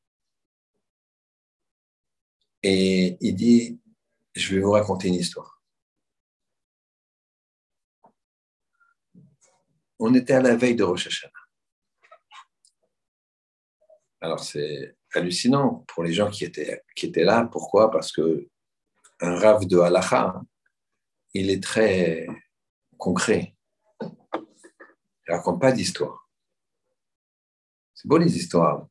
Et 2.64 3.18
il 3.22 3.36
dit, 3.36 3.80
je 4.36 4.56
vais 4.56 4.62
vous 4.62 4.72
raconter 4.72 5.08
une 5.08 5.16
histoire. 5.16 5.62
On 10.00 10.14
était 10.14 10.34
à 10.34 10.42
la 10.42 10.56
veille 10.56 10.76
de 10.76 10.84
Rosh 10.84 11.08
Hashanah. 11.08 11.32
Alors 14.22 14.40
c'est 14.40 14.96
hallucinant 15.14 15.84
pour 15.88 16.04
les 16.04 16.14
gens 16.14 16.30
qui 16.30 16.46
étaient, 16.46 16.84
qui 16.96 17.08
étaient 17.08 17.24
là. 17.24 17.48
Pourquoi? 17.52 17.90
Parce 17.90 18.12
que 18.12 18.48
un 19.20 19.36
rave 19.36 19.66
de 19.66 19.80
halacha, 19.80 20.42
il 21.34 21.50
est 21.50 21.62
très 21.62 22.28
concret. 22.98 23.56
Il 24.02 24.08
ne 25.30 25.34
raconte 25.34 25.62
pas 25.62 25.72
d'histoire. 25.72 26.30
C'est 27.94 28.08
beau 28.08 28.18
les 28.18 28.36
histoires. 28.36 28.88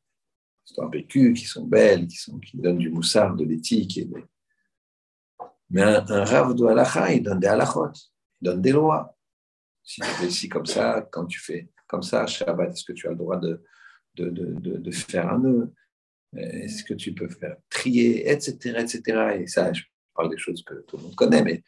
Histoires 0.65 0.89
vécues, 0.89 1.33
qui 1.33 1.45
sont 1.45 1.65
belles, 1.65 2.07
qui, 2.07 2.57
donnent 2.57 2.77
du 2.77 2.89
moussard, 2.89 3.35
de 3.35 3.43
l'éthique. 3.43 3.99
Mais 5.69 5.81
un, 5.81 6.05
un 6.07 6.23
rav 6.23 6.53
de 6.53 6.65
halakha, 6.65 7.13
il 7.13 7.23
donne 7.23 7.39
des 7.39 7.47
halachot, 7.47 7.91
il 8.41 8.45
donne 8.45 8.61
des 8.61 8.71
lois. 8.71 9.17
Si 9.83 10.01
tu 10.01 10.07
fais 10.07 10.27
ici 10.27 10.49
comme 10.49 10.65
ça, 10.65 11.07
quand 11.11 11.25
tu 11.25 11.39
fais 11.39 11.69
comme 11.87 12.03
ça, 12.03 12.25
Shabbat, 12.27 12.71
est-ce 12.71 12.85
que 12.85 12.93
tu 12.93 13.07
as 13.07 13.11
le 13.11 13.15
droit 13.17 13.37
de, 13.37 13.63
de, 14.15 14.29
de, 14.29 14.77
de 14.77 14.91
faire 14.91 15.29
un 15.29 15.39
nœud? 15.39 15.73
Est-ce 16.35 16.83
que 16.85 16.93
tu 16.93 17.13
peux 17.13 17.27
faire 17.27 17.57
trier, 17.69 18.29
etc., 18.29 18.77
etc. 18.79 19.39
Et 19.41 19.47
ça, 19.47 19.73
je 19.73 19.83
parle 20.13 20.29
des 20.29 20.37
choses 20.37 20.63
que 20.63 20.75
tout 20.87 20.97
le 20.97 21.03
monde 21.03 21.15
connaît, 21.15 21.43
mais 21.43 21.63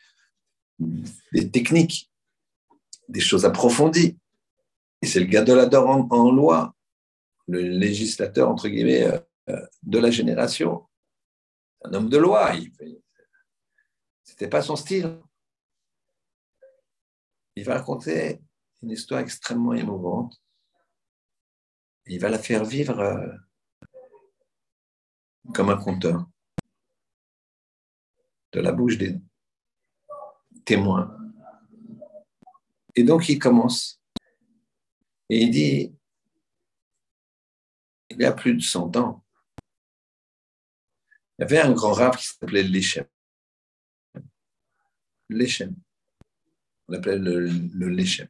des 1.33 1.49
techniques, 1.49 2.09
des 3.09 3.19
choses 3.19 3.45
approfondies. 3.45 4.17
Et 5.01 5.05
c'est 5.05 5.19
le 5.19 5.25
gadolador 5.25 5.89
en, 5.89 6.07
en 6.09 6.31
loi, 6.31 6.73
le 7.47 7.61
législateur, 7.61 8.49
entre 8.49 8.67
guillemets, 8.67 9.03
euh, 9.03 9.19
euh, 9.49 9.65
de 9.83 9.99
la 9.99 10.11
génération. 10.11 10.87
Un 11.83 11.93
homme 11.93 12.09
de 12.09 12.17
loi. 12.17 12.53
Ce 14.23 14.31
n'était 14.31 14.47
pas 14.47 14.61
son 14.61 14.75
style. 14.75 15.19
Il 17.55 17.65
va 17.65 17.75
raconter 17.75 18.39
une 18.81 18.91
histoire 18.91 19.19
extrêmement 19.19 19.73
émouvante. 19.73 20.41
Il 22.05 22.19
va 22.19 22.29
la 22.29 22.39
faire 22.39 22.63
vivre 22.63 22.99
euh, 22.99 23.31
comme 25.53 25.69
un 25.69 25.77
conteur. 25.77 26.25
de 28.53 28.59
la 28.59 28.71
bouche 28.71 28.97
des 28.97 29.19
témoins. 30.63 31.17
Et 32.95 33.03
donc 33.03 33.27
il 33.27 33.39
commence. 33.39 33.99
Et 35.29 35.41
il 35.41 35.51
dit, 35.51 35.95
il 38.16 38.22
y 38.22 38.26
a 38.26 38.34
plus 38.34 38.55
de 38.55 38.61
100 38.61 38.95
ans, 38.97 39.24
il 41.38 41.41
y 41.41 41.45
avait 41.45 41.59
un 41.59 41.72
grand 41.72 41.93
rap 41.93 42.18
qui 42.18 42.28
s'appelait 42.28 42.64
Léchem. 42.64 43.05
Léchem. 45.30 45.76
On 46.88 46.93
l'appelait 46.93 47.18
le, 47.18 47.47
le 47.47 47.89
Léchem. 47.89 48.28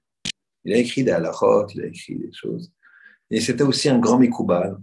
Il 0.64 0.74
a 0.74 0.78
écrit 0.78 1.04
des 1.04 1.12
halachot, 1.12 1.68
il 1.70 1.82
a 1.82 1.88
écrit 1.88 2.18
des 2.18 2.32
choses. 2.32 2.72
Et 3.30 3.42
c'était 3.42 3.64
aussi 3.64 3.90
un 3.90 4.00
grand 4.00 4.18
Mikoubal, 4.18 4.78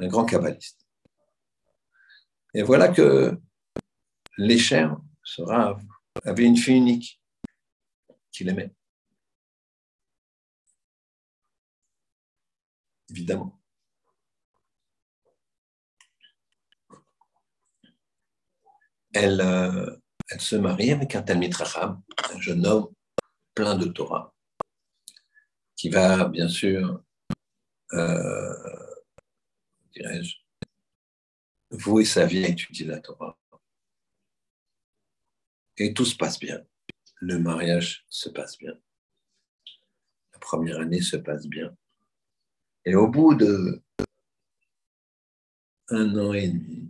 un 0.00 0.08
grand 0.08 0.24
kabbaliste. 0.24 0.86
Et 2.52 2.62
voilà 2.62 2.88
que 2.88 3.38
Léchem, 4.36 4.98
ce 5.22 5.42
rave, 5.42 5.82
avait 6.24 6.44
une 6.44 6.56
fille 6.56 6.76
unique 6.76 7.20
qu'il 8.32 8.48
aimait. 8.48 8.74
Évidemment. 13.10 13.59
Elle, 19.12 19.40
euh, 19.40 19.96
elle 20.30 20.40
se 20.40 20.56
marie 20.56 20.92
avec 20.92 21.14
un 21.14 21.22
Talmid 21.22 21.54
Racham, 21.54 22.02
un 22.32 22.40
jeune 22.40 22.66
homme 22.66 22.92
plein 23.54 23.76
de 23.76 23.86
Torah, 23.86 24.34
qui 25.76 25.88
va 25.88 26.28
bien 26.28 26.48
sûr, 26.48 27.02
euh, 27.92 28.94
dirais-je, 29.92 30.36
vouer 31.70 32.04
sa 32.04 32.26
vie 32.26 32.44
à 32.44 32.48
étudier 32.48 32.86
la 32.86 33.00
Torah. 33.00 33.36
Et 35.76 35.94
tout 35.94 36.04
se 36.04 36.16
passe 36.16 36.38
bien. 36.38 36.60
Le 37.16 37.38
mariage 37.38 38.04
se 38.08 38.28
passe 38.28 38.58
bien. 38.58 38.74
La 40.32 40.38
première 40.38 40.80
année 40.80 41.00
se 41.00 41.16
passe 41.16 41.46
bien. 41.46 41.74
Et 42.84 42.94
au 42.94 43.08
bout 43.08 43.34
de 43.34 43.82
un 45.88 46.16
an 46.18 46.32
et 46.32 46.48
demi, 46.48 46.89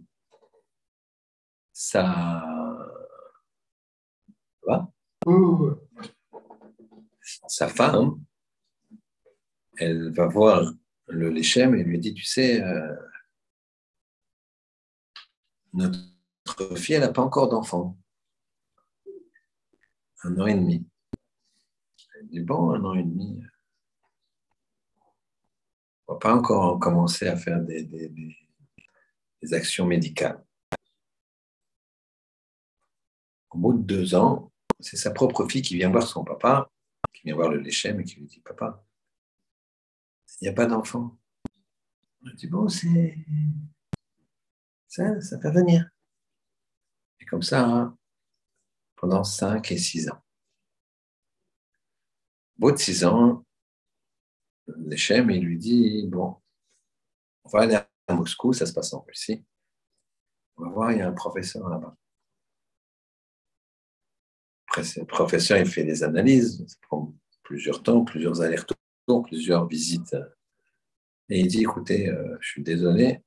Sa 1.83 2.79
femme, 7.69 8.23
elle 9.79 10.13
va 10.13 10.27
voir 10.27 10.75
le 11.07 11.31
Léchem 11.31 11.75
et 11.75 11.83
lui 11.83 11.99
dit, 11.99 12.13
tu 12.13 12.25
sais, 12.25 12.63
euh, 12.63 12.95
notre 15.73 16.77
fille, 16.77 16.97
elle 16.97 17.01
n'a 17.01 17.13
pas 17.13 17.23
encore 17.23 17.49
d'enfant. 17.49 17.97
Un 20.25 20.39
an 20.39 20.47
et 20.49 20.55
demi. 20.55 20.87
Elle 22.19 22.29
dit, 22.29 22.41
bon, 22.41 22.73
un 22.73 22.85
an 22.85 22.95
et 22.95 23.05
demi. 23.05 23.43
On 26.07 26.13
va 26.13 26.19
pas 26.19 26.35
encore 26.35 26.79
commencer 26.79 27.27
à 27.27 27.37
faire 27.37 27.63
des 27.63 28.13
actions 29.53 29.87
médicales. 29.87 30.45
Au 33.51 33.59
bout 33.59 33.73
de 33.73 33.83
deux 33.83 34.15
ans, 34.15 34.53
c'est 34.79 34.97
sa 34.97 35.11
propre 35.11 35.47
fille 35.49 35.63
qui 35.63 35.77
vient 35.77 35.91
voir 35.91 36.07
son 36.07 36.25
papa, 36.25 36.71
qui 37.13 37.23
vient 37.25 37.35
voir 37.35 37.51
le 37.51 37.59
Léchem 37.59 38.01
et 38.01 38.05
qui 38.05 38.17
lui 38.17 38.27
dit 38.27 38.41
Papa, 38.41 38.85
il 40.41 40.45
n'y 40.45 40.49
a 40.49 40.53
pas 40.53 40.67
d'enfant. 40.67 41.19
Il 42.23 42.35
dit 42.35 42.47
Bon, 42.47 42.69
c'est. 42.69 43.17
Ça, 44.89 45.21
ça 45.21 45.39
peut 45.39 45.51
venir. 45.51 45.89
Et 47.21 47.25
comme 47.27 47.43
ça, 47.43 47.65
hein, 47.65 47.99
pendant 48.97 49.25
cinq 49.25 49.73
et 49.73 49.79
six 49.79 50.09
ans. 50.11 50.23
Au 52.57 52.61
bout 52.61 52.73
de 52.73 52.77
six 52.77 53.05
ans, 53.05 53.45
Léchem, 54.67 55.31
il 55.31 55.45
lui 55.45 55.59
dit 55.59 56.07
Bon, 56.07 56.37
on 57.45 57.49
va 57.49 57.61
aller 57.63 57.75
à 57.75 58.15
Moscou, 58.15 58.53
ça 58.53 58.67
se 58.67 58.73
passe 58.73 58.93
en 58.93 59.01
Russie. 59.01 59.45
On 60.57 60.65
va 60.65 60.71
voir, 60.71 60.93
il 60.93 60.99
y 60.99 61.03
a 61.03 61.09
un 61.09 61.13
professeur 61.13 61.69
là-bas. 61.69 61.97
Professeur, 65.09 65.59
il 65.59 65.67
fait 65.67 65.85
des 65.85 66.05
analyses, 66.05 66.65
ça 66.67 66.77
prend 66.83 67.13
plusieurs 67.43 67.83
temps, 67.83 68.05
plusieurs 68.05 68.41
allers-retours, 68.41 69.23
plusieurs 69.25 69.67
visites. 69.67 70.17
Et 71.29 71.41
il 71.41 71.49
dit, 71.49 71.63
écoutez, 71.63 72.09
euh, 72.09 72.37
je 72.41 72.49
suis 72.49 72.63
désolé, 72.63 73.21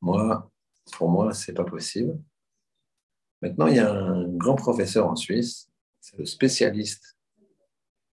moi, 0.00 0.50
pour 0.92 1.10
moi, 1.10 1.32
c'est 1.34 1.52
pas 1.52 1.64
possible. 1.64 2.18
Maintenant, 3.42 3.66
il 3.66 3.76
y 3.76 3.80
a 3.80 3.92
un 3.92 4.28
grand 4.28 4.54
professeur 4.54 5.08
en 5.08 5.16
Suisse, 5.16 5.70
c'est 6.00 6.18
le 6.18 6.26
spécialiste 6.26 7.16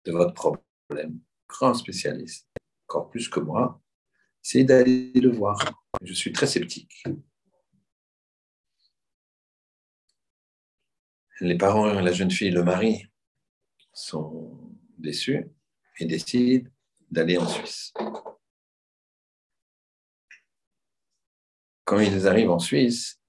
de 0.05 0.11
votre 0.11 0.33
problème, 0.33 1.19
grand 1.47 1.73
spécialiste, 1.73 2.47
encore 2.87 3.09
plus 3.09 3.29
que 3.29 3.39
moi. 3.39 3.81
C'est 4.41 4.63
d'aller 4.63 5.11
le 5.13 5.31
voir. 5.31 5.57
Je 6.01 6.13
suis 6.13 6.31
très 6.31 6.47
sceptique. 6.47 7.03
Les 11.41 11.57
parents, 11.57 11.85
la 11.93 12.11
jeune 12.11 12.31
fille 12.31 12.51
le 12.51 12.63
mari 12.63 13.07
sont 13.93 14.57
déçus 14.97 15.45
et 15.99 16.05
décident 16.05 16.69
d'aller 17.09 17.37
en 17.37 17.47
Suisse. 17.47 17.93
Quand 21.85 21.99
ils 21.99 22.27
arrivent 22.27 22.49
en 22.49 22.59
Suisse, 22.59 23.19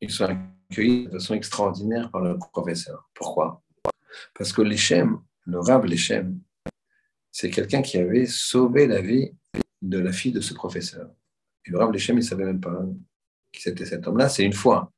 ils 0.00 0.10
sont 0.10 0.24
accueillis 0.24 1.04
de 1.04 1.10
façon 1.10 1.34
extraordinaire 1.34 2.10
par 2.10 2.22
le 2.22 2.38
professeur. 2.38 3.08
Pourquoi? 3.14 3.62
Parce 4.34 4.52
que 4.52 4.62
l'Echem, 4.62 5.22
le 5.44 5.60
rab 5.60 5.84
l'Echem, 5.84 6.40
c'est 7.30 7.50
quelqu'un 7.50 7.82
qui 7.82 7.98
avait 7.98 8.26
sauvé 8.26 8.86
la 8.86 9.00
vie 9.00 9.32
de 9.80 9.98
la 9.98 10.12
fille 10.12 10.32
de 10.32 10.40
ce 10.40 10.54
professeur. 10.54 11.10
Et 11.66 11.70
le 11.70 11.78
rab 11.78 11.92
l'Echem, 11.92 12.16
il 12.16 12.20
ne 12.20 12.24
savait 12.24 12.44
même 12.44 12.60
pas 12.60 12.82
qui 13.52 13.62
c'était 13.62 13.86
cet 13.86 14.06
homme-là. 14.06 14.28
C'est 14.28 14.44
une 14.44 14.52
fois 14.52 14.90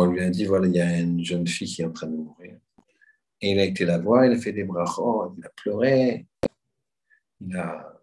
on 0.00 0.06
lui 0.06 0.20
a 0.20 0.30
dit 0.30 0.44
voilà, 0.44 0.66
il 0.66 0.74
y 0.74 0.80
a 0.80 0.98
une 0.98 1.24
jeune 1.24 1.46
fille 1.46 1.68
qui 1.68 1.82
est 1.82 1.84
en 1.84 1.92
train 1.92 2.06
de 2.06 2.16
mourir. 2.16 2.56
Et 3.40 3.50
il 3.50 3.58
a 3.58 3.64
été 3.64 3.84
la 3.84 3.98
voir, 3.98 4.24
il 4.24 4.32
a 4.32 4.38
fait 4.38 4.52
des 4.52 4.64
brachos, 4.64 5.34
il 5.36 5.44
a 5.44 5.50
pleuré, 5.50 6.26
il 7.40 7.56
a 7.56 8.00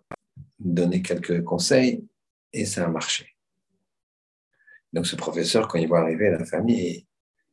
donné 0.60 1.02
quelques 1.02 1.44
conseils 1.44 2.08
et 2.52 2.66
ça 2.66 2.86
a 2.86 2.88
marché. 2.88 3.28
Donc 4.92 5.08
ce 5.08 5.16
professeur, 5.16 5.68
quand 5.68 5.80
il 5.80 5.88
voit 5.88 6.02
arriver 6.02 6.30
la 6.30 6.46
famille, 6.46 7.08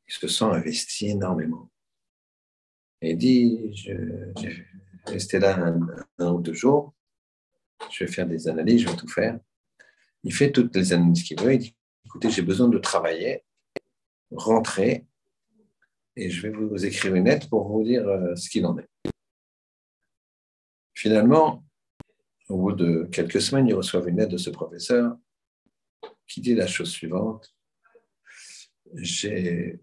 il 0.07 0.13
se 0.13 0.29
sent 0.29 0.45
investi 0.45 1.09
énormément. 1.09 1.71
Il 3.01 3.17
dit, 3.17 3.75
je, 3.75 3.93
vais 3.93 4.67
rester 5.07 5.39
là 5.39 5.75
un, 6.19 6.33
ou 6.33 6.41
deux 6.41 6.53
jours, 6.53 6.95
je 7.91 8.05
vais 8.05 8.13
faire 8.13 8.27
des 8.27 8.47
analyses, 8.47 8.83
je 8.83 8.89
vais 8.89 8.97
tout 8.97 9.09
faire. 9.09 9.41
Il 10.23 10.35
fait 10.35 10.53
toutes 10.53 10.77
les 10.77 10.93
analyses 10.93 11.23
qu'il 11.23 11.41
veut, 11.41 11.55
il 11.55 11.59
dit, 11.59 11.77
écoutez, 12.05 12.29
j'ai 12.29 12.43
besoin 12.43 12.69
de 12.69 12.79
travailler, 12.79 13.43
rentrer 14.33 15.07
et 16.17 16.31
je 16.31 16.43
vais 16.43 16.51
vous 16.51 16.85
écrire 16.85 17.15
une 17.15 17.25
lettre 17.25 17.49
pour 17.49 17.69
vous 17.69 17.83
dire 17.83 18.07
euh, 18.07 18.35
ce 18.37 18.49
qu'il 18.49 18.67
en 18.67 18.79
est. 18.79 18.89
Finalement, 20.95 21.65
au 22.49 22.59
bout 22.59 22.73
de 22.73 23.09
quelques 23.11 23.41
semaines, 23.41 23.69
ils 23.69 23.75
reçoivent 23.75 24.09
une 24.09 24.19
lettre 24.19 24.33
de 24.33 24.37
ce 24.37 24.51
professeur 24.51 25.17
qui 26.27 26.41
dit 26.41 26.55
la 26.55 26.67
chose 26.67 26.91
suivante. 26.91 27.55
Je 28.95 29.77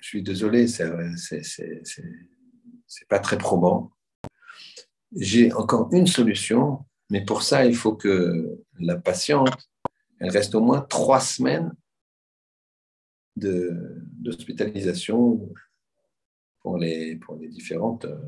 suis 0.00 0.22
désolé, 0.22 0.66
c'est 0.66 0.88
pas 3.08 3.18
très 3.18 3.38
probant. 3.38 3.92
J'ai 5.14 5.52
encore 5.52 5.88
une 5.92 6.06
solution, 6.06 6.84
mais 7.10 7.24
pour 7.24 7.42
ça, 7.42 7.66
il 7.66 7.74
faut 7.74 7.94
que 7.94 8.58
la 8.78 8.96
patiente, 8.96 9.70
elle 10.18 10.30
reste 10.30 10.54
au 10.54 10.60
moins 10.60 10.80
trois 10.80 11.20
semaines 11.20 11.72
d'hospitalisation 13.40 15.52
pour 16.60 16.78
les, 16.78 17.16
pour 17.16 17.36
les 17.36 17.48
différentes 17.48 18.04
euh, 18.04 18.20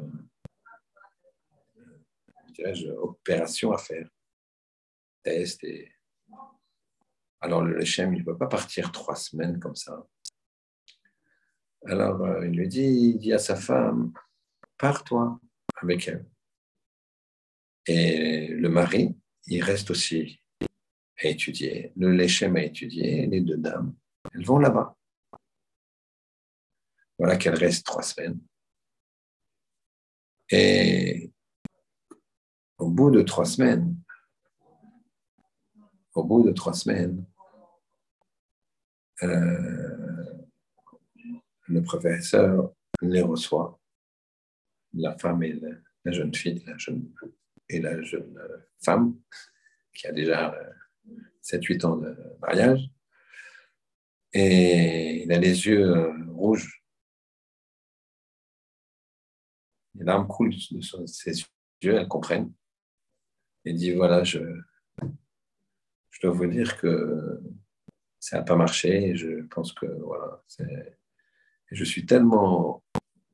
opérations 2.98 3.72
à 3.72 3.78
faire, 3.78 4.08
tests. 5.22 5.62
Et... 5.64 5.92
Alors 7.40 7.62
le 7.62 7.76
Lechem, 7.76 8.14
il 8.14 8.20
ne 8.20 8.24
peut 8.24 8.38
pas 8.38 8.46
partir 8.46 8.92
trois 8.92 9.16
semaines 9.16 9.58
comme 9.58 9.76
ça. 9.76 10.06
Alors 11.86 12.24
euh, 12.24 12.46
il 12.46 12.56
lui 12.56 12.68
dit, 12.68 13.14
il 13.14 13.18
dit 13.18 13.32
à 13.32 13.38
sa 13.38 13.56
femme, 13.56 14.12
pars-toi 14.78 15.40
avec 15.76 16.08
elle. 16.08 16.26
Et 17.86 18.48
le 18.48 18.68
mari, 18.68 19.16
il 19.46 19.62
reste 19.62 19.90
aussi 19.90 20.40
à 21.18 21.26
étudier. 21.26 21.92
Le 21.96 22.12
Lechem 22.12 22.56
a 22.56 22.62
étudié, 22.62 23.26
les 23.26 23.40
deux 23.40 23.56
dames. 23.56 23.94
Elles 24.32 24.44
vont 24.44 24.58
là-bas. 24.58 24.96
Voilà 27.18 27.36
qu'elles 27.36 27.58
restent 27.58 27.86
trois 27.86 28.02
semaines. 28.02 28.40
Et 30.50 31.32
au 32.78 32.88
bout 32.88 33.10
de 33.10 33.22
trois 33.22 33.44
semaines, 33.44 33.96
au 36.14 36.24
bout 36.24 36.42
de 36.42 36.50
trois 36.52 36.74
semaines, 36.74 37.24
euh, 39.22 40.42
le 41.68 41.82
professeur 41.82 42.74
les 43.00 43.22
reçoit, 43.22 43.80
la 44.94 45.16
femme 45.16 45.42
et 45.42 45.58
la, 46.04 46.12
jeune 46.12 46.34
fille, 46.34 46.62
la 46.66 46.76
jeune, 46.76 47.10
et 47.68 47.80
la 47.80 48.02
jeune 48.02 48.38
femme, 48.84 49.16
qui 49.94 50.06
a 50.06 50.12
déjà 50.12 50.54
7-8 51.42 51.86
ans 51.86 51.96
de 51.96 52.16
mariage, 52.40 52.90
et 54.32 55.22
il 55.24 55.32
a 55.32 55.38
les 55.38 55.66
yeux 55.66 56.12
rouges. 56.30 56.81
Les 59.94 60.04
larmes 60.04 60.26
coulent 60.26 60.54
de 60.70 61.06
ses 61.06 61.44
yeux, 61.82 61.94
elles 61.94 62.08
comprennent. 62.08 62.52
Il 63.64 63.76
dit 63.76 63.92
voilà, 63.92 64.24
je, 64.24 64.40
je 66.10 66.20
dois 66.20 66.32
vous 66.32 66.46
dire 66.46 66.76
que 66.78 67.40
ça 68.18 68.38
n'a 68.38 68.42
pas 68.42 68.56
marché. 68.56 69.08
Et 69.08 69.16
je 69.16 69.42
pense 69.42 69.72
que 69.72 69.86
voilà, 69.86 70.42
je 71.70 71.84
suis 71.84 72.06
tellement 72.06 72.82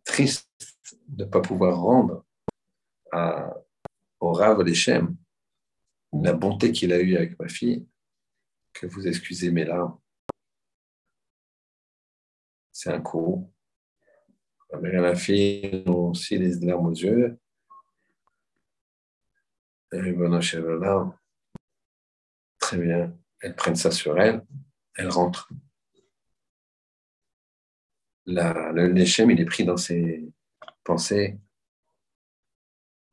triste 0.04 0.50
de 1.06 1.24
ne 1.24 1.28
pas 1.30 1.40
pouvoir 1.40 1.80
rendre 1.80 2.24
à, 3.12 3.54
au 4.20 4.32
Rav 4.32 4.62
Lechem 4.62 5.16
la 6.12 6.32
bonté 6.32 6.72
qu'il 6.72 6.92
a 6.92 7.00
eue 7.00 7.16
avec 7.16 7.38
ma 7.38 7.48
fille 7.48 7.86
que 8.72 8.86
vous 8.86 9.06
excusez 9.06 9.50
mes 9.50 9.64
larmes. 9.64 9.98
C'est 12.72 12.92
un 12.92 13.00
coup. 13.00 13.52
Et 14.72 14.90
la 14.92 15.14
fille 15.14 15.82
aussi 15.86 16.38
les 16.38 16.54
larmes 16.60 16.86
aux 16.86 16.94
yeux. 16.94 17.38
Et 19.92 20.12
très 22.58 22.78
bien. 22.78 23.16
Elles 23.40 23.56
prennent 23.56 23.76
ça 23.76 23.90
sur 23.90 24.20
elles 24.20 24.42
elle 24.98 25.08
rentre. 25.08 25.48
le 28.26 28.88
Nechem, 28.92 29.30
il 29.30 29.40
est 29.40 29.46
pris 29.46 29.64
dans 29.64 29.76
ses 29.76 30.28
pensées. 30.84 31.38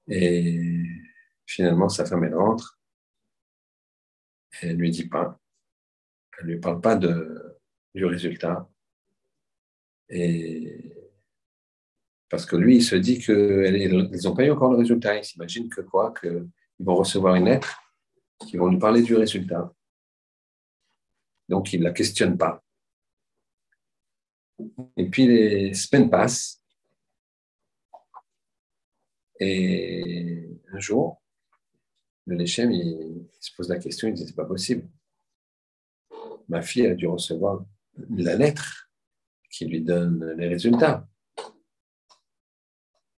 Et 0.07 0.83
finalement, 1.45 1.87
sa 1.87 2.05
femme, 2.05 2.23
elle 2.23 2.35
rentre. 2.35 2.79
elle 4.61 4.75
ne 4.75 4.81
lui 4.81 4.91
dit 4.91 5.07
pas. 5.07 5.39
Elle 6.37 6.47
ne 6.47 6.53
lui 6.53 6.59
parle 6.59 6.81
pas 6.81 6.95
de, 6.95 7.59
du 7.93 8.05
résultat. 8.05 8.67
Et 10.09 10.84
parce 12.30 12.45
que 12.45 12.55
lui, 12.55 12.78
il 12.78 12.84
se 12.84 12.95
dit 12.95 13.19
qu'ils 13.19 14.21
n'ont 14.23 14.36
pas 14.36 14.45
eu 14.45 14.51
encore 14.51 14.71
le 14.71 14.78
résultat. 14.78 15.17
Il 15.17 15.23
s'imagine 15.23 15.69
que 15.69 15.82
quoi 15.82 16.13
Qu'ils 16.19 16.49
vont 16.80 16.95
recevoir 16.95 17.36
une 17.36 17.45
lettre 17.45 17.80
qui 18.47 18.57
vont 18.57 18.67
lui 18.67 18.80
parler 18.80 19.01
du 19.01 19.15
résultat. 19.15 19.73
Donc, 21.47 21.71
il 21.73 21.80
ne 21.80 21.86
la 21.86 21.91
questionne 21.91 22.38
pas. 22.38 22.63
Et 24.97 25.09
puis, 25.09 25.28
les 25.28 25.73
semaines 25.73 26.09
passent. 26.09 26.61
Et 29.39 30.49
un 30.71 30.80
jour, 30.80 31.21
le 32.26 32.38
Lechem, 32.38 32.71
il, 32.71 33.28
se 33.39 33.51
pose 33.55 33.69
la 33.69 33.78
question, 33.78 34.07
il 34.07 34.13
dit, 34.13 34.26
c'est 34.26 34.36
pas 34.36 34.45
possible. 34.45 34.89
Ma 36.47 36.61
fille 36.61 36.88
a 36.88 36.95
dû 36.95 37.05
recevoir 37.07 37.63
la 38.09 38.36
lettre 38.36 38.89
qui 39.49 39.65
lui 39.65 39.82
donne 39.82 40.34
les 40.38 40.47
résultats. 40.47 41.07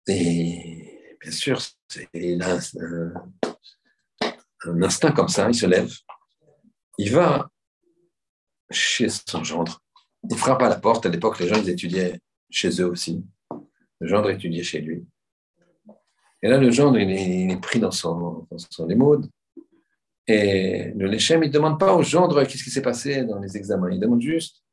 Et 0.08 1.18
bien 1.22 1.32
sûr, 1.32 1.62
c'est 1.90 2.10
un, 2.42 2.60
un 4.66 4.82
instinct 4.84 5.12
comme 5.12 5.28
ça, 5.28 5.48
il 5.50 5.56
se 5.56 5.66
lève, 5.66 5.94
il 6.98 7.12
va 7.12 7.50
chez 8.72 9.08
son 9.10 9.44
gendre. 9.44 9.82
Il 10.30 10.38
frappe 10.38 10.62
à 10.62 10.70
la 10.70 10.76
porte. 10.78 11.06
À 11.06 11.10
l'époque, 11.10 11.40
les 11.40 11.48
gens 11.48 11.56
ils 11.56 11.70
étudiaient 11.70 12.20
chez 12.50 12.70
eux 12.82 12.88
aussi. 12.88 13.24
Le 14.00 14.08
gendre 14.08 14.30
étudiait 14.30 14.64
chez 14.64 14.82
lui. 14.82 15.06
Et 16.42 16.50
là, 16.50 16.58
le 16.58 16.70
gendre, 16.72 17.00
il 17.00 17.52
est, 17.52 17.62
pris 17.62 17.80
dans 17.80 17.92
son, 17.92 18.48
dans 18.52 18.58
son 18.58 18.88
Et 20.28 20.92
le 20.96 21.08
Léchem, 21.08 21.44
il 21.44 21.48
ne 21.48 21.54
demande 21.54 21.80
pas 21.80 21.96
au 21.96 22.04
gendre 22.04 22.44
qu'est-ce 22.44 22.64
qui 22.64 22.70
s'est 22.70 22.82
passé 22.82 23.24
dans 23.24 23.40
les 23.40 23.58
examens. 23.58 23.90
Il 23.92 24.00
demande 24.00 24.22
juste 24.22 24.64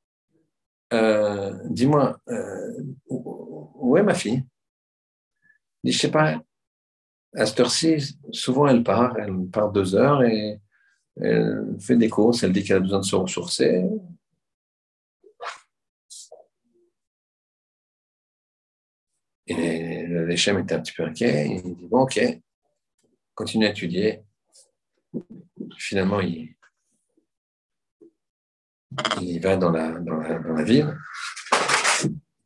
euh, 0.92 1.54
Dis-moi, 1.70 2.18
euh, 2.28 2.82
où 3.08 3.96
est 3.96 4.02
ma 4.02 4.14
fille? 4.14 4.44
Je 5.84 5.98
sais 5.98 6.10
pas. 6.10 6.42
À 7.36 7.46
cette 7.46 7.60
heure-ci, 7.60 8.16
souvent, 8.32 8.66
elle 8.68 8.82
part. 8.82 9.18
Elle 9.18 9.46
part 9.48 9.72
deux 9.72 9.94
heures 9.94 10.22
et 10.22 10.60
elle 11.16 11.76
fait 11.80 11.96
des 11.96 12.08
courses, 12.08 12.42
elle 12.42 12.52
dit 12.52 12.64
qu'elle 12.64 12.78
a 12.78 12.80
besoin 12.80 13.00
de 13.00 13.04
se 13.04 13.16
ressourcer. 13.16 13.84
Et 19.46 20.06
l'échem 20.06 20.58
était 20.58 20.74
un 20.74 20.80
petit 20.80 20.92
peu 20.92 21.04
inquiet. 21.04 21.46
Il 21.64 21.76
dit 21.76 21.86
Bon, 21.86 22.02
ok, 22.02 22.20
continue 23.34 23.66
à 23.66 23.70
étudier. 23.70 24.22
Finalement, 25.76 26.20
il, 26.20 26.56
il 29.20 29.40
va 29.40 29.56
dans 29.56 29.70
la, 29.70 29.98
dans, 30.00 30.16
la, 30.16 30.38
dans 30.38 30.54
la 30.54 30.64
ville. 30.64 30.96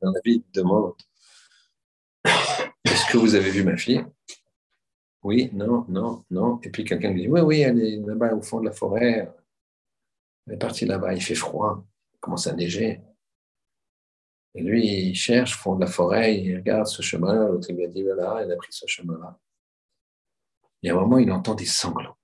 Dans 0.02 0.12
la 0.12 0.20
ville, 0.24 0.42
il 0.46 0.52
demande 0.52 0.94
Est-ce 2.84 3.12
que 3.12 3.18
vous 3.18 3.34
avez 3.34 3.50
vu 3.50 3.64
ma 3.64 3.76
fille? 3.76 4.04
Oui, 5.22 5.50
non, 5.52 5.84
non, 5.88 6.24
non. 6.30 6.60
Et 6.62 6.70
puis 6.70 6.84
quelqu'un 6.84 7.10
lui 7.10 7.22
dit, 7.22 7.28
oui, 7.28 7.40
oui, 7.40 7.60
elle 7.60 7.80
est 7.80 7.96
là-bas 7.96 8.34
au 8.34 8.42
fond 8.42 8.60
de 8.60 8.66
la 8.66 8.72
forêt. 8.72 9.32
Elle 10.46 10.54
est 10.54 10.58
partie 10.58 10.86
là-bas, 10.86 11.12
il 11.14 11.22
fait 11.22 11.34
froid, 11.34 11.84
il 12.14 12.18
commence 12.20 12.46
à 12.46 12.54
neiger. 12.54 13.02
Et 14.54 14.62
lui, 14.62 14.86
il 14.86 15.14
cherche 15.14 15.54
au 15.56 15.58
fond 15.58 15.74
de 15.76 15.80
la 15.82 15.90
forêt, 15.90 16.38
il 16.38 16.56
regarde 16.56 16.86
ce 16.86 17.02
chemin, 17.02 17.48
l'autre 17.48 17.70
lui 17.72 17.84
a 17.84 17.88
dit, 17.88 18.02
voilà, 18.02 18.38
elle 18.42 18.52
a 18.52 18.56
pris 18.56 18.72
ce 18.72 18.86
chemin-là. 18.86 19.38
Et 20.82 20.90
à 20.90 20.94
un 20.94 21.00
moment, 21.00 21.18
il 21.18 21.30
entend 21.30 21.54
des 21.54 21.66
sanglots. 21.66 22.16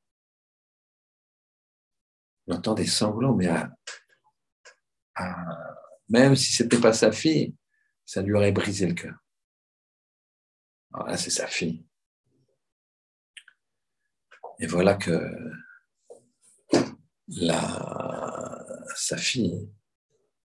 Il 2.46 2.54
entend 2.54 2.74
des 2.74 2.86
sanglots, 2.86 3.34
mais 3.34 3.48
même 6.08 6.34
si 6.36 6.52
ce 6.52 6.62
n'était 6.62 6.80
pas 6.80 6.92
sa 6.92 7.12
fille, 7.12 7.54
ça 8.04 8.22
lui 8.22 8.32
aurait 8.32 8.52
brisé 8.52 8.86
le 8.86 8.94
cœur. 8.94 9.16
Alors 10.94 11.08
là, 11.08 11.16
c'est 11.16 11.30
sa 11.30 11.48
fille. 11.48 11.84
Et 14.60 14.66
voilà 14.68 14.94
que 14.94 15.18
sa 18.94 19.16
fille 19.16 19.68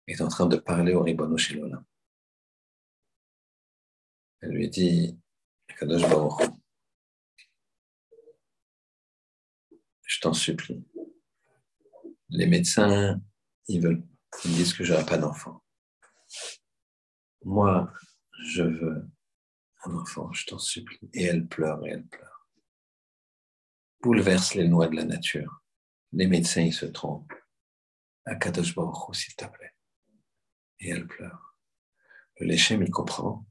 est 0.06 0.22
en 0.22 0.28
train 0.28 0.46
de 0.46 0.58
parler 0.58 0.94
au 0.94 1.02
Ribono 1.02 1.36
Shelola. 1.36 1.84
Elle 4.42 4.52
lui 4.52 4.70
dit, 4.70 5.20
je 10.04 10.20
t'en 10.22 10.34
supplie. 10.34 10.86
Les 12.30 12.46
médecins, 12.46 13.20
ils 13.68 13.82
ils 14.44 14.56
disent 14.56 14.74
que 14.74 14.84
je 14.84 14.94
n'aurai 14.94 15.08
pas 15.08 15.18
d'enfant. 15.18 15.64
Moi, 17.44 17.92
je 18.44 18.62
veux 18.62 19.10
un 19.88 19.96
enfant, 19.96 20.32
je 20.34 20.46
t'en 20.46 20.60
supplie. 20.60 21.10
Et 21.14 21.24
elle 21.24 21.48
pleure 21.48 21.86
et 21.86 21.90
elle 21.92 22.06
pleure 22.06 22.36
bouleverse 24.06 24.54
les 24.54 24.68
lois 24.68 24.88
de 24.88 24.96
la 24.96 25.04
nature. 25.04 25.64
Les 26.14 26.28
médecins, 26.28 26.62
ils 26.62 26.74
se 26.74 26.86
trompent. 26.86 27.34
Akadosh 28.26 28.76
Baruch 28.76 29.16
s'il 29.16 29.36
te 29.36 29.46
plaît. 29.46 29.74
Et 30.80 30.90
elle 30.90 31.08
pleure. 31.08 31.58
Le 32.40 32.46
Léchem, 32.46 32.84
il 32.84 32.92
comprend. 32.92 33.48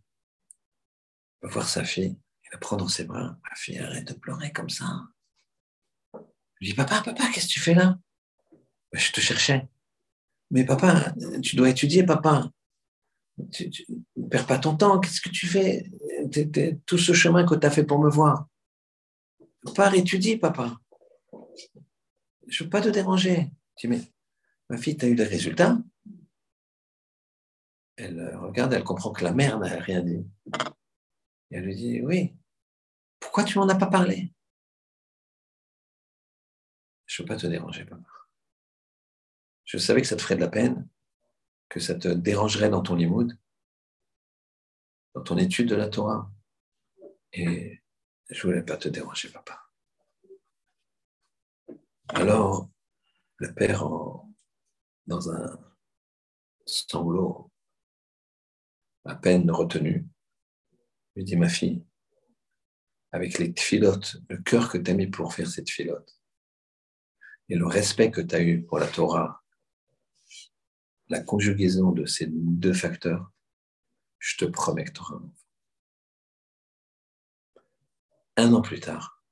Il 1.42 1.46
va 1.46 1.54
voir 1.54 1.68
sa 1.68 1.82
fille. 1.82 2.16
Il 2.44 2.48
la 2.52 2.58
prend 2.58 2.76
dans 2.76 2.86
ses 2.86 3.02
bras. 3.02 3.36
Ma 3.42 3.56
fille, 3.56 3.80
arrête 3.80 4.06
de 4.06 4.14
pleurer 4.14 4.52
comme 4.52 4.70
ça. 4.70 4.86
Je 6.60 6.68
dis, 6.68 6.74
papa, 6.74 7.02
papa, 7.02 7.24
qu'est-ce 7.32 7.48
que 7.48 7.52
tu 7.52 7.60
fais 7.60 7.74
là? 7.74 7.98
Ben, 8.92 8.98
Je 9.00 9.10
te 9.10 9.20
cherchais. 9.20 9.66
Mais 10.52 10.64
papa, 10.64 11.12
tu 11.42 11.56
dois 11.56 11.70
étudier, 11.70 12.04
papa. 12.04 12.48
Tu 13.50 13.70
ne 14.16 14.28
perds 14.28 14.46
pas 14.46 14.58
ton 14.58 14.76
temps. 14.76 15.00
Qu'est-ce 15.00 15.20
que 15.20 15.30
tu 15.30 15.46
fais? 15.46 15.90
Tout 16.86 16.98
ce 16.98 17.12
chemin 17.12 17.44
que 17.44 17.54
tu 17.54 17.66
as 17.66 17.70
fait 17.70 17.84
pour 17.84 17.98
me 17.98 18.08
voir. 18.08 18.48
Pars, 19.74 19.94
étudie, 19.94 20.36
papa. 20.36 20.78
Je 22.46 22.62
ne 22.62 22.66
veux 22.66 22.70
pas 22.70 22.80
te 22.80 22.88
déranger. 22.88 23.50
Je 23.76 23.86
dis, 23.86 23.88
mais 23.88 24.00
ma 24.68 24.76
fille, 24.76 24.96
tu 24.96 25.06
as 25.06 25.08
eu 25.08 25.14
des 25.14 25.24
résultats? 25.24 25.78
Elle 27.96 28.18
euh, 28.18 28.38
regarde, 28.40 28.72
elle 28.72 28.84
comprend 28.84 29.12
que 29.12 29.24
la 29.24 29.32
mère 29.32 29.58
n'a 29.58 29.68
rien 29.68 30.02
dit. 30.02 30.26
Elle 31.50 31.64
lui 31.64 31.74
dit, 31.74 32.00
oui. 32.02 32.34
Pourquoi 33.20 33.44
tu 33.44 33.58
m'en 33.58 33.68
as 33.68 33.76
pas 33.76 33.86
parlé? 33.86 34.32
Je 37.06 37.22
ne 37.22 37.26
veux 37.26 37.34
pas 37.34 37.40
te 37.40 37.46
déranger, 37.46 37.84
papa. 37.84 38.02
Je 39.64 39.78
savais 39.78 40.02
que 40.02 40.06
ça 40.06 40.16
te 40.16 40.22
ferait 40.22 40.36
de 40.36 40.40
la 40.40 40.48
peine, 40.48 40.86
que 41.68 41.80
ça 41.80 41.94
te 41.94 42.08
dérangerait 42.08 42.70
dans 42.70 42.82
ton 42.82 42.94
limoud, 42.94 43.36
dans 45.14 45.22
ton 45.22 45.36
étude 45.38 45.68
de 45.68 45.74
la 45.74 45.88
Torah. 45.88 46.30
Et 47.32 47.82
je 48.28 48.46
voulais 48.46 48.62
pas 48.62 48.76
te 48.76 48.88
déranger, 48.88 49.30
papa. 49.30 49.60
Alors, 52.08 52.68
le 53.36 53.54
père, 53.54 53.84
dans 55.06 55.30
un 55.30 55.58
sanglot 56.66 57.50
à 59.04 59.14
peine 59.14 59.50
retenu, 59.50 60.06
lui 61.16 61.24
dit, 61.24 61.36
ma 61.36 61.48
fille, 61.48 61.84
avec 63.12 63.38
les 63.38 63.54
filotes, 63.56 64.16
le 64.28 64.38
cœur 64.38 64.70
que 64.70 64.78
tu 64.78 64.90
as 64.90 64.94
mis 64.94 65.06
pour 65.06 65.34
faire 65.34 65.48
cette 65.48 65.70
filote, 65.70 66.20
et 67.48 67.56
le 67.56 67.66
respect 67.66 68.10
que 68.10 68.20
tu 68.20 68.34
as 68.34 68.42
eu 68.42 68.64
pour 68.64 68.78
la 68.78 68.88
Torah, 68.88 69.43
la 71.08 71.20
conjugaison 71.20 71.92
de 71.92 72.06
ces 72.06 72.26
deux 72.28 72.72
facteurs, 72.72 73.30
je 74.18 74.36
te 74.38 74.44
promets 74.44 74.84
que 74.84 74.92
tu 74.92 75.00
auras 75.00 75.16
un 75.16 75.24
enfant. 75.24 75.44
Un 78.36 78.52
an 78.52 78.62
plus 78.62 78.80
tard, 78.80 79.22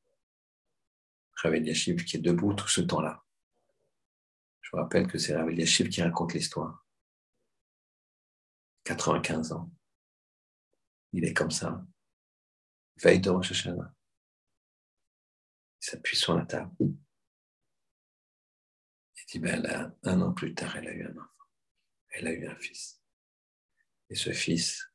Ravel 1.35 1.67
Yashiv 1.67 2.05
qui 2.05 2.19
est 2.19 2.21
debout 2.21 2.55
tout 2.55 2.69
ce 2.69 2.83
temps-là. 2.83 3.25
Je 4.61 4.71
vous 4.73 4.79
rappelle 4.79 5.09
que 5.09 5.19
c'est 5.19 5.35
Ravel 5.37 5.59
Yashiv 5.59 5.89
qui 5.89 6.03
raconte 6.03 6.35
l'histoire. 6.35 6.87
95 8.85 9.53
ans. 9.53 9.71
Il 11.13 11.25
est 11.25 11.35
comme 11.35 11.51
ça. 11.51 11.85
Veille 12.97 13.21
de 13.21 13.31
Rosh 13.31 13.51
Hashanah. 13.51 13.93
Il 15.81 15.85
s'appuie 15.85 16.17
sur 16.17 16.37
la 16.37 16.47
table. 16.47 16.71
Il 16.81 16.97
dit, 19.29 19.39
ben, 19.39 19.95
un 20.03 20.21
an 20.21 20.33
plus 20.33 20.55
tard, 20.55 20.77
elle 20.77 20.89
a 20.89 20.93
eu 20.93 21.07
un 21.07 21.17
enfant. 21.17 21.42
Elle 22.13 22.29
a 22.29 22.33
eu 22.33 22.47
un 22.47 22.55
fils. 22.57 23.01
Et 24.11 24.15
ce 24.15 24.33
fils, 24.33 24.93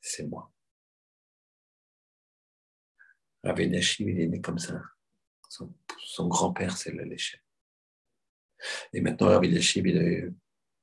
c'est 0.00 0.24
moi. 0.24 0.52
Rabbi 3.44 3.68
Nashim, 3.68 4.08
il 4.08 4.20
est 4.20 4.26
né 4.26 4.40
comme 4.40 4.58
ça. 4.58 4.82
Son, 5.48 6.28
grand-père, 6.28 6.76
c'est 6.76 6.90
le 6.90 7.04
léché. 7.04 7.40
Et 8.92 9.00
maintenant, 9.00 9.28
Rabbi 9.28 9.52
Nashim, 9.52 9.86
il 9.86 9.98
a 9.98 10.02
eu, 10.02 10.34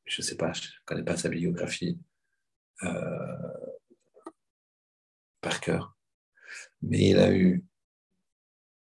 je 0.06 0.22
ne 0.22 0.26
sais 0.26 0.38
pas, 0.38 0.54
je 0.54 0.62
ne 0.62 0.86
connais 0.86 1.04
pas 1.04 1.18
sa 1.18 1.28
biographie 1.28 2.00
euh, 2.84 3.74
par 5.42 5.60
cœur, 5.60 5.98
mais 6.82 7.10
il 7.10 7.18
a 7.18 7.34
eu 7.34 7.66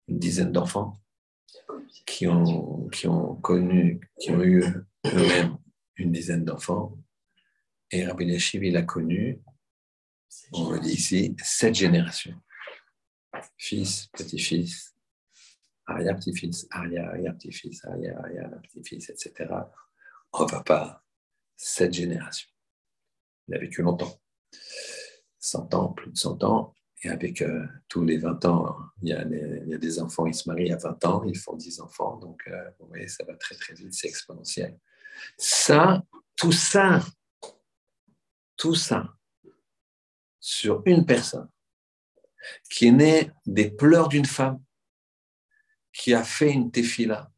une 0.07 0.19
dizaine 0.19 0.51
d'enfants 0.53 0.93
qui 2.05 2.27
ont, 2.27 2.87
qui 2.89 3.07
ont 3.07 3.35
connu, 3.35 4.09
qui 4.19 4.31
ont 4.31 4.41
eu 4.41 4.63
eux-mêmes 5.05 5.57
une 5.95 6.11
dizaine 6.11 6.45
d'enfants. 6.45 6.97
Et 7.91 8.05
Rabbi 8.05 8.25
Yashiv, 8.25 8.63
il 8.63 8.77
a 8.77 8.81
connu, 8.83 9.41
on 10.51 10.71
le 10.71 10.79
dit 10.79 10.93
ici, 10.93 11.35
sept 11.43 11.75
générations. 11.75 12.35
Fils, 13.57 14.07
petit-fils, 14.07 14.95
arrière-petit-fils, 15.85 16.67
arrière-arrière-petit-fils, 16.71 17.85
arrière-arrière-petit-fils, 17.85 19.09
etc. 19.09 19.53
On 20.31 20.45
va 20.45 20.63
pas 20.63 21.03
sept 21.55 21.93
générations. 21.93 22.49
Il 23.47 23.55
a 23.55 23.59
vécu 23.59 23.81
longtemps. 23.81 24.19
100 25.39 25.73
ans, 25.73 25.89
plus 25.89 26.11
de 26.11 26.17
100 26.17 26.43
ans. 26.43 26.73
Et 27.03 27.09
avec 27.09 27.41
euh, 27.41 27.65
tous 27.89 28.03
les 28.03 28.17
20 28.17 28.45
ans, 28.45 28.77
il 29.01 29.09
y, 29.09 29.13
a 29.13 29.23
il 29.25 29.67
y, 29.67 29.73
a 29.73 29.77
des 29.77 29.99
enfants, 29.99 30.25
ils 30.25 30.33
se 30.33 30.47
marient 30.47 30.71
à 30.71 30.77
20 30.77 31.05
ans, 31.05 31.23
ils 31.25 31.37
font 31.37 31.55
10 31.55 31.81
enfants. 31.81 32.15
Donc, 32.17 32.41
euh, 32.47 32.69
vous 32.79 32.87
voyez, 32.87 33.09
ça 33.09 33.25
va 33.25 33.35
très, 33.35 33.55
très 33.55 33.73
vite, 33.73 33.93
c'est 33.93 34.07
exponentiel. 34.07 34.79
Ça, 35.37 36.03
tout 36.35 36.51
ça, 36.51 37.05
tout 38.55 38.75
ça, 38.75 39.15
sur 40.39 40.81
une 40.85 41.05
personne 41.05 41.49
qui 42.69 42.87
est 42.87 42.91
née 42.91 43.31
des 43.45 43.71
pleurs 43.71 44.09
d'une 44.09 44.25
femme, 44.25 44.63
qui 45.91 46.13
a 46.13 46.23
fait 46.23 46.51
une 46.51 46.71
tefila, 46.71 47.31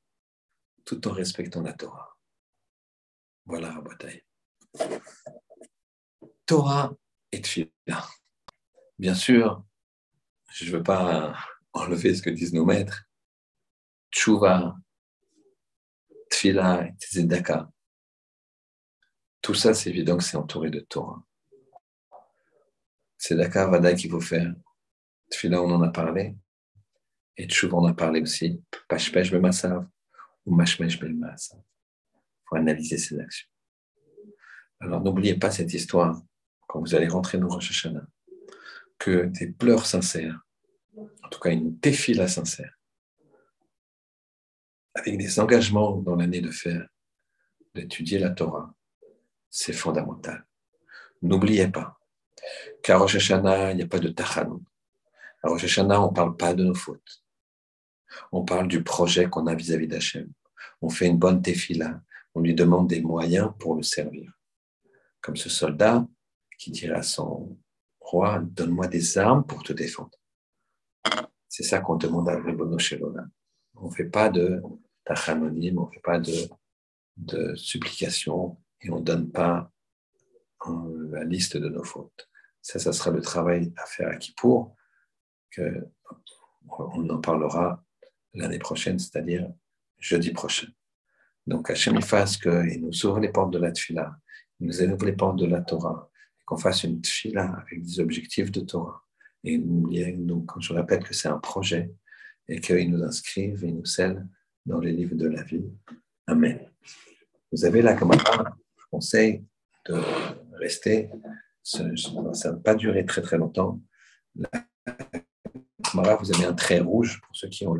tout 0.85 1.07
en 1.07 1.11
respectant 1.11 1.61
la 1.61 1.73
Torah. 1.73 2.17
Voilà 3.45 3.69
la 3.73 3.81
bataille. 3.81 4.23
Torah 6.45 6.95
et 7.31 7.41
tefila. 7.41 7.69
Bien 8.97 9.13
sûr, 9.13 9.63
je 10.51 10.65
ne 10.65 10.77
veux 10.77 10.83
pas 10.83 11.37
enlever 11.73 12.15
ce 12.15 12.21
que 12.21 12.29
disent 12.29 12.53
nos 12.53 12.65
maîtres. 12.65 13.03
Tchouva, 16.31 16.83
tefila, 16.89 16.89
tzedaka. 16.99 17.71
Tout 19.41 19.53
ça, 19.53 19.73
c'est 19.73 19.89
évident 19.89 20.17
que 20.17 20.23
c'est 20.23 20.37
entouré 20.37 20.69
de 20.69 20.79
Torah. 20.79 21.23
C'est 23.17 23.35
Dakar 23.35 23.69
Vada 23.71 23.93
qu'il 23.93 24.11
faut 24.11 24.21
faire. 24.21 24.53
Tfila, 25.29 25.61
on 25.61 25.71
en 25.71 25.81
a 25.81 25.89
parlé. 25.89 26.35
Et 27.37 27.47
Tchouv, 27.47 27.73
on 27.73 27.85
a 27.85 27.93
parlé 27.93 28.21
aussi. 28.21 28.61
Pashpesh 28.87 29.31
Bemasav 29.31 29.87
ou 30.45 30.55
Mashmesh 30.55 30.99
Bemasav. 30.99 31.59
Il 31.59 32.43
faut 32.47 32.55
analyser 32.55 32.97
ses 32.97 33.19
actions. 33.19 33.49
Alors 34.79 35.01
n'oubliez 35.01 35.35
pas 35.35 35.51
cette 35.51 35.73
histoire 35.73 36.21
quand 36.67 36.79
vous 36.79 36.95
allez 36.95 37.07
rentrer 37.07 37.37
dans 37.37 37.47
Rosh 37.47 37.71
Hashanah, 37.71 38.05
que 38.99 39.25
des 39.25 39.47
pleurs 39.47 39.85
sincères, 39.85 40.45
en 40.95 41.29
tout 41.29 41.39
cas 41.39 41.51
une 41.51 41.79
tefila 41.79 42.27
sincère, 42.27 42.74
avec 44.95 45.17
des 45.17 45.39
engagements 45.39 45.97
dans 45.97 46.15
l'année 46.15 46.41
de 46.41 46.51
faire, 46.51 46.87
d'étudier 47.75 48.17
la 48.17 48.31
Torah, 48.31 48.73
c'est 49.49 49.73
fondamental. 49.73 50.45
N'oubliez 51.21 51.67
pas 51.67 51.99
qu'à 52.81 52.97
Rosh 52.97 53.15
Hashanah, 53.15 53.71
il 53.71 53.77
n'y 53.77 53.83
a 53.83 53.87
pas 53.87 53.99
de 53.99 54.09
tachanun. 54.09 54.61
À 55.43 55.49
Rosh 55.49 55.65
Hashanah, 55.65 56.01
on 56.01 56.09
ne 56.09 56.15
parle 56.15 56.35
pas 56.37 56.53
de 56.53 56.63
nos 56.63 56.73
fautes. 56.73 57.23
On 58.31 58.45
parle 58.45 58.67
du 58.67 58.83
projet 58.83 59.29
qu'on 59.29 59.47
a 59.47 59.55
vis-à-vis 59.55 59.87
d'Hachem. 59.87 60.31
On 60.81 60.89
fait 60.89 61.07
une 61.07 61.17
bonne 61.17 61.41
tefila. 61.41 62.01
On 62.33 62.41
lui 62.41 62.53
demande 62.53 62.87
des 62.87 63.01
moyens 63.01 63.51
pour 63.59 63.75
le 63.75 63.83
servir. 63.83 64.31
Comme 65.21 65.35
ce 65.35 65.49
soldat 65.49 66.07
qui 66.57 66.71
dirait 66.71 66.95
à 66.95 67.03
son 67.03 67.57
roi 67.99 68.39
Donne-moi 68.39 68.87
des 68.87 69.17
armes 69.17 69.45
pour 69.45 69.63
te 69.63 69.73
défendre. 69.73 70.17
C'est 71.49 71.63
ça 71.63 71.79
qu'on 71.79 71.95
demande 71.95 72.29
à 72.29 72.35
Rebono 72.35 72.77
Shelona. 72.77 73.25
On 73.75 73.89
ne 73.89 73.93
fait 73.93 74.05
pas 74.05 74.29
de 74.29 74.61
tachanonim, 75.05 75.77
on 75.77 75.87
ne 75.87 75.91
fait 75.91 76.01
pas 76.01 76.19
de, 76.19 76.49
de 77.17 77.55
supplication 77.55 78.57
et 78.81 78.89
on 78.89 78.99
ne 78.99 79.05
donne 79.05 79.31
pas 79.31 79.71
la 81.11 81.23
liste 81.23 81.57
de 81.57 81.69
nos 81.69 81.83
fautes. 81.83 82.29
Ça, 82.61 82.79
ça 82.79 82.91
sera 82.93 83.11
le 83.11 83.21
travail 83.21 83.71
à 83.77 83.85
faire 83.85 84.09
à 84.09 84.15
Kippour, 84.15 84.75
que 85.51 85.87
on 86.67 87.07
en 87.09 87.21
parlera 87.21 87.83
l'année 88.33 88.59
prochaine, 88.59 88.97
c'est-à-dire 88.97 89.47
jeudi 89.99 90.31
prochain. 90.31 90.67
Donc, 91.45 91.69
Hachem 91.69 92.01
fasse 92.01 92.37
qu'il 92.37 92.81
nous 92.81 93.05
ouvre 93.05 93.19
les 93.19 93.29
portes 93.29 93.53
de 93.53 93.59
la 93.59 93.71
tfila, 93.71 94.17
il 94.59 94.67
nous 94.67 94.81
ouvre 94.81 95.05
les 95.05 95.13
portes 95.13 95.37
de 95.37 95.45
la 95.45 95.61
Torah, 95.61 96.09
qu'on 96.45 96.57
fasse 96.57 96.83
une 96.83 97.01
tfila 97.01 97.53
avec 97.61 97.83
des 97.83 97.99
objectifs 97.99 98.51
de 98.51 98.61
Torah. 98.61 99.03
Et 99.43 99.59
donc, 99.59 100.59
je 100.59 100.73
répète 100.73 101.03
que 101.03 101.13
c'est 101.13 101.27
un 101.27 101.37
projet 101.37 101.93
et 102.47 102.59
qu'il 102.59 102.91
nous 102.91 103.03
inscrive 103.03 103.63
et 103.63 103.71
nous 103.71 103.85
scelle 103.85 104.27
dans 104.65 104.79
les 104.79 104.91
livres 104.91 105.15
de 105.15 105.27
la 105.27 105.43
vie. 105.43 105.65
Amen. 106.27 106.59
Vous 107.51 107.65
avez 107.65 107.81
la 107.81 107.93
camarade 107.93 108.47
conseille 108.91 109.43
de 109.87 109.95
rester. 110.53 111.09
Ça 111.63 111.83
ne 111.83 112.49
va 112.49 112.53
pas 112.57 112.75
durer 112.75 113.05
très 113.05 113.21
très 113.21 113.37
longtemps. 113.37 113.79
Là, 114.35 114.49
vous 115.93 116.33
avez 116.33 116.45
un 116.45 116.53
trait 116.53 116.79
rouge 116.79 117.21
pour 117.21 117.35
ceux 117.35 117.49
qui 117.49 117.65
ont 117.65 117.77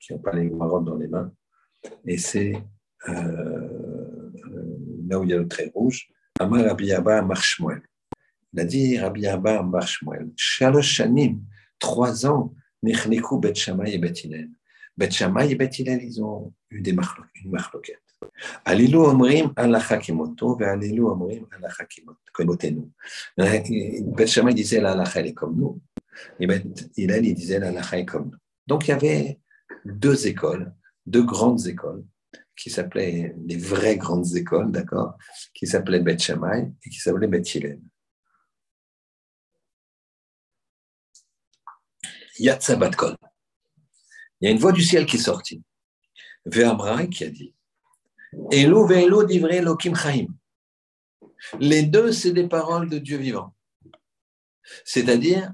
qui 0.00 0.12
n'ont 0.12 0.18
pas 0.18 0.34
les 0.34 0.50
marottes 0.50 0.84
dans 0.84 0.96
les 0.96 1.08
mains. 1.08 1.32
Et 2.06 2.18
c'est 2.18 2.52
euh, 3.08 4.30
là 5.08 5.18
où 5.18 5.24
il 5.24 5.30
y 5.30 5.32
a 5.32 5.38
le 5.38 5.48
trait 5.48 5.70
rouge. 5.74 6.08
Amar 6.38 6.64
Rabbi 6.64 6.92
Abba 6.92 7.22
Marshmuel. 7.22 7.82
Il 8.52 8.60
a 8.60 8.64
dit 8.64 8.98
Rabbi 8.98 9.26
Abba 9.26 9.62
Marshmuel. 9.62 10.30
Shalosh 10.36 10.96
Shanim, 10.96 11.42
trois 11.78 12.26
ans, 12.26 12.54
Nechniku 12.82 13.38
Bet 13.38 13.54
Shammai 13.54 13.94
et 13.94 13.98
Bet. 13.98 14.14
Bet 14.96 15.10
Shammai 15.10 15.50
et 15.50 15.56
Bet 15.56 15.70
ils 15.78 16.22
ont 16.22 16.52
eu 16.70 16.80
des 16.80 16.92
une 16.92 17.50
marloquette. 17.50 18.00
Alilou 18.64 19.04
omrim 19.04 19.52
alacha 19.56 19.98
kimoto, 19.98 20.58
et 20.60 20.64
alilou 20.64 21.08
omrim 21.08 21.46
alacha 21.50 21.84
kimotenu. 22.34 22.90
Bet 23.36 24.26
Shammai 24.26 24.54
disait 24.54 24.80
l'alacha 24.80 25.20
est 25.20 25.34
comme 25.34 25.56
nous, 25.56 25.80
et 26.38 26.46
Bet 26.46 26.64
Hillel 26.96 27.26
il 27.26 27.34
disait 27.34 27.58
l'alacha 27.58 27.98
est 27.98 28.04
comme 28.04 28.30
nous. 28.30 28.38
Donc 28.66 28.86
il 28.86 28.90
y 28.90 28.94
avait 28.94 29.40
deux 29.84 30.26
écoles, 30.26 30.72
deux 31.06 31.24
grandes 31.24 31.66
écoles 31.66 32.04
qui 32.56 32.70
s'appelaient 32.70 33.34
les 33.44 33.56
vraies 33.56 33.96
grandes 33.96 34.36
écoles, 34.36 34.70
d'accord, 34.70 35.18
qui 35.52 35.66
s'appelaient 35.66 36.00
Bet 36.00 36.18
Shammai 36.18 36.72
et 36.84 36.88
qui 36.88 36.98
s'appelaient 36.98 37.26
Bet 37.26 37.42
Hillel. 37.42 37.80
Yatsabatkol. 42.38 43.16
Il 44.40 44.46
y 44.46 44.48
a 44.48 44.50
une 44.50 44.58
voix 44.58 44.72
du 44.72 44.82
ciel 44.82 45.06
qui 45.06 45.16
est 45.16 45.20
sortie. 45.20 45.62
Ve'amra 46.44 47.06
qui 47.06 47.24
a 47.24 47.30
dit 47.30 47.54
Elo 48.50 49.24
divrei 49.24 49.62
chaim. 49.94 50.26
Les 51.60 51.82
deux, 51.82 52.12
c'est 52.12 52.32
des 52.32 52.48
paroles 52.48 52.88
de 52.88 52.98
Dieu 52.98 53.18
vivant. 53.18 53.54
C'est-à-dire, 54.84 55.52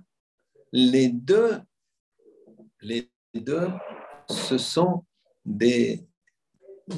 les 0.72 1.08
deux, 1.08 1.60
les 2.80 3.10
deux, 3.34 3.68
ce 4.28 4.56
sont 4.56 5.04
des, 5.44 6.06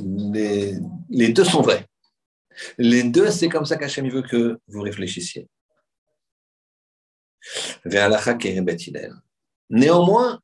les, 0.03 0.75
les 1.09 1.33
deux 1.33 1.45
sont 1.45 1.63
vrais. 1.63 1.87
Les 2.77 3.03
deux, 3.03 3.31
c'est 3.31 3.49
comme 3.49 3.65
ça 3.65 3.77
qu'Hachem 3.77 4.09
veut 4.11 4.23
que 4.23 4.61
vous 4.67 4.83
réfléchissiez. 4.83 5.49
Néanmoins, 9.71 10.42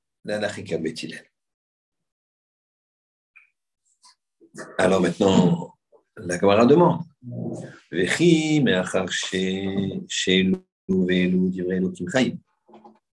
Alors 4.76 5.00
maintenant, 5.00 5.74
la 6.16 6.38
Gemara 6.38 6.66
demande. 6.66 7.02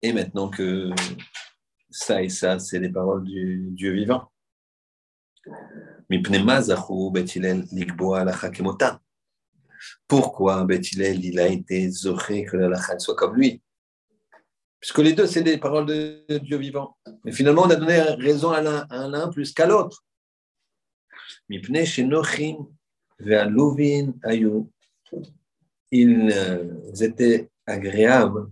Et 0.03 0.13
maintenant 0.13 0.49
que 0.49 0.91
ça 1.91 2.23
et 2.23 2.29
ça, 2.29 2.59
c'est 2.59 2.79
les 2.79 2.91
paroles 2.91 3.25
du 3.25 3.71
Dieu 3.73 3.93
vivant. 3.93 4.31
Pourquoi 10.07 10.65
Bethilel, 10.65 11.25
il 11.25 11.39
a 11.39 11.47
été 11.47 11.91
zoré 11.91 12.45
que 12.45 12.57
la 12.57 12.81
soit 13.01 13.15
comme 13.15 13.37
lui? 13.37 13.63
Puisque 14.81 14.99
les 14.99 15.13
deux, 15.13 15.27
c'est 15.27 15.43
des 15.43 15.59
paroles 15.59 15.87
de 15.87 16.39
Dieu 16.39 16.57
vivant. 16.57 16.97
Mais 17.25 17.33
finalement, 17.33 17.63
on 17.63 17.71
a 17.71 17.77
donné 17.77 18.01
raison 18.01 18.51
à 18.51 18.63
l'un 18.63 19.29
plus 19.29 19.53
qu'à 19.53 19.67
l'autre. 19.67 20.05
Ils 25.91 26.31
euh, 26.33 26.93
étaient 27.01 27.51
agréables 27.67 28.49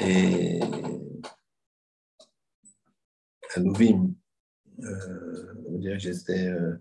et 0.00 0.60
Alovim, 3.54 4.14
euh, 4.82 5.54
on 5.66 5.78
dirait 5.78 5.96
que 5.96 6.02
j'étais 6.02 6.48
euh, 6.48 6.76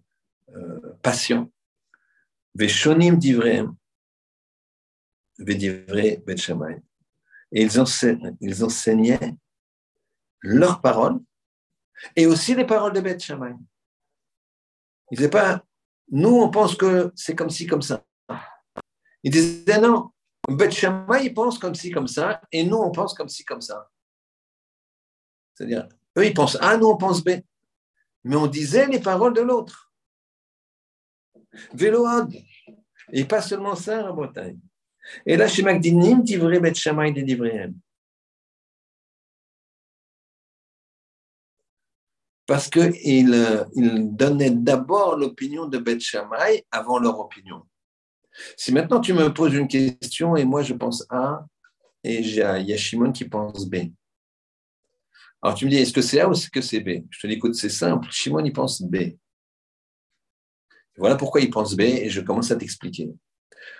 euh, 0.55 0.93
patient. 1.01 1.51
Veshonim 2.53 3.17
divreim, 3.17 3.75
vedivre 5.37 5.93
bet 6.25 6.35
Et 7.55 7.63
ils, 7.63 7.79
enseignaient, 8.63 9.37
leurs 10.41 10.81
paroles 10.81 11.19
et 12.15 12.27
aussi 12.27 12.53
les 12.53 12.65
paroles 12.65 12.91
de 12.91 12.99
Bet 12.99 13.17
Shammai. 13.17 13.55
Ils 15.09 15.17
disaient 15.17 15.29
pas, 15.29 15.63
nous 16.11 16.35
on 16.41 16.51
pense 16.51 16.75
que 16.75 17.13
c'est 17.15 17.33
comme 17.33 17.49
ci, 17.49 17.65
comme 17.65 17.81
ça. 17.81 18.03
Ils 19.23 19.31
disaient 19.31 19.79
non, 19.79 20.11
Bet 20.49 20.69
Shammai 20.69 21.29
pense 21.29 21.57
comme 21.57 21.75
ci, 21.75 21.91
comme 21.91 22.07
ça, 22.07 22.41
et 22.51 22.63
nous 22.65 22.77
on 22.77 22.91
pense 22.91 23.13
comme 23.13 23.29
ci, 23.29 23.45
comme 23.45 23.61
ça. 23.61 23.89
C'est-à-dire, 25.53 25.87
eux 26.17 26.25
ils 26.25 26.33
pensent 26.33 26.57
A, 26.59 26.75
nous 26.75 26.87
on 26.87 26.97
pense 26.97 27.23
B. 27.23 27.29
Mais 28.25 28.35
on 28.35 28.47
disait 28.47 28.87
les 28.87 28.99
paroles 28.99 29.33
de 29.33 29.41
l'autre. 29.41 29.93
Véload. 31.73 32.35
Et 33.13 33.23
pas 33.23 33.41
seulement 33.41 33.75
ça, 33.75 34.11
en 34.11 34.13
Bretagne. 34.13 34.59
Et 35.25 35.37
là, 35.37 35.47
chez 35.47 35.63
Magdinim, 35.63 36.23
vrai 36.23 36.59
Bet 36.59 36.73
Shammai 36.73 37.11
des 37.11 37.23
Divréem. 37.23 37.73
parce 42.45 42.69
qu'ils 42.69 43.33
euh, 43.33 43.63
il 43.75 44.15
donnaient 44.15 44.51
d'abord 44.51 45.15
l'opinion 45.17 45.65
de 45.65 45.77
Beth 45.77 46.01
Shammai 46.01 46.65
avant 46.71 46.99
leur 46.99 47.19
opinion. 47.19 47.63
Si 48.57 48.73
maintenant 48.73 48.99
tu 48.99 49.13
me 49.13 49.33
poses 49.33 49.53
une 49.53 49.67
question 49.67 50.35
et 50.35 50.45
moi 50.45 50.61
je 50.61 50.73
pense 50.73 51.05
A, 51.09 51.45
et 52.03 52.19
il 52.19 52.35
y 52.35 52.41
a 52.41 52.77
Shimon 52.77 53.11
qui 53.11 53.25
pense 53.25 53.67
B. 53.67 53.75
Alors 55.41 55.55
tu 55.55 55.65
me 55.65 55.71
dis, 55.71 55.77
est-ce 55.77 55.93
que 55.93 56.01
c'est 56.01 56.19
A 56.19 56.29
ou 56.29 56.33
est-ce 56.33 56.49
que 56.49 56.61
c'est 56.61 56.81
B? 56.81 57.03
Je 57.09 57.19
te 57.19 57.27
dis, 57.27 57.33
écoute, 57.33 57.55
c'est 57.55 57.69
simple, 57.69 58.07
Shimon 58.11 58.43
il 58.43 58.53
pense 58.53 58.81
B. 58.81 59.17
Voilà 60.97 61.15
pourquoi 61.15 61.41
il 61.41 61.49
pense 61.49 61.75
B 61.75 61.81
et 61.81 62.09
je 62.09 62.21
commence 62.21 62.51
à 62.51 62.55
t'expliquer. 62.55 63.09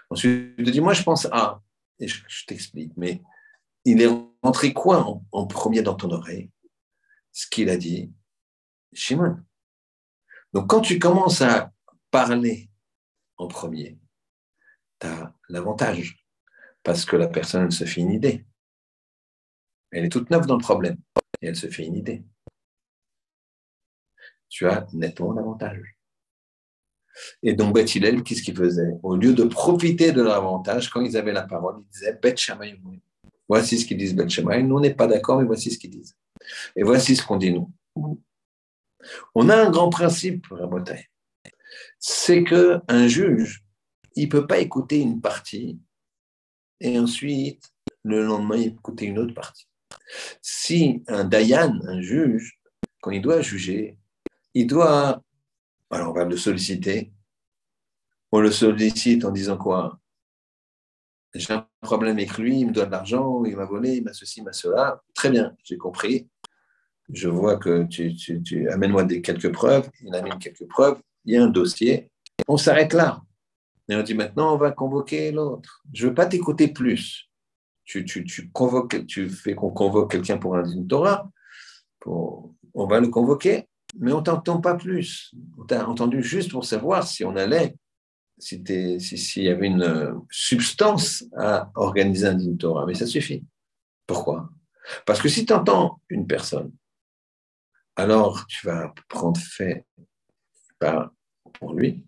Ensuite, 0.09 0.55
je 0.57 0.63
te 0.63 0.69
dis, 0.69 0.81
moi 0.81 0.93
je 0.93 1.03
pense 1.03 1.27
A, 1.31 1.61
et 1.99 2.07
je, 2.07 2.45
t'explique, 2.45 2.93
mais 2.97 3.21
il 3.85 4.01
est 4.01 4.09
rentré 4.43 4.73
quoi 4.73 5.05
en 5.31 5.47
premier 5.47 5.81
dans 5.81 5.95
ton 5.95 6.11
oreille? 6.11 6.51
Ce 7.31 7.47
qu'il 7.47 7.69
a 7.69 7.77
dit, 7.77 8.13
Shimon. 8.93 9.43
Donc, 10.53 10.69
quand 10.69 10.81
tu 10.81 10.99
commences 10.99 11.41
à 11.41 11.73
parler 12.09 12.69
en 13.37 13.47
premier, 13.47 13.99
tu 15.01 15.07
as 15.07 15.35
l'avantage 15.49 16.25
parce 16.81 17.03
que 17.03 17.17
la 17.17 17.27
personne 17.27 17.71
se 17.71 17.83
fait 17.83 18.01
une 18.01 18.11
idée. 18.11 18.45
Elle 19.91 20.05
est 20.05 20.09
toute 20.09 20.29
neuve 20.29 20.45
dans 20.45 20.55
le 20.55 20.61
problème 20.61 20.97
et 21.41 21.47
elle 21.47 21.55
se 21.55 21.67
fait 21.67 21.85
une 21.85 21.95
idée. 21.95 22.23
Tu 24.47 24.65
as 24.67 24.87
nettement 24.93 25.33
l'avantage. 25.33 25.94
Et 27.43 27.53
donc, 27.53 27.73
Beth 27.73 27.87
qu'est-ce 27.87 28.41
qu'il 28.41 28.55
faisait? 28.55 28.93
Au 29.03 29.15
lieu 29.15 29.33
de 29.33 29.43
profiter 29.43 30.11
de 30.11 30.21
l'avantage, 30.21 30.89
quand 30.89 31.01
ils 31.01 31.17
avaient 31.17 31.33
la 31.33 31.43
parole, 31.43 31.75
ils 31.79 31.89
disaient 31.91 32.19
Beth 32.21 32.37
Shammai. 32.37 32.79
Voici 33.47 33.79
ce 33.79 33.85
qu'ils 33.85 33.97
disent 33.97 34.15
Beth 34.15 34.29
Shammai. 34.29 34.63
Nous, 34.63 34.75
on 34.75 34.79
n'est 34.79 34.93
pas 34.93 35.07
d'accord, 35.07 35.39
mais 35.39 35.45
voici 35.45 35.71
ce 35.71 35.77
qu'ils 35.77 35.91
disent. 35.91 36.15
Et 36.75 36.83
voici 36.83 37.15
ce 37.15 37.25
qu'on 37.25 37.37
dit 37.37 37.51
nous. 37.51 37.71
On 39.33 39.49
a 39.49 39.55
un 39.55 39.69
grand 39.69 39.89
principe, 39.89 40.47
Rabotai. 40.49 41.09
C'est 41.99 42.43
qu'un 42.43 43.07
juge, 43.07 43.63
il 44.15 44.25
ne 44.25 44.31
peut 44.31 44.47
pas 44.47 44.59
écouter 44.59 44.99
une 44.99 45.21
partie 45.21 45.79
et 46.79 46.99
ensuite, 46.99 47.63
le 48.03 48.23
lendemain, 48.23 48.57
écouter 48.57 49.05
une 49.05 49.19
autre 49.19 49.33
partie. 49.33 49.67
Si 50.41 51.03
un 51.07 51.23
Dayan, 51.23 51.79
un 51.87 52.01
juge, 52.01 52.59
quand 53.01 53.11
il 53.11 53.21
doit 53.21 53.41
juger, 53.41 53.97
il 54.53 54.67
doit, 54.67 55.21
alors 55.91 56.09
on 56.11 56.13
va 56.13 56.25
le 56.25 56.37
solliciter, 56.37 57.13
on 58.31 58.39
le 58.39 58.51
sollicite 58.51 59.25
en 59.25 59.31
disant 59.31 59.57
quoi? 59.57 59.99
J'ai 61.33 61.53
un 61.53 61.67
problème 61.81 62.15
avec 62.15 62.37
lui, 62.37 62.61
il 62.61 62.67
me 62.67 62.71
doit 62.71 62.85
de 62.85 62.91
l'argent, 62.91 63.43
il 63.43 63.57
m'a 63.57 63.65
volé, 63.65 63.97
il 63.97 64.03
m'a 64.03 64.13
ceci, 64.13 64.39
il 64.39 64.43
m'a 64.43 64.53
cela. 64.53 65.03
Très 65.13 65.29
bien, 65.29 65.53
j'ai 65.65 65.77
compris 65.77 66.29
je 67.09 67.29
vois 67.29 67.57
que 67.57 67.83
tu, 67.83 68.15
tu, 68.15 68.69
amènes-moi 68.69 69.03
des, 69.03 69.21
quelques 69.21 69.51
preuves, 69.51 69.89
il 70.01 70.13
amène 70.15 70.39
quelques 70.39 70.67
preuves, 70.67 70.99
il 71.25 71.33
y 71.33 71.37
a 71.37 71.43
un 71.43 71.47
dossier, 71.47 72.09
on 72.47 72.57
s'arrête 72.57 72.93
là. 72.93 73.21
Et 73.89 73.95
on 73.95 74.01
dit 74.01 74.15
maintenant, 74.15 74.53
on 74.53 74.57
va 74.57 74.71
convoquer 74.71 75.31
l'autre. 75.31 75.83
Je 75.93 76.05
ne 76.05 76.09
veux 76.09 76.15
pas 76.15 76.25
t'écouter 76.25 76.67
plus. 76.67 77.29
Tu, 77.83 78.03
tu, 78.03 78.49
convoques, 78.51 79.05
tu 79.05 79.29
fais 79.29 79.53
qu'on 79.53 79.69
convoque 79.69 80.11
quelqu'un 80.11 80.37
pour 80.37 80.55
un 80.55 80.63
Torah, 80.87 81.29
on 82.07 82.87
va 82.87 82.99
le 82.99 83.09
convoquer, 83.09 83.67
mais 83.99 84.11
on 84.13 84.19
ne 84.19 84.23
t'entend 84.23 84.61
pas 84.61 84.75
plus. 84.75 85.33
On 85.57 85.65
t'a 85.65 85.87
entendu 85.87 86.23
juste 86.23 86.51
pour 86.51 86.65
savoir 86.65 87.07
si 87.07 87.23
on 87.23 87.35
allait, 87.35 87.75
s'il 88.37 88.99
si, 88.99 89.43
y 89.43 89.49
avait 89.49 89.67
une 89.67 90.21
substance 90.29 91.25
à 91.37 91.71
organiser 91.75 92.27
un 92.27 92.33
dîme 92.33 92.57
Torah. 92.57 92.85
Mais 92.85 92.93
ça 92.93 93.07
suffit. 93.07 93.43
Pourquoi? 94.07 94.49
Parce 95.05 95.21
que 95.21 95.29
si 95.29 95.45
tu 95.45 95.53
entends 95.53 96.01
une 96.09 96.27
personne 96.27 96.71
alors 97.95 98.45
tu 98.47 98.67
vas 98.67 98.93
prendre 99.07 99.39
fait 99.39 99.85
pour 101.53 101.73
lui, 101.73 102.05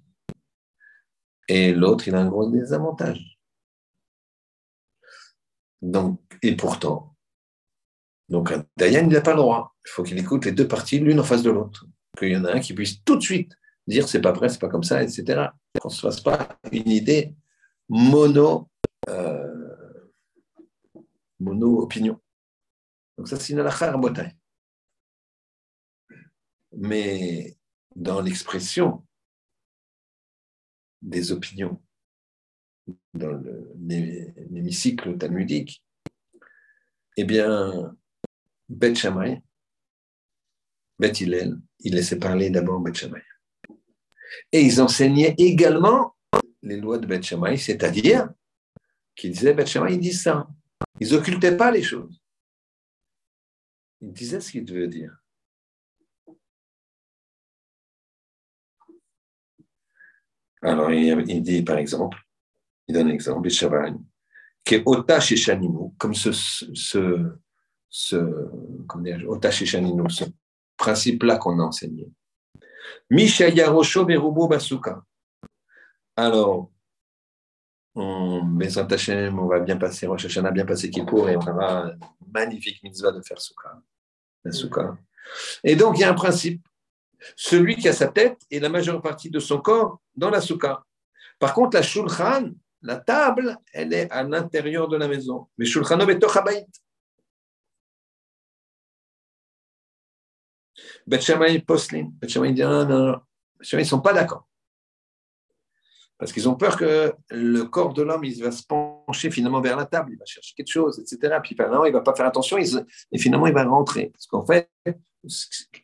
et 1.47 1.73
l'autre, 1.73 2.07
il 2.07 2.15
a 2.15 2.19
un 2.19 2.27
gros 2.27 2.49
désavantage. 2.51 3.39
Donc, 5.81 6.19
et 6.41 6.55
pourtant, 6.55 7.15
donc 8.29 8.53
Dayan, 8.75 9.07
il 9.07 9.13
n'a 9.13 9.21
pas 9.21 9.31
le 9.31 9.37
droit. 9.37 9.75
Il 9.85 9.89
faut 9.89 10.03
qu'il 10.03 10.17
écoute 10.17 10.45
les 10.45 10.51
deux 10.51 10.67
parties, 10.67 10.99
l'une 10.99 11.19
en 11.19 11.23
face 11.23 11.43
de 11.43 11.51
l'autre. 11.51 11.85
Qu'il 12.17 12.29
y 12.29 12.37
en 12.37 12.45
a 12.45 12.53
un 12.53 12.59
qui 12.59 12.73
puisse 12.73 13.03
tout 13.03 13.15
de 13.15 13.21
suite 13.21 13.53
dire 13.87 14.07
c'est 14.07 14.21
pas 14.21 14.33
vrai, 14.33 14.49
c'est 14.49 14.59
pas 14.59 14.69
comme 14.69 14.83
ça, 14.83 15.01
etc. 15.01 15.49
Qu'on 15.79 15.89
ne 15.89 15.93
se 15.93 16.01
fasse 16.01 16.19
pas 16.19 16.59
une 16.71 16.89
idée 16.89 17.33
mono, 17.89 18.69
euh. 19.09 19.53
Donc 21.39 23.27
ça, 23.27 23.39
c'est 23.39 23.53
une 23.53 23.59
halakha 23.59 23.93
à 23.93 23.97
mais 26.79 27.57
dans 27.95 28.21
l'expression 28.21 29.05
des 31.01 31.31
opinions, 31.31 31.81
dans 33.13 33.41
l'hémicycle 34.49 35.17
talmudique, 35.17 35.83
eh 37.17 37.23
bien, 37.23 37.95
Beth 38.69 38.97
Shammai, 38.97 39.41
Beth 40.99 41.21
Hillel, 41.21 41.57
il 41.79 41.95
laissait 41.95 42.19
parler 42.19 42.49
d'abord 42.49 42.79
Beth 42.79 42.95
Shammai. 42.95 43.21
Et 44.51 44.61
ils 44.61 44.81
enseignaient 44.81 45.35
également 45.37 46.15
les 46.61 46.77
lois 46.77 46.97
de 46.97 47.07
Beth 47.07 47.23
Shammai, 47.23 47.57
c'est-à-dire 47.57 48.29
qu'ils 49.15 49.31
disaient 49.31 49.53
Beth 49.53 49.67
Shammai, 49.67 49.93
ils 49.93 49.99
disent 49.99 50.23
ça. 50.23 50.47
Ils 50.99 51.11
n'occultaient 51.13 51.55
pas 51.55 51.71
les 51.71 51.83
choses. 51.83 52.21
Ils 54.01 54.11
disaient 54.11 54.41
ce 54.41 54.51
qu'ils 54.51 54.65
devaient 54.65 54.87
dire. 54.87 55.17
Alors, 60.61 60.91
il, 60.91 61.41
dit, 61.41 61.61
par 61.61 61.77
exemple, 61.77 62.17
il 62.87 62.93
donne 62.93 63.07
un 63.07 63.11
exemple, 63.11 63.47
qui 64.65 64.75
est 64.75 64.83
Ota 64.85 65.19
comme 65.97 66.13
ce, 66.13 66.31
ce, 66.31 67.37
ce, 67.89 68.15
Ota 69.27 69.51
ce 69.51 70.23
principe-là 70.77 71.37
qu'on 71.37 71.59
a 71.59 71.63
enseigné. 71.63 72.09
Misha 73.09 73.49
Yarosho 73.49 74.05
Berubo 74.05 74.47
Basuka. 74.47 75.03
Alors, 76.15 76.71
on, 77.95 78.41
on 78.43 79.47
va 79.47 79.59
bien 79.59 79.77
passer 79.77 80.07
Rosh 80.07 80.25
Hashanah, 80.25 80.51
bien 80.51 80.65
passer 80.65 80.89
Kippour, 80.89 81.29
et 81.29 81.37
on 81.37 81.41
aura 81.41 81.91
une 81.91 81.99
magnifique 82.31 82.81
mitzvah 82.83 83.11
de 83.11 83.21
faire 83.21 83.39
Soukha. 83.39 83.81
La 84.43 84.51
Soukha. 84.51 84.97
Et 85.63 85.75
donc, 85.75 85.97
il 85.97 86.01
y 86.01 86.03
a 86.03 86.11
un 86.11 86.15
principe. 86.15 86.65
Celui 87.35 87.75
qui 87.75 87.87
a 87.87 87.93
sa 87.93 88.07
tête 88.07 88.39
et 88.51 88.59
la 88.59 88.69
majeure 88.69 89.01
partie 89.01 89.31
de 89.31 89.39
son 89.39 89.59
corps 89.59 89.99
dans 90.15 90.29
la 90.29 90.41
Soukha. 90.41 90.83
Par 91.39 91.53
contre, 91.53 91.75
la 91.75 91.81
Shulchan, 91.81 92.51
la 92.81 92.97
table, 92.97 93.57
elle 93.73 93.93
est 93.93 94.09
à 94.11 94.23
l'intérieur 94.23 94.87
de 94.87 94.97
la 94.97 95.07
maison. 95.07 95.47
Mais 95.57 95.65
Shulchan 95.65 95.99
est 95.99 96.23
Tochabayit. 101.09 101.19
Bet 101.19 101.21
Shammai 101.21 101.59
Poslin. 101.59 102.09
Bet 102.21 102.29
Shammai 102.29 102.53
dit 102.53 102.61
non, 102.61 102.85
non, 102.85 103.05
non. 103.07 103.21
ils 103.59 103.77
ne 103.77 103.83
sont 103.83 104.01
pas 104.01 104.13
d'accord. 104.13 104.47
Parce 106.17 106.31
qu'ils 106.33 106.49
ont 106.49 106.55
peur 106.55 106.77
que 106.77 107.13
le 107.29 107.63
corps 107.65 107.93
de 107.93 108.01
l'homme, 108.01 108.23
il 108.23 108.41
va 108.41 108.51
se 108.51 108.63
pencher 108.63 109.29
finalement 109.29 109.61
vers 109.61 109.77
la 109.77 109.85
table, 109.85 110.13
il 110.13 110.17
va 110.17 110.25
chercher 110.25 110.55
quelque 110.55 110.71
chose, 110.71 110.99
etc. 110.99 111.37
Puis 111.43 111.55
finalement, 111.55 111.85
il 111.85 111.91
ne 111.91 111.97
va 111.97 112.01
pas 112.01 112.15
faire 112.15 112.25
attention 112.25 112.57
et 112.57 113.19
finalement, 113.19 113.45
il 113.45 113.53
va 113.53 113.63
rentrer. 113.63 114.09
Parce 114.11 114.25
qu'en 114.25 114.43
fait, 114.43 114.69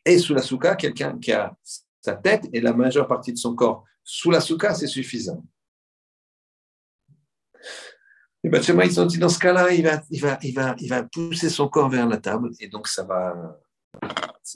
est 0.06 0.18
sous 0.18 0.34
la 0.34 0.42
souka 0.42 0.76
quelqu'un 0.76 1.20
qui 1.20 1.32
a 1.32 1.56
sa 2.02 2.16
tête 2.16 2.48
et 2.52 2.62
la 2.62 2.74
majeure 2.74 3.08
partie 3.08 3.32
de 3.32 3.38
son 3.38 3.56
corps. 3.56 3.84
Sous 4.04 4.32
la 4.32 4.42
souka, 4.42 4.74
c'est 4.74 4.88
suffisant. 4.88 5.44
Et 8.44 8.50
ben, 8.50 8.62
ils 8.62 9.00
ont 9.00 9.06
dit 9.06 9.20
dans 9.20 9.30
ce 9.30 9.40
cas-là, 9.40 9.72
il 9.72 9.84
va, 9.84 10.02
il, 10.10 10.20
va, 10.20 10.38
il, 10.42 10.54
va, 10.54 10.76
il 10.80 10.90
va 10.90 11.04
pousser 11.04 11.50
son 11.50 11.70
corps 11.70 11.90
vers 11.90 12.08
la 12.08 12.18
table 12.18 12.52
et 12.60 12.68
donc 12.68 12.88
ça 12.88 13.04
va. 13.04 13.58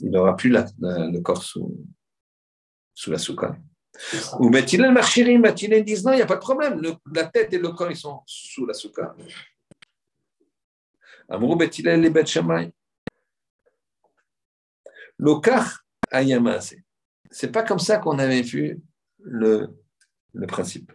Il 0.00 0.10
n'aura 0.10 0.36
plus 0.36 0.50
le 0.50 1.20
corps 1.20 1.42
sous, 1.42 1.84
sous 2.94 3.10
la 3.10 3.18
souka. 3.18 3.56
Ou 4.38 4.50
Betilel 4.50 4.92
Marchirim, 4.92 5.42
Betilel 5.42 5.84
disent 5.84 6.04
non, 6.04 6.12
il 6.12 6.16
n'y 6.16 6.22
a 6.22 6.26
pas 6.26 6.36
de 6.36 6.40
problème. 6.40 6.80
la 7.12 7.24
tête 7.24 7.52
et 7.52 7.58
le 7.58 7.70
corps, 7.70 7.90
ils 7.90 7.96
sont 7.96 8.20
sous 8.26 8.66
la 8.66 8.74
souka. 8.74 9.14
Amrou 11.28 11.56
Betilel 11.56 12.04
et 12.04 12.10
Bet 12.10 12.26
Shamay. 12.26 12.72
Lokar 15.18 15.84
Ayamase. 16.10 16.76
C'est 17.30 17.50
pas 17.50 17.62
comme 17.62 17.80
ça 17.80 17.98
qu'on 17.98 18.18
avait 18.18 18.42
vu 18.42 18.80
le, 19.18 19.68
le 20.32 20.46
principe. 20.46 20.92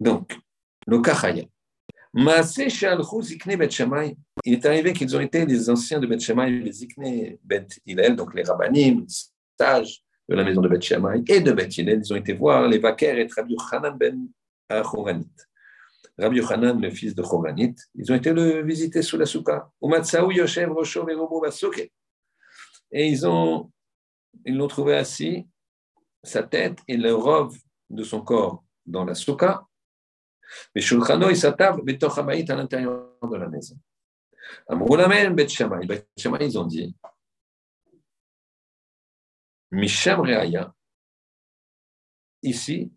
Donc, 0.00 0.38
Lokar 0.86 1.24
Ayam. 1.24 1.46
Il 2.12 2.28
est 4.52 4.66
arrivé 4.66 4.92
qu'ils 4.92 5.16
ont 5.16 5.20
été 5.20 5.46
les 5.46 5.70
anciens 5.70 6.00
de 6.00 6.06
Bet 6.06 6.18
Shammai, 6.18 6.50
les 6.50 6.72
Zikne 6.72 7.38
Bet 7.44 7.68
Hillel, 7.86 8.16
donc 8.16 8.34
les 8.34 8.42
rabbinim, 8.42 9.06
sages, 9.58 10.02
de 10.30 10.36
la 10.36 10.44
maison 10.44 10.60
de 10.60 10.68
Beth 10.68 10.82
Shammai 10.82 11.22
et 11.26 11.40
de 11.40 11.52
Beth 11.52 11.76
Hillel. 11.76 12.00
Ils 12.04 12.12
ont 12.12 12.16
été 12.16 12.32
voir 12.32 12.68
les 12.68 12.78
vaquers 12.78 13.18
et 13.18 13.28
Rabbi 13.36 13.54
Yochanan 13.54 13.96
ben 13.98 14.28
Choranit. 14.84 15.26
Rabbi 16.16 16.36
Yochanan, 16.36 16.80
le 16.80 16.90
fils 16.90 17.14
de 17.14 17.22
Choranit, 17.22 17.74
ils 17.96 18.12
ont 18.12 18.14
été 18.14 18.32
le 18.32 18.62
visiter 18.62 19.02
sous 19.02 19.16
la 19.16 19.26
souka. 19.26 19.70
Et 22.92 23.08
ils 23.08 23.26
ont, 23.26 23.70
ils 24.44 24.56
l'ont 24.56 24.68
trouvé 24.68 24.94
assis, 24.96 25.46
sa 26.22 26.42
tête 26.44 26.78
et 26.86 26.96
le 26.96 27.14
robe 27.14 27.54
de 27.88 28.04
son 28.04 28.20
corps 28.20 28.62
dans 28.86 29.04
la 29.04 29.14
souka. 29.14 29.66
Mais 30.74 30.80
Shulchano 30.80 31.30
et 31.30 31.34
sa 31.34 31.50
à 31.52 32.56
l'intérieur 32.56 33.16
de 33.22 33.36
la 33.36 33.48
maison. 33.48 33.76
Amroulamen 34.68 35.34
Bet 35.34 35.48
Shammai. 35.48 35.86
Bet 35.86 36.08
Shammai, 36.16 36.46
ils 36.46 36.58
ont 36.58 36.66
dit 36.66 36.96
Misham 39.70 40.20
Reaya, 40.20 40.74
ici, 42.42 42.92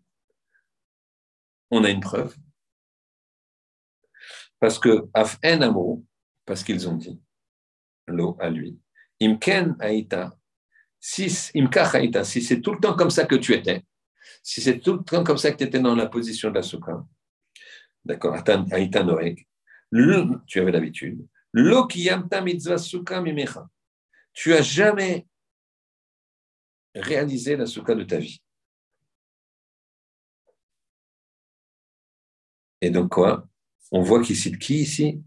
on 1.70 1.84
a 1.84 1.90
une 1.90 2.00
preuve. 2.00 2.36
Parce 4.58 4.78
que 4.78 5.08
Af'en 5.12 5.60
Amo, 5.62 6.04
parce 6.44 6.64
qu'ils 6.64 6.88
ont 6.88 6.96
dit 6.96 7.20
l'eau 8.06 8.36
à 8.40 8.50
lui, 8.50 8.78
Imken 9.20 9.76
Aïta, 9.78 10.36
si 10.98 11.28
si 11.30 12.42
c'est 12.42 12.60
tout 12.60 12.72
le 12.72 12.80
temps 12.80 12.96
comme 12.96 13.10
ça 13.10 13.26
que 13.26 13.36
tu 13.36 13.52
étais, 13.52 13.84
si 14.42 14.60
c'est 14.60 14.80
tout 14.80 14.94
le 14.94 15.04
temps 15.04 15.22
comme 15.22 15.38
ça 15.38 15.52
que 15.52 15.58
tu 15.58 15.64
étais 15.64 15.80
dans 15.80 15.94
la 15.94 16.06
position 16.06 16.50
de 16.50 16.56
la 16.56 16.62
soukha, 16.62 17.06
d'accord, 18.04 18.36
Aïta 18.72 19.02
Noek, 19.02 19.46
tu 20.46 20.60
avais 20.60 20.72
l'habitude, 20.72 21.26
yamta 21.54 22.40
mitzvah 22.40 23.20
mimecha, 23.20 23.68
tu 24.32 24.52
as 24.52 24.62
jamais 24.62 25.26
réaliser 26.94 27.56
la 27.56 27.66
soukha 27.66 27.94
de 27.94 28.04
ta 28.04 28.18
vie. 28.18 28.40
Et 32.80 32.90
donc 32.90 33.12
quoi? 33.12 33.48
On 33.90 34.02
voit 34.02 34.22
qu'il 34.22 34.36
cite 34.36 34.58
qui 34.58 34.80
ici 34.80 35.22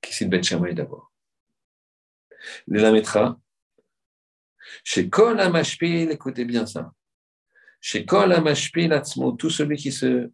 Qui 0.00 0.14
cite 0.14 0.30
Bet 0.30 0.40
d'abord. 0.72 1.12
Le 2.66 2.80
Lametra, 2.80 3.38
chez 4.82 5.10
écoutez 6.10 6.44
bien 6.44 6.66
ça. 6.66 6.92
Chez 7.80 8.06
tout 8.06 9.50
celui 9.50 9.76
qui 9.76 9.92
se, 9.92 10.30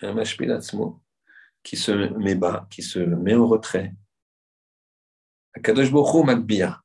Amashpil 0.00 0.50
Atzmo, 0.50 1.02
qui 1.62 1.76
se 1.76 1.92
met 1.92 2.34
bas, 2.34 2.66
qui 2.70 2.82
se 2.82 2.98
met 2.98 3.34
en 3.34 3.46
retrait. 3.46 3.92
Akadosh 5.54 5.90
Bokhu 5.90 6.24
Makbia, 6.24 6.80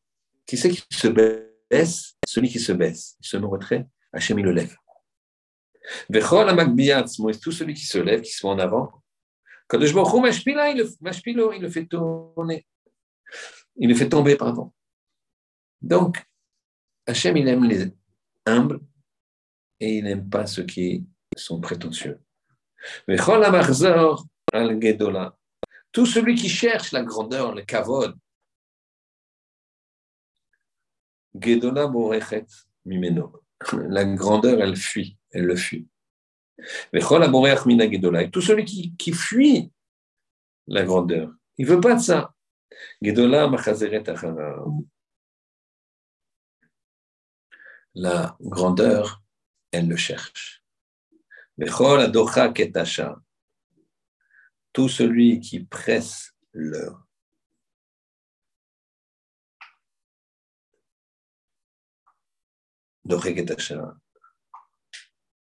qui 0.45 0.57
c'est 0.57 0.69
qui 0.69 0.83
se 0.89 1.07
baisse? 1.07 2.15
Celui 2.27 2.49
qui 2.49 2.59
se 2.59 2.71
baisse, 2.71 3.15
il 3.19 3.27
se 3.27 3.37
met 3.37 3.45
en 3.45 3.49
retrait, 3.49 3.87
Hachem 4.11 4.39
il 4.39 4.45
le 4.45 4.51
lève. 4.51 4.75
Tout 6.09 7.51
celui 7.51 7.73
qui 7.73 7.85
se 7.85 7.97
lève, 7.99 8.21
qui 8.21 8.31
se 8.31 8.45
met 8.45 8.53
en 8.53 8.59
avant, 8.59 8.91
je 9.71 9.77
il 9.77 11.37
le, 11.37 11.55
il 11.55 11.61
le 11.61 11.69
fait 11.69 11.85
tourner. 11.85 12.65
Il 13.77 13.89
le 13.89 13.95
fait 13.95 14.09
tomber, 14.09 14.35
pardon. 14.35 14.71
Donc, 15.81 16.23
Hachem, 17.05 17.37
il 17.37 17.47
aime 17.47 17.65
les 17.65 17.91
humbles 18.45 18.79
et 19.79 19.97
il 19.97 20.03
n'aime 20.03 20.29
pas 20.29 20.47
ceux 20.47 20.63
qui 20.63 21.05
sont 21.35 21.59
prétentieux. 21.59 22.19
Tout 25.91 26.05
celui 26.05 26.35
qui 26.35 26.49
cherche 26.49 26.91
la 26.91 27.03
grandeur, 27.03 27.53
le 27.53 27.61
kavod, 27.61 28.15
Gedona 31.39 31.87
Borechet 31.87 32.45
Mimeno. 32.85 33.41
La 33.89 34.05
grandeur, 34.05 34.61
elle 34.61 34.75
fuit, 34.75 35.17
elle 35.31 35.45
le 35.45 35.55
fuit. 35.55 35.87
Gedola. 37.91 38.27
Tout 38.27 38.41
celui 38.41 38.65
qui, 38.65 38.95
qui 38.95 39.11
fuit 39.11 39.71
la 40.67 40.83
grandeur, 40.83 41.31
il 41.57 41.65
veut 41.65 41.81
pas 41.81 41.95
de 41.95 42.01
ça. 42.01 42.33
Gedola 43.01 43.47
Machazeret 43.47 44.03
La 47.95 48.37
grandeur, 48.41 49.23
elle 49.71 49.87
le 49.87 49.95
cherche. 49.95 50.63
Tout 54.75 54.89
celui 54.89 55.39
qui 55.39 55.63
presse 55.63 56.35
l'heure 56.51 57.01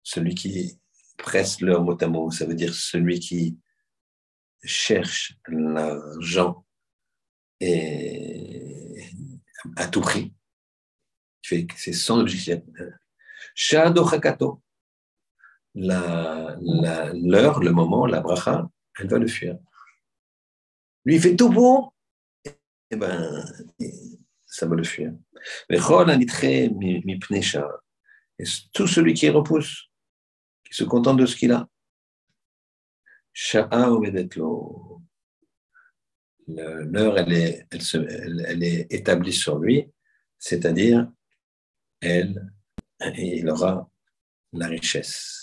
celui 0.02 0.34
qui 0.34 0.80
presse 1.16 1.60
leur 1.60 1.84
mot 1.84 1.96
à 2.02 2.08
mot, 2.08 2.32
ça 2.32 2.46
veut 2.46 2.56
dire 2.56 2.74
celui 2.74 3.20
qui 3.20 3.58
cherche 4.64 5.38
l'argent 5.46 6.66
et 7.60 9.08
à 9.76 9.86
tout 9.86 10.00
prix. 10.00 10.34
C'est 11.42 11.92
son 11.92 12.18
objectif. 12.18 12.58
Shado 13.54 14.04
Hakato, 14.04 14.62
l'heure, 15.74 16.58
le 17.60 17.70
moment, 17.70 18.06
la 18.06 18.20
bracha, 18.20 18.68
elle 18.98 19.08
va 19.08 19.18
le 19.18 19.26
fuir. 19.26 19.58
Lui, 21.04 21.16
il 21.16 21.20
fait 21.20 21.36
tout 21.36 21.48
et 22.44 22.50
eh 22.90 22.96
ben, 22.96 23.44
ça 24.44 24.66
va 24.66 24.76
le 24.76 24.84
fuir. 24.84 25.12
Et 28.38 28.44
tout 28.72 28.86
celui 28.86 29.14
qui 29.14 29.28
repousse, 29.30 29.88
qui 30.64 30.74
se 30.74 30.84
contente 30.84 31.16
de 31.18 31.26
ce 31.26 31.36
qu'il 31.36 31.52
a, 31.52 31.68
l'heure, 36.46 37.18
elle 37.18 37.32
est, 37.32 37.66
elle, 37.70 38.44
elle, 38.46 38.62
est 38.62 38.86
établie 38.92 39.32
sur 39.32 39.58
lui, 39.58 39.90
c'est-à-dire, 40.38 41.10
elle, 42.00 42.52
il 43.16 43.48
aura 43.48 43.90
la 44.52 44.66
richesse. 44.66 45.41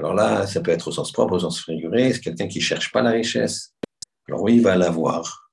Alors 0.00 0.14
là, 0.14 0.46
ça 0.46 0.62
peut 0.62 0.70
être 0.70 0.88
au 0.88 0.92
sens 0.92 1.12
propre, 1.12 1.34
au 1.34 1.40
sens 1.40 1.62
figuré, 1.62 2.10
c'est 2.14 2.20
quelqu'un 2.20 2.48
qui 2.48 2.56
ne 2.56 2.62
cherche 2.62 2.90
pas 2.90 3.02
la 3.02 3.10
richesse. 3.10 3.74
Alors 4.26 4.40
oui, 4.40 4.56
il 4.56 4.62
va 4.62 4.74
l'avoir. 4.74 5.52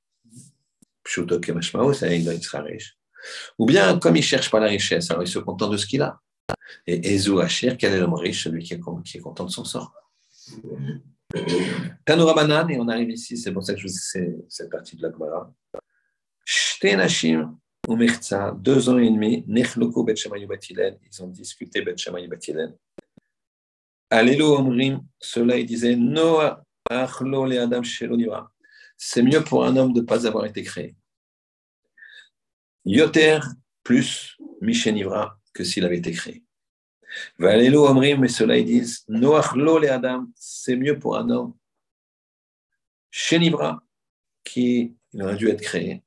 Pshuto 1.04 1.42
ça 1.94 2.14
il 2.14 2.42
sera 2.42 2.62
riche. 2.62 2.98
Ou 3.60 3.66
bien, 3.66 4.00
comme 4.00 4.16
il 4.16 4.20
ne 4.20 4.24
cherche 4.24 4.50
pas 4.50 4.62
la 4.62 4.68
richesse, 4.68 5.12
alors 5.12 5.24
il 5.24 5.28
se 5.28 5.40
contente 5.40 5.74
de 5.74 5.76
ce 5.76 5.86
qu'il 5.86 6.02
a. 6.02 6.22
Et 6.86 7.14
Ezou 7.14 7.42
Hachir, 7.42 7.76
quel 7.76 7.92
est 7.92 8.00
l'homme 8.00 8.14
riche 8.14 8.46
Celui 8.46 8.64
qui 8.64 8.74
est, 8.74 8.80
qui 9.04 9.18
est 9.18 9.20
content 9.20 9.44
de 9.44 9.52
son 9.52 9.66
sort? 9.66 9.94
Tanoura 12.06 12.34
Banan, 12.34 12.70
et 12.70 12.80
on 12.80 12.88
arrive 12.88 13.10
ici, 13.10 13.36
c'est 13.36 13.52
pour 13.52 13.64
ça 13.64 13.74
que 13.74 13.82
je 13.82 13.88
vous 13.88 13.94
c'est 13.94 14.34
cette 14.48 14.70
partie 14.70 14.96
de 14.96 15.02
la 15.02 15.12
Gemara. 15.12 15.54
Shtenashim 16.46 17.54
ou 17.90 17.98
deux 18.56 18.88
ans 18.88 18.98
et 18.98 19.10
demi, 19.10 19.44
Nechloko 19.46 20.06
Bet 20.06 20.16
Batilen, 20.48 20.98
ils 21.04 21.22
ont 21.22 21.28
discuté 21.28 21.82
Bet 21.82 21.96
Batilen. 22.30 22.74
Allélo 24.10 24.56
Omrim, 24.58 25.02
cela 25.20 25.58
il 25.58 25.66
disait 25.66 25.96
Noah 25.96 26.64
Achlo 26.90 27.46
le 27.46 27.60
Adam 27.60 27.84
Shelonira. 27.84 28.52
C'est 28.98 29.22
mieux 29.22 29.44
pour 29.44 29.66
un 29.66 29.76
homme 29.76 29.94
de 29.94 30.00
ne 30.00 30.06
pas 30.06 30.26
avoir 30.26 30.46
été 30.46 30.64
créé. 30.64 30.96
Yoter 32.86 33.40
plus 33.84 34.38
Mishenivra 34.62 35.38
que 35.54 35.64
s'il 35.64 35.84
avait 35.84 35.98
été 35.98 36.12
créé. 36.12 36.44
Valélo 37.38 37.86
Omrim, 37.86 38.22
mais 38.22 38.28
cela 38.30 38.58
ils 38.58 38.66
disent 38.66 39.04
Noachlo 39.10 39.80
le 39.80 39.92
Adam, 39.92 40.26
c'est 40.36 40.78
mieux 40.78 40.98
pour 40.98 41.18
un 41.18 41.30
homme. 41.30 41.54
Shenivra, 43.12 43.84
qui 44.44 44.96
aurait 45.20 45.36
dû 45.36 45.50
être 45.50 45.62
créé. 45.62 46.04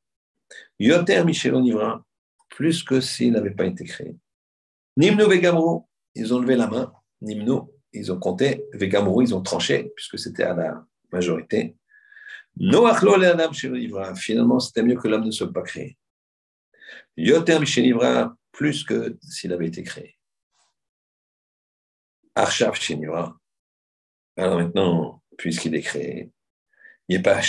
Yoter 0.78 1.24
Mishelonivra, 1.24 2.04
plus 2.48 2.82
que 2.82 3.00
s'il 3.00 3.32
n'avait 3.32 3.50
pas 3.50 3.66
été 3.66 3.84
créé. 3.84 4.16
Nimno 4.96 5.28
Vegamro, 5.28 5.88
ils 6.14 6.32
ont 6.32 6.38
levé 6.38 6.56
la 6.56 6.66
main. 6.66 6.92
Nimno, 7.20 7.74
ils 7.92 8.12
ont 8.12 8.18
compté. 8.18 8.64
Vegamro, 8.72 9.22
ils 9.22 9.34
ont 9.34 9.42
tranché, 9.42 9.92
puisque 9.94 10.18
c'était 10.18 10.44
à 10.44 10.54
la 10.54 10.86
majorité. 11.12 11.76
Finalement, 14.16 14.60
c'était 14.60 14.82
mieux 14.82 14.96
que 14.96 15.08
l'homme 15.08 15.24
ne 15.24 15.30
soit 15.30 15.52
pas 15.52 15.62
créé. 15.62 15.96
Yoter 17.16 17.58
Mishelonivra, 17.58 18.36
plus 18.52 18.84
que 18.84 19.18
s'il 19.22 19.52
avait 19.52 19.68
été 19.68 19.82
créé. 19.82 20.16
Arshav 22.34 22.74
Shinura. 22.74 23.36
Alors 24.36 24.58
maintenant, 24.58 25.22
puisqu'il 25.36 25.74
est 25.74 25.82
créé, 25.82 26.30
il 27.08 27.22
pas 27.22 27.40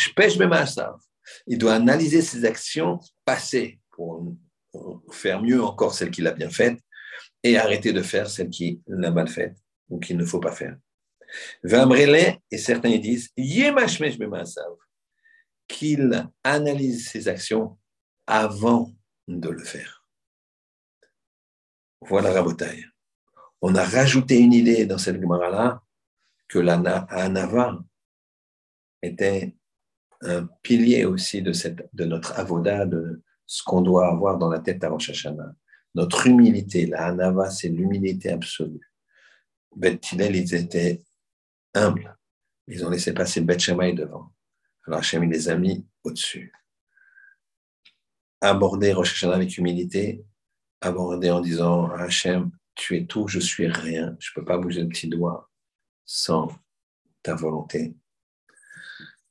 Il 1.47 1.57
doit 1.57 1.75
analyser 1.75 2.21
ses 2.21 2.45
actions 2.45 2.99
passées 3.25 3.79
pour 3.91 4.35
faire 5.11 5.41
mieux 5.41 5.63
encore 5.63 5.93
celles 5.93 6.11
qu'il 6.11 6.27
a 6.27 6.31
bien 6.31 6.49
faites 6.49 6.79
et 7.43 7.57
arrêter 7.57 7.93
de 7.93 8.01
faire 8.01 8.29
celles 8.29 8.49
qu'il 8.49 8.81
a 9.03 9.11
mal 9.11 9.27
faites 9.27 9.57
ou 9.91 9.99
qu'il 9.99 10.17
ne 10.17 10.25
faut 10.25 10.39
pas 10.39 10.51
faire. 10.51 10.75
et 11.63 12.57
certains 12.57 12.97
disent, 12.97 13.29
qu'il 15.67 16.29
analyse 16.43 17.07
ses 17.07 17.27
actions 17.27 17.77
avant 18.25 18.91
de 19.27 19.49
le 19.49 19.63
faire. 19.63 20.05
Voilà 22.01 22.33
Rabotaille 22.33 22.91
on 23.61 23.75
a 23.75 23.83
rajouté 23.83 24.39
une 24.39 24.53
idée 24.53 24.85
dans 24.85 24.97
cette 24.97 25.21
Gemara-là 25.21 25.81
que 26.47 26.59
l'anava 26.59 27.79
était 29.01 29.55
un 30.21 30.47
pilier 30.61 31.05
aussi 31.05 31.41
de, 31.41 31.53
cette, 31.53 31.87
de 31.93 32.05
notre 32.05 32.37
avoda, 32.37 32.85
de 32.85 33.21
ce 33.45 33.63
qu'on 33.63 33.81
doit 33.81 34.07
avoir 34.07 34.37
dans 34.37 34.49
la 34.49 34.59
tête 34.59 34.83
à 34.83 34.89
Rosh. 34.89 35.27
Notre 35.95 36.27
humilité, 36.27 36.85
la 36.85 37.05
anava, 37.07 37.49
c'est 37.49 37.69
l'humilité 37.69 38.31
absolue. 38.31 38.90
Bet 39.75 39.99
ils 40.13 40.55
étaient 40.55 41.01
humbles. 41.73 42.17
Ils 42.67 42.85
ont 42.85 42.89
laissé 42.89 43.13
passer 43.13 43.41
Bet 43.41 43.57
devant. 43.57 44.31
Alors 44.85 44.99
Hachem, 44.99 45.23
les 45.29 45.49
a 45.49 45.55
mis 45.55 45.85
au-dessus. 46.03 46.53
Aborder 48.41 48.93
Rosh 48.93 49.13
Hashanah 49.13 49.35
avec 49.35 49.57
humilité, 49.57 50.25
aborder 50.81 51.29
en 51.29 51.41
disant 51.41 51.91
à 51.91 52.03
Hachem, 52.03 52.51
tu 52.73 52.97
es 52.97 53.05
tout, 53.05 53.27
je 53.27 53.39
suis 53.39 53.67
rien, 53.67 54.15
je 54.19 54.31
ne 54.31 54.33
peux 54.35 54.45
pas 54.45 54.57
bouger 54.57 54.81
le 54.81 54.87
petit 54.87 55.07
doigt 55.07 55.49
sans 56.05 56.51
ta 57.21 57.35
volonté. 57.35 57.95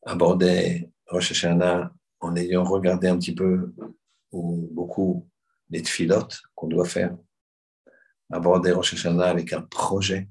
Aborder 0.05 0.89
Rosh 1.07 1.33
Hashanah 1.33 1.93
en 2.21 2.37
ayant 2.37 2.65
regardé 2.65 3.09
un 3.09 3.19
petit 3.19 3.35
peu 3.35 3.75
ou 4.31 4.69
beaucoup 4.73 5.29
les 5.71 5.83
tfilotes 5.83 6.41
qu'on 6.55 6.69
doit 6.69 6.85
faire. 6.85 7.17
Aborder 8.31 8.73
Rosh 8.73 8.95
Hashanah 8.95 9.29
avec 9.29 9.53
un 9.53 9.63
projet. 9.63 10.29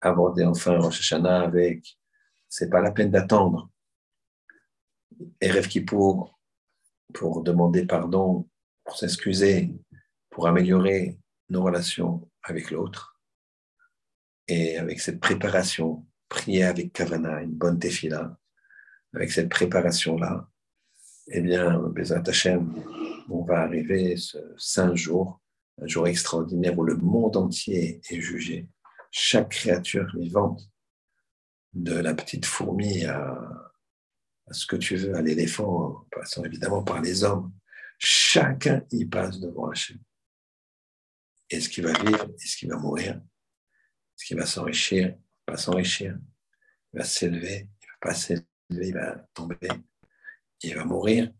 Aborder 0.00 0.44
enfin 0.44 0.78
Rosh 0.78 1.00
Hashanah 1.00 1.42
avec 1.42 1.98
c'est 2.48 2.70
pas 2.70 2.80
la 2.80 2.90
peine 2.90 3.10
d'attendre. 3.10 3.70
Erev 5.40 5.68
Kippour 5.68 6.38
pour 7.12 7.42
demander 7.42 7.86
pardon, 7.86 8.48
pour 8.84 8.96
s'excuser, 8.96 9.74
pour 10.30 10.46
améliorer 10.46 11.18
nos 11.48 11.62
relations 11.62 12.28
avec 12.42 12.70
l'autre. 12.70 13.18
Et 14.48 14.78
avec 14.78 15.00
cette 15.00 15.20
préparation, 15.20 16.06
prier 16.28 16.64
avec 16.64 16.92
Kavana, 16.92 17.42
une 17.42 17.52
bonne 17.52 17.78
tefila, 17.78 18.36
avec 19.14 19.30
cette 19.30 19.48
préparation-là, 19.48 20.48
eh 21.28 21.40
bien, 21.40 21.80
on 23.28 23.44
va 23.44 23.60
arriver 23.60 24.16
ce 24.16 24.38
saint 24.56 24.94
jour, 24.96 25.40
un 25.80 25.86
jour 25.86 26.06
extraordinaire 26.06 26.78
où 26.78 26.84
le 26.84 26.96
monde 26.96 27.36
entier 27.36 28.00
est 28.08 28.20
jugé. 28.20 28.68
Chaque 29.10 29.50
créature 29.50 30.06
vivante, 30.16 30.70
de 31.72 31.94
la 31.94 32.14
petite 32.14 32.46
fourmi 32.46 33.04
à, 33.04 33.72
ce 34.50 34.66
que 34.66 34.76
tu 34.76 34.96
veux, 34.96 35.14
à 35.14 35.22
l'éléphant, 35.22 36.06
passant 36.10 36.44
évidemment 36.44 36.82
par 36.82 37.00
les 37.00 37.22
hommes, 37.22 37.52
chacun 37.98 38.84
y 38.90 39.04
passe 39.04 39.38
devant 39.38 39.70
Hachem. 39.70 39.98
Est-ce 41.48 41.68
qu'il 41.68 41.84
va 41.84 41.92
vivre 41.92 42.28
Est-ce 42.42 42.56
qu'il 42.56 42.70
va 42.70 42.76
mourir 42.76 43.14
Est-ce 43.14 44.26
qu'il 44.26 44.36
va 44.36 44.46
s'enrichir 44.46 45.16
Pas 45.46 45.56
s'enrichir 45.56 46.18
Il 46.92 46.98
va 46.98 47.04
s'élever 47.04 47.68
Il 47.82 47.86
va 47.86 48.08
pas 48.08 48.14
s'élever 48.14 48.46
Il 48.70 48.94
va 48.94 49.16
tomber 49.34 49.68
Il 50.62 50.74
va 50.74 50.84
mourir 50.84 51.32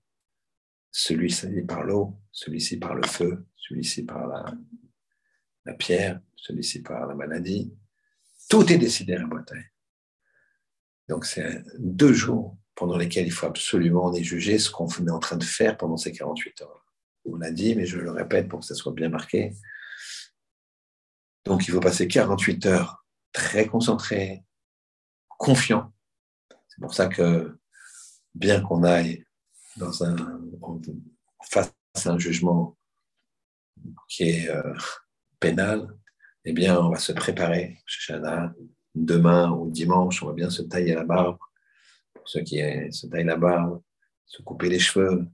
Celui-ci 0.92 1.62
par 1.62 1.84
l'eau, 1.84 2.20
celui-ci 2.32 2.78
par 2.78 2.94
le 2.94 3.06
feu, 3.06 3.46
celui-ci 3.60 4.04
par 4.04 4.26
la, 5.64 5.74
pierre, 5.74 6.20
celui-ci 6.36 6.82
par 6.82 7.06
la 7.06 7.14
maladie. 7.14 7.72
Tout 8.48 8.70
est 8.72 8.78
décidé 8.78 9.14
à 9.14 9.26
Bretagne. 9.26 9.70
Donc, 11.08 11.24
c'est 11.24 11.62
deux 11.78 12.12
jours 12.12 12.56
pendant 12.74 12.96
lesquels 12.96 13.26
il 13.26 13.32
faut 13.32 13.46
absolument 13.46 14.12
juger 14.14 14.58
ce 14.58 14.70
qu'on 14.70 14.88
est 14.88 15.10
en 15.10 15.18
train 15.18 15.36
de 15.36 15.44
faire 15.44 15.76
pendant 15.76 15.96
ces 15.96 16.12
48 16.12 16.62
heures. 16.62 16.86
On 17.26 17.36
l'a 17.36 17.50
dit, 17.50 17.74
mais 17.74 17.86
je 17.86 17.98
le 17.98 18.10
répète 18.10 18.48
pour 18.48 18.60
que 18.60 18.66
ça 18.66 18.74
soit 18.74 18.92
bien 18.92 19.08
marqué. 19.08 19.52
Donc, 21.44 21.68
il 21.68 21.72
faut 21.72 21.80
passer 21.80 22.08
48 22.08 22.66
heures 22.66 23.04
très 23.32 23.66
concentré, 23.66 24.44
confiant. 25.28 25.92
C'est 26.68 26.80
pour 26.80 26.94
ça 26.94 27.08
que, 27.08 27.58
bien 28.34 28.60
qu'on 28.62 28.84
aille 28.84 29.24
dans 29.76 30.04
un, 30.04 30.16
face 31.42 31.72
à 32.04 32.10
un 32.10 32.18
jugement 32.18 32.76
qui 34.08 34.24
est 34.24 34.50
euh, 34.50 34.74
pénal, 35.38 35.88
eh 36.44 36.52
bien, 36.52 36.78
on 36.78 36.90
va 36.90 36.98
se 36.98 37.12
préparer. 37.12 37.78
Demain 38.94 39.50
ou 39.52 39.70
dimanche, 39.70 40.22
on 40.22 40.26
va 40.28 40.32
bien 40.32 40.50
se 40.50 40.62
tailler 40.62 40.94
la 40.94 41.04
barbe. 41.04 41.38
Pour 42.14 42.28
ceux 42.28 42.40
qui 42.40 42.58
se 42.92 43.06
taillent 43.06 43.24
la 43.24 43.36
barbe, 43.36 43.80
se 44.26 44.42
couper 44.42 44.68
les 44.68 44.78
cheveux, 44.78 45.26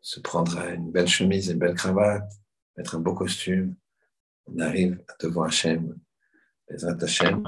se 0.00 0.20
prendre 0.20 0.58
une 0.68 0.90
belle 0.90 1.08
chemise, 1.08 1.48
une 1.48 1.58
belle 1.58 1.74
cravate, 1.74 2.30
mettre 2.76 2.96
un 2.96 3.00
beau 3.00 3.14
costume, 3.14 3.74
on 4.46 4.58
arrive 4.58 5.02
devant 5.20 5.42
Hachem, 5.42 5.98
les 6.68 6.84
Hachem, 6.84 7.42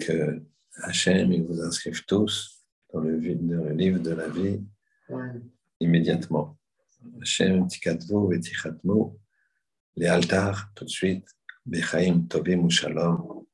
que 0.00 0.42
Hachem, 0.82 1.32
il 1.32 1.44
vous 1.44 1.60
inscrive 1.60 2.04
tous 2.04 2.64
dans 2.92 3.00
le, 3.00 3.16
livre 3.16 3.98
de 3.98 4.10
la 4.10 4.28
vie 4.28 4.60
immédiatement. 5.80 6.58
Hachem, 7.20 7.62
vetichatmu, 7.64 8.34
les 8.34 8.40
altars 10.02 10.68
tout 10.74 10.84
de 10.84 10.90
suite, 10.90 11.26
bechaim 11.64 12.26
tovim 12.28 12.64
ou 12.64 12.70
shalom, 12.70 13.44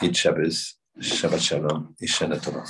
Git 0.00 0.14
Shabbos, 0.14 0.78
Shabbat 1.00 1.40
Shalom 1.40 1.94
et 2.00 2.06
Shana 2.06 2.38
Tova. 2.38 2.64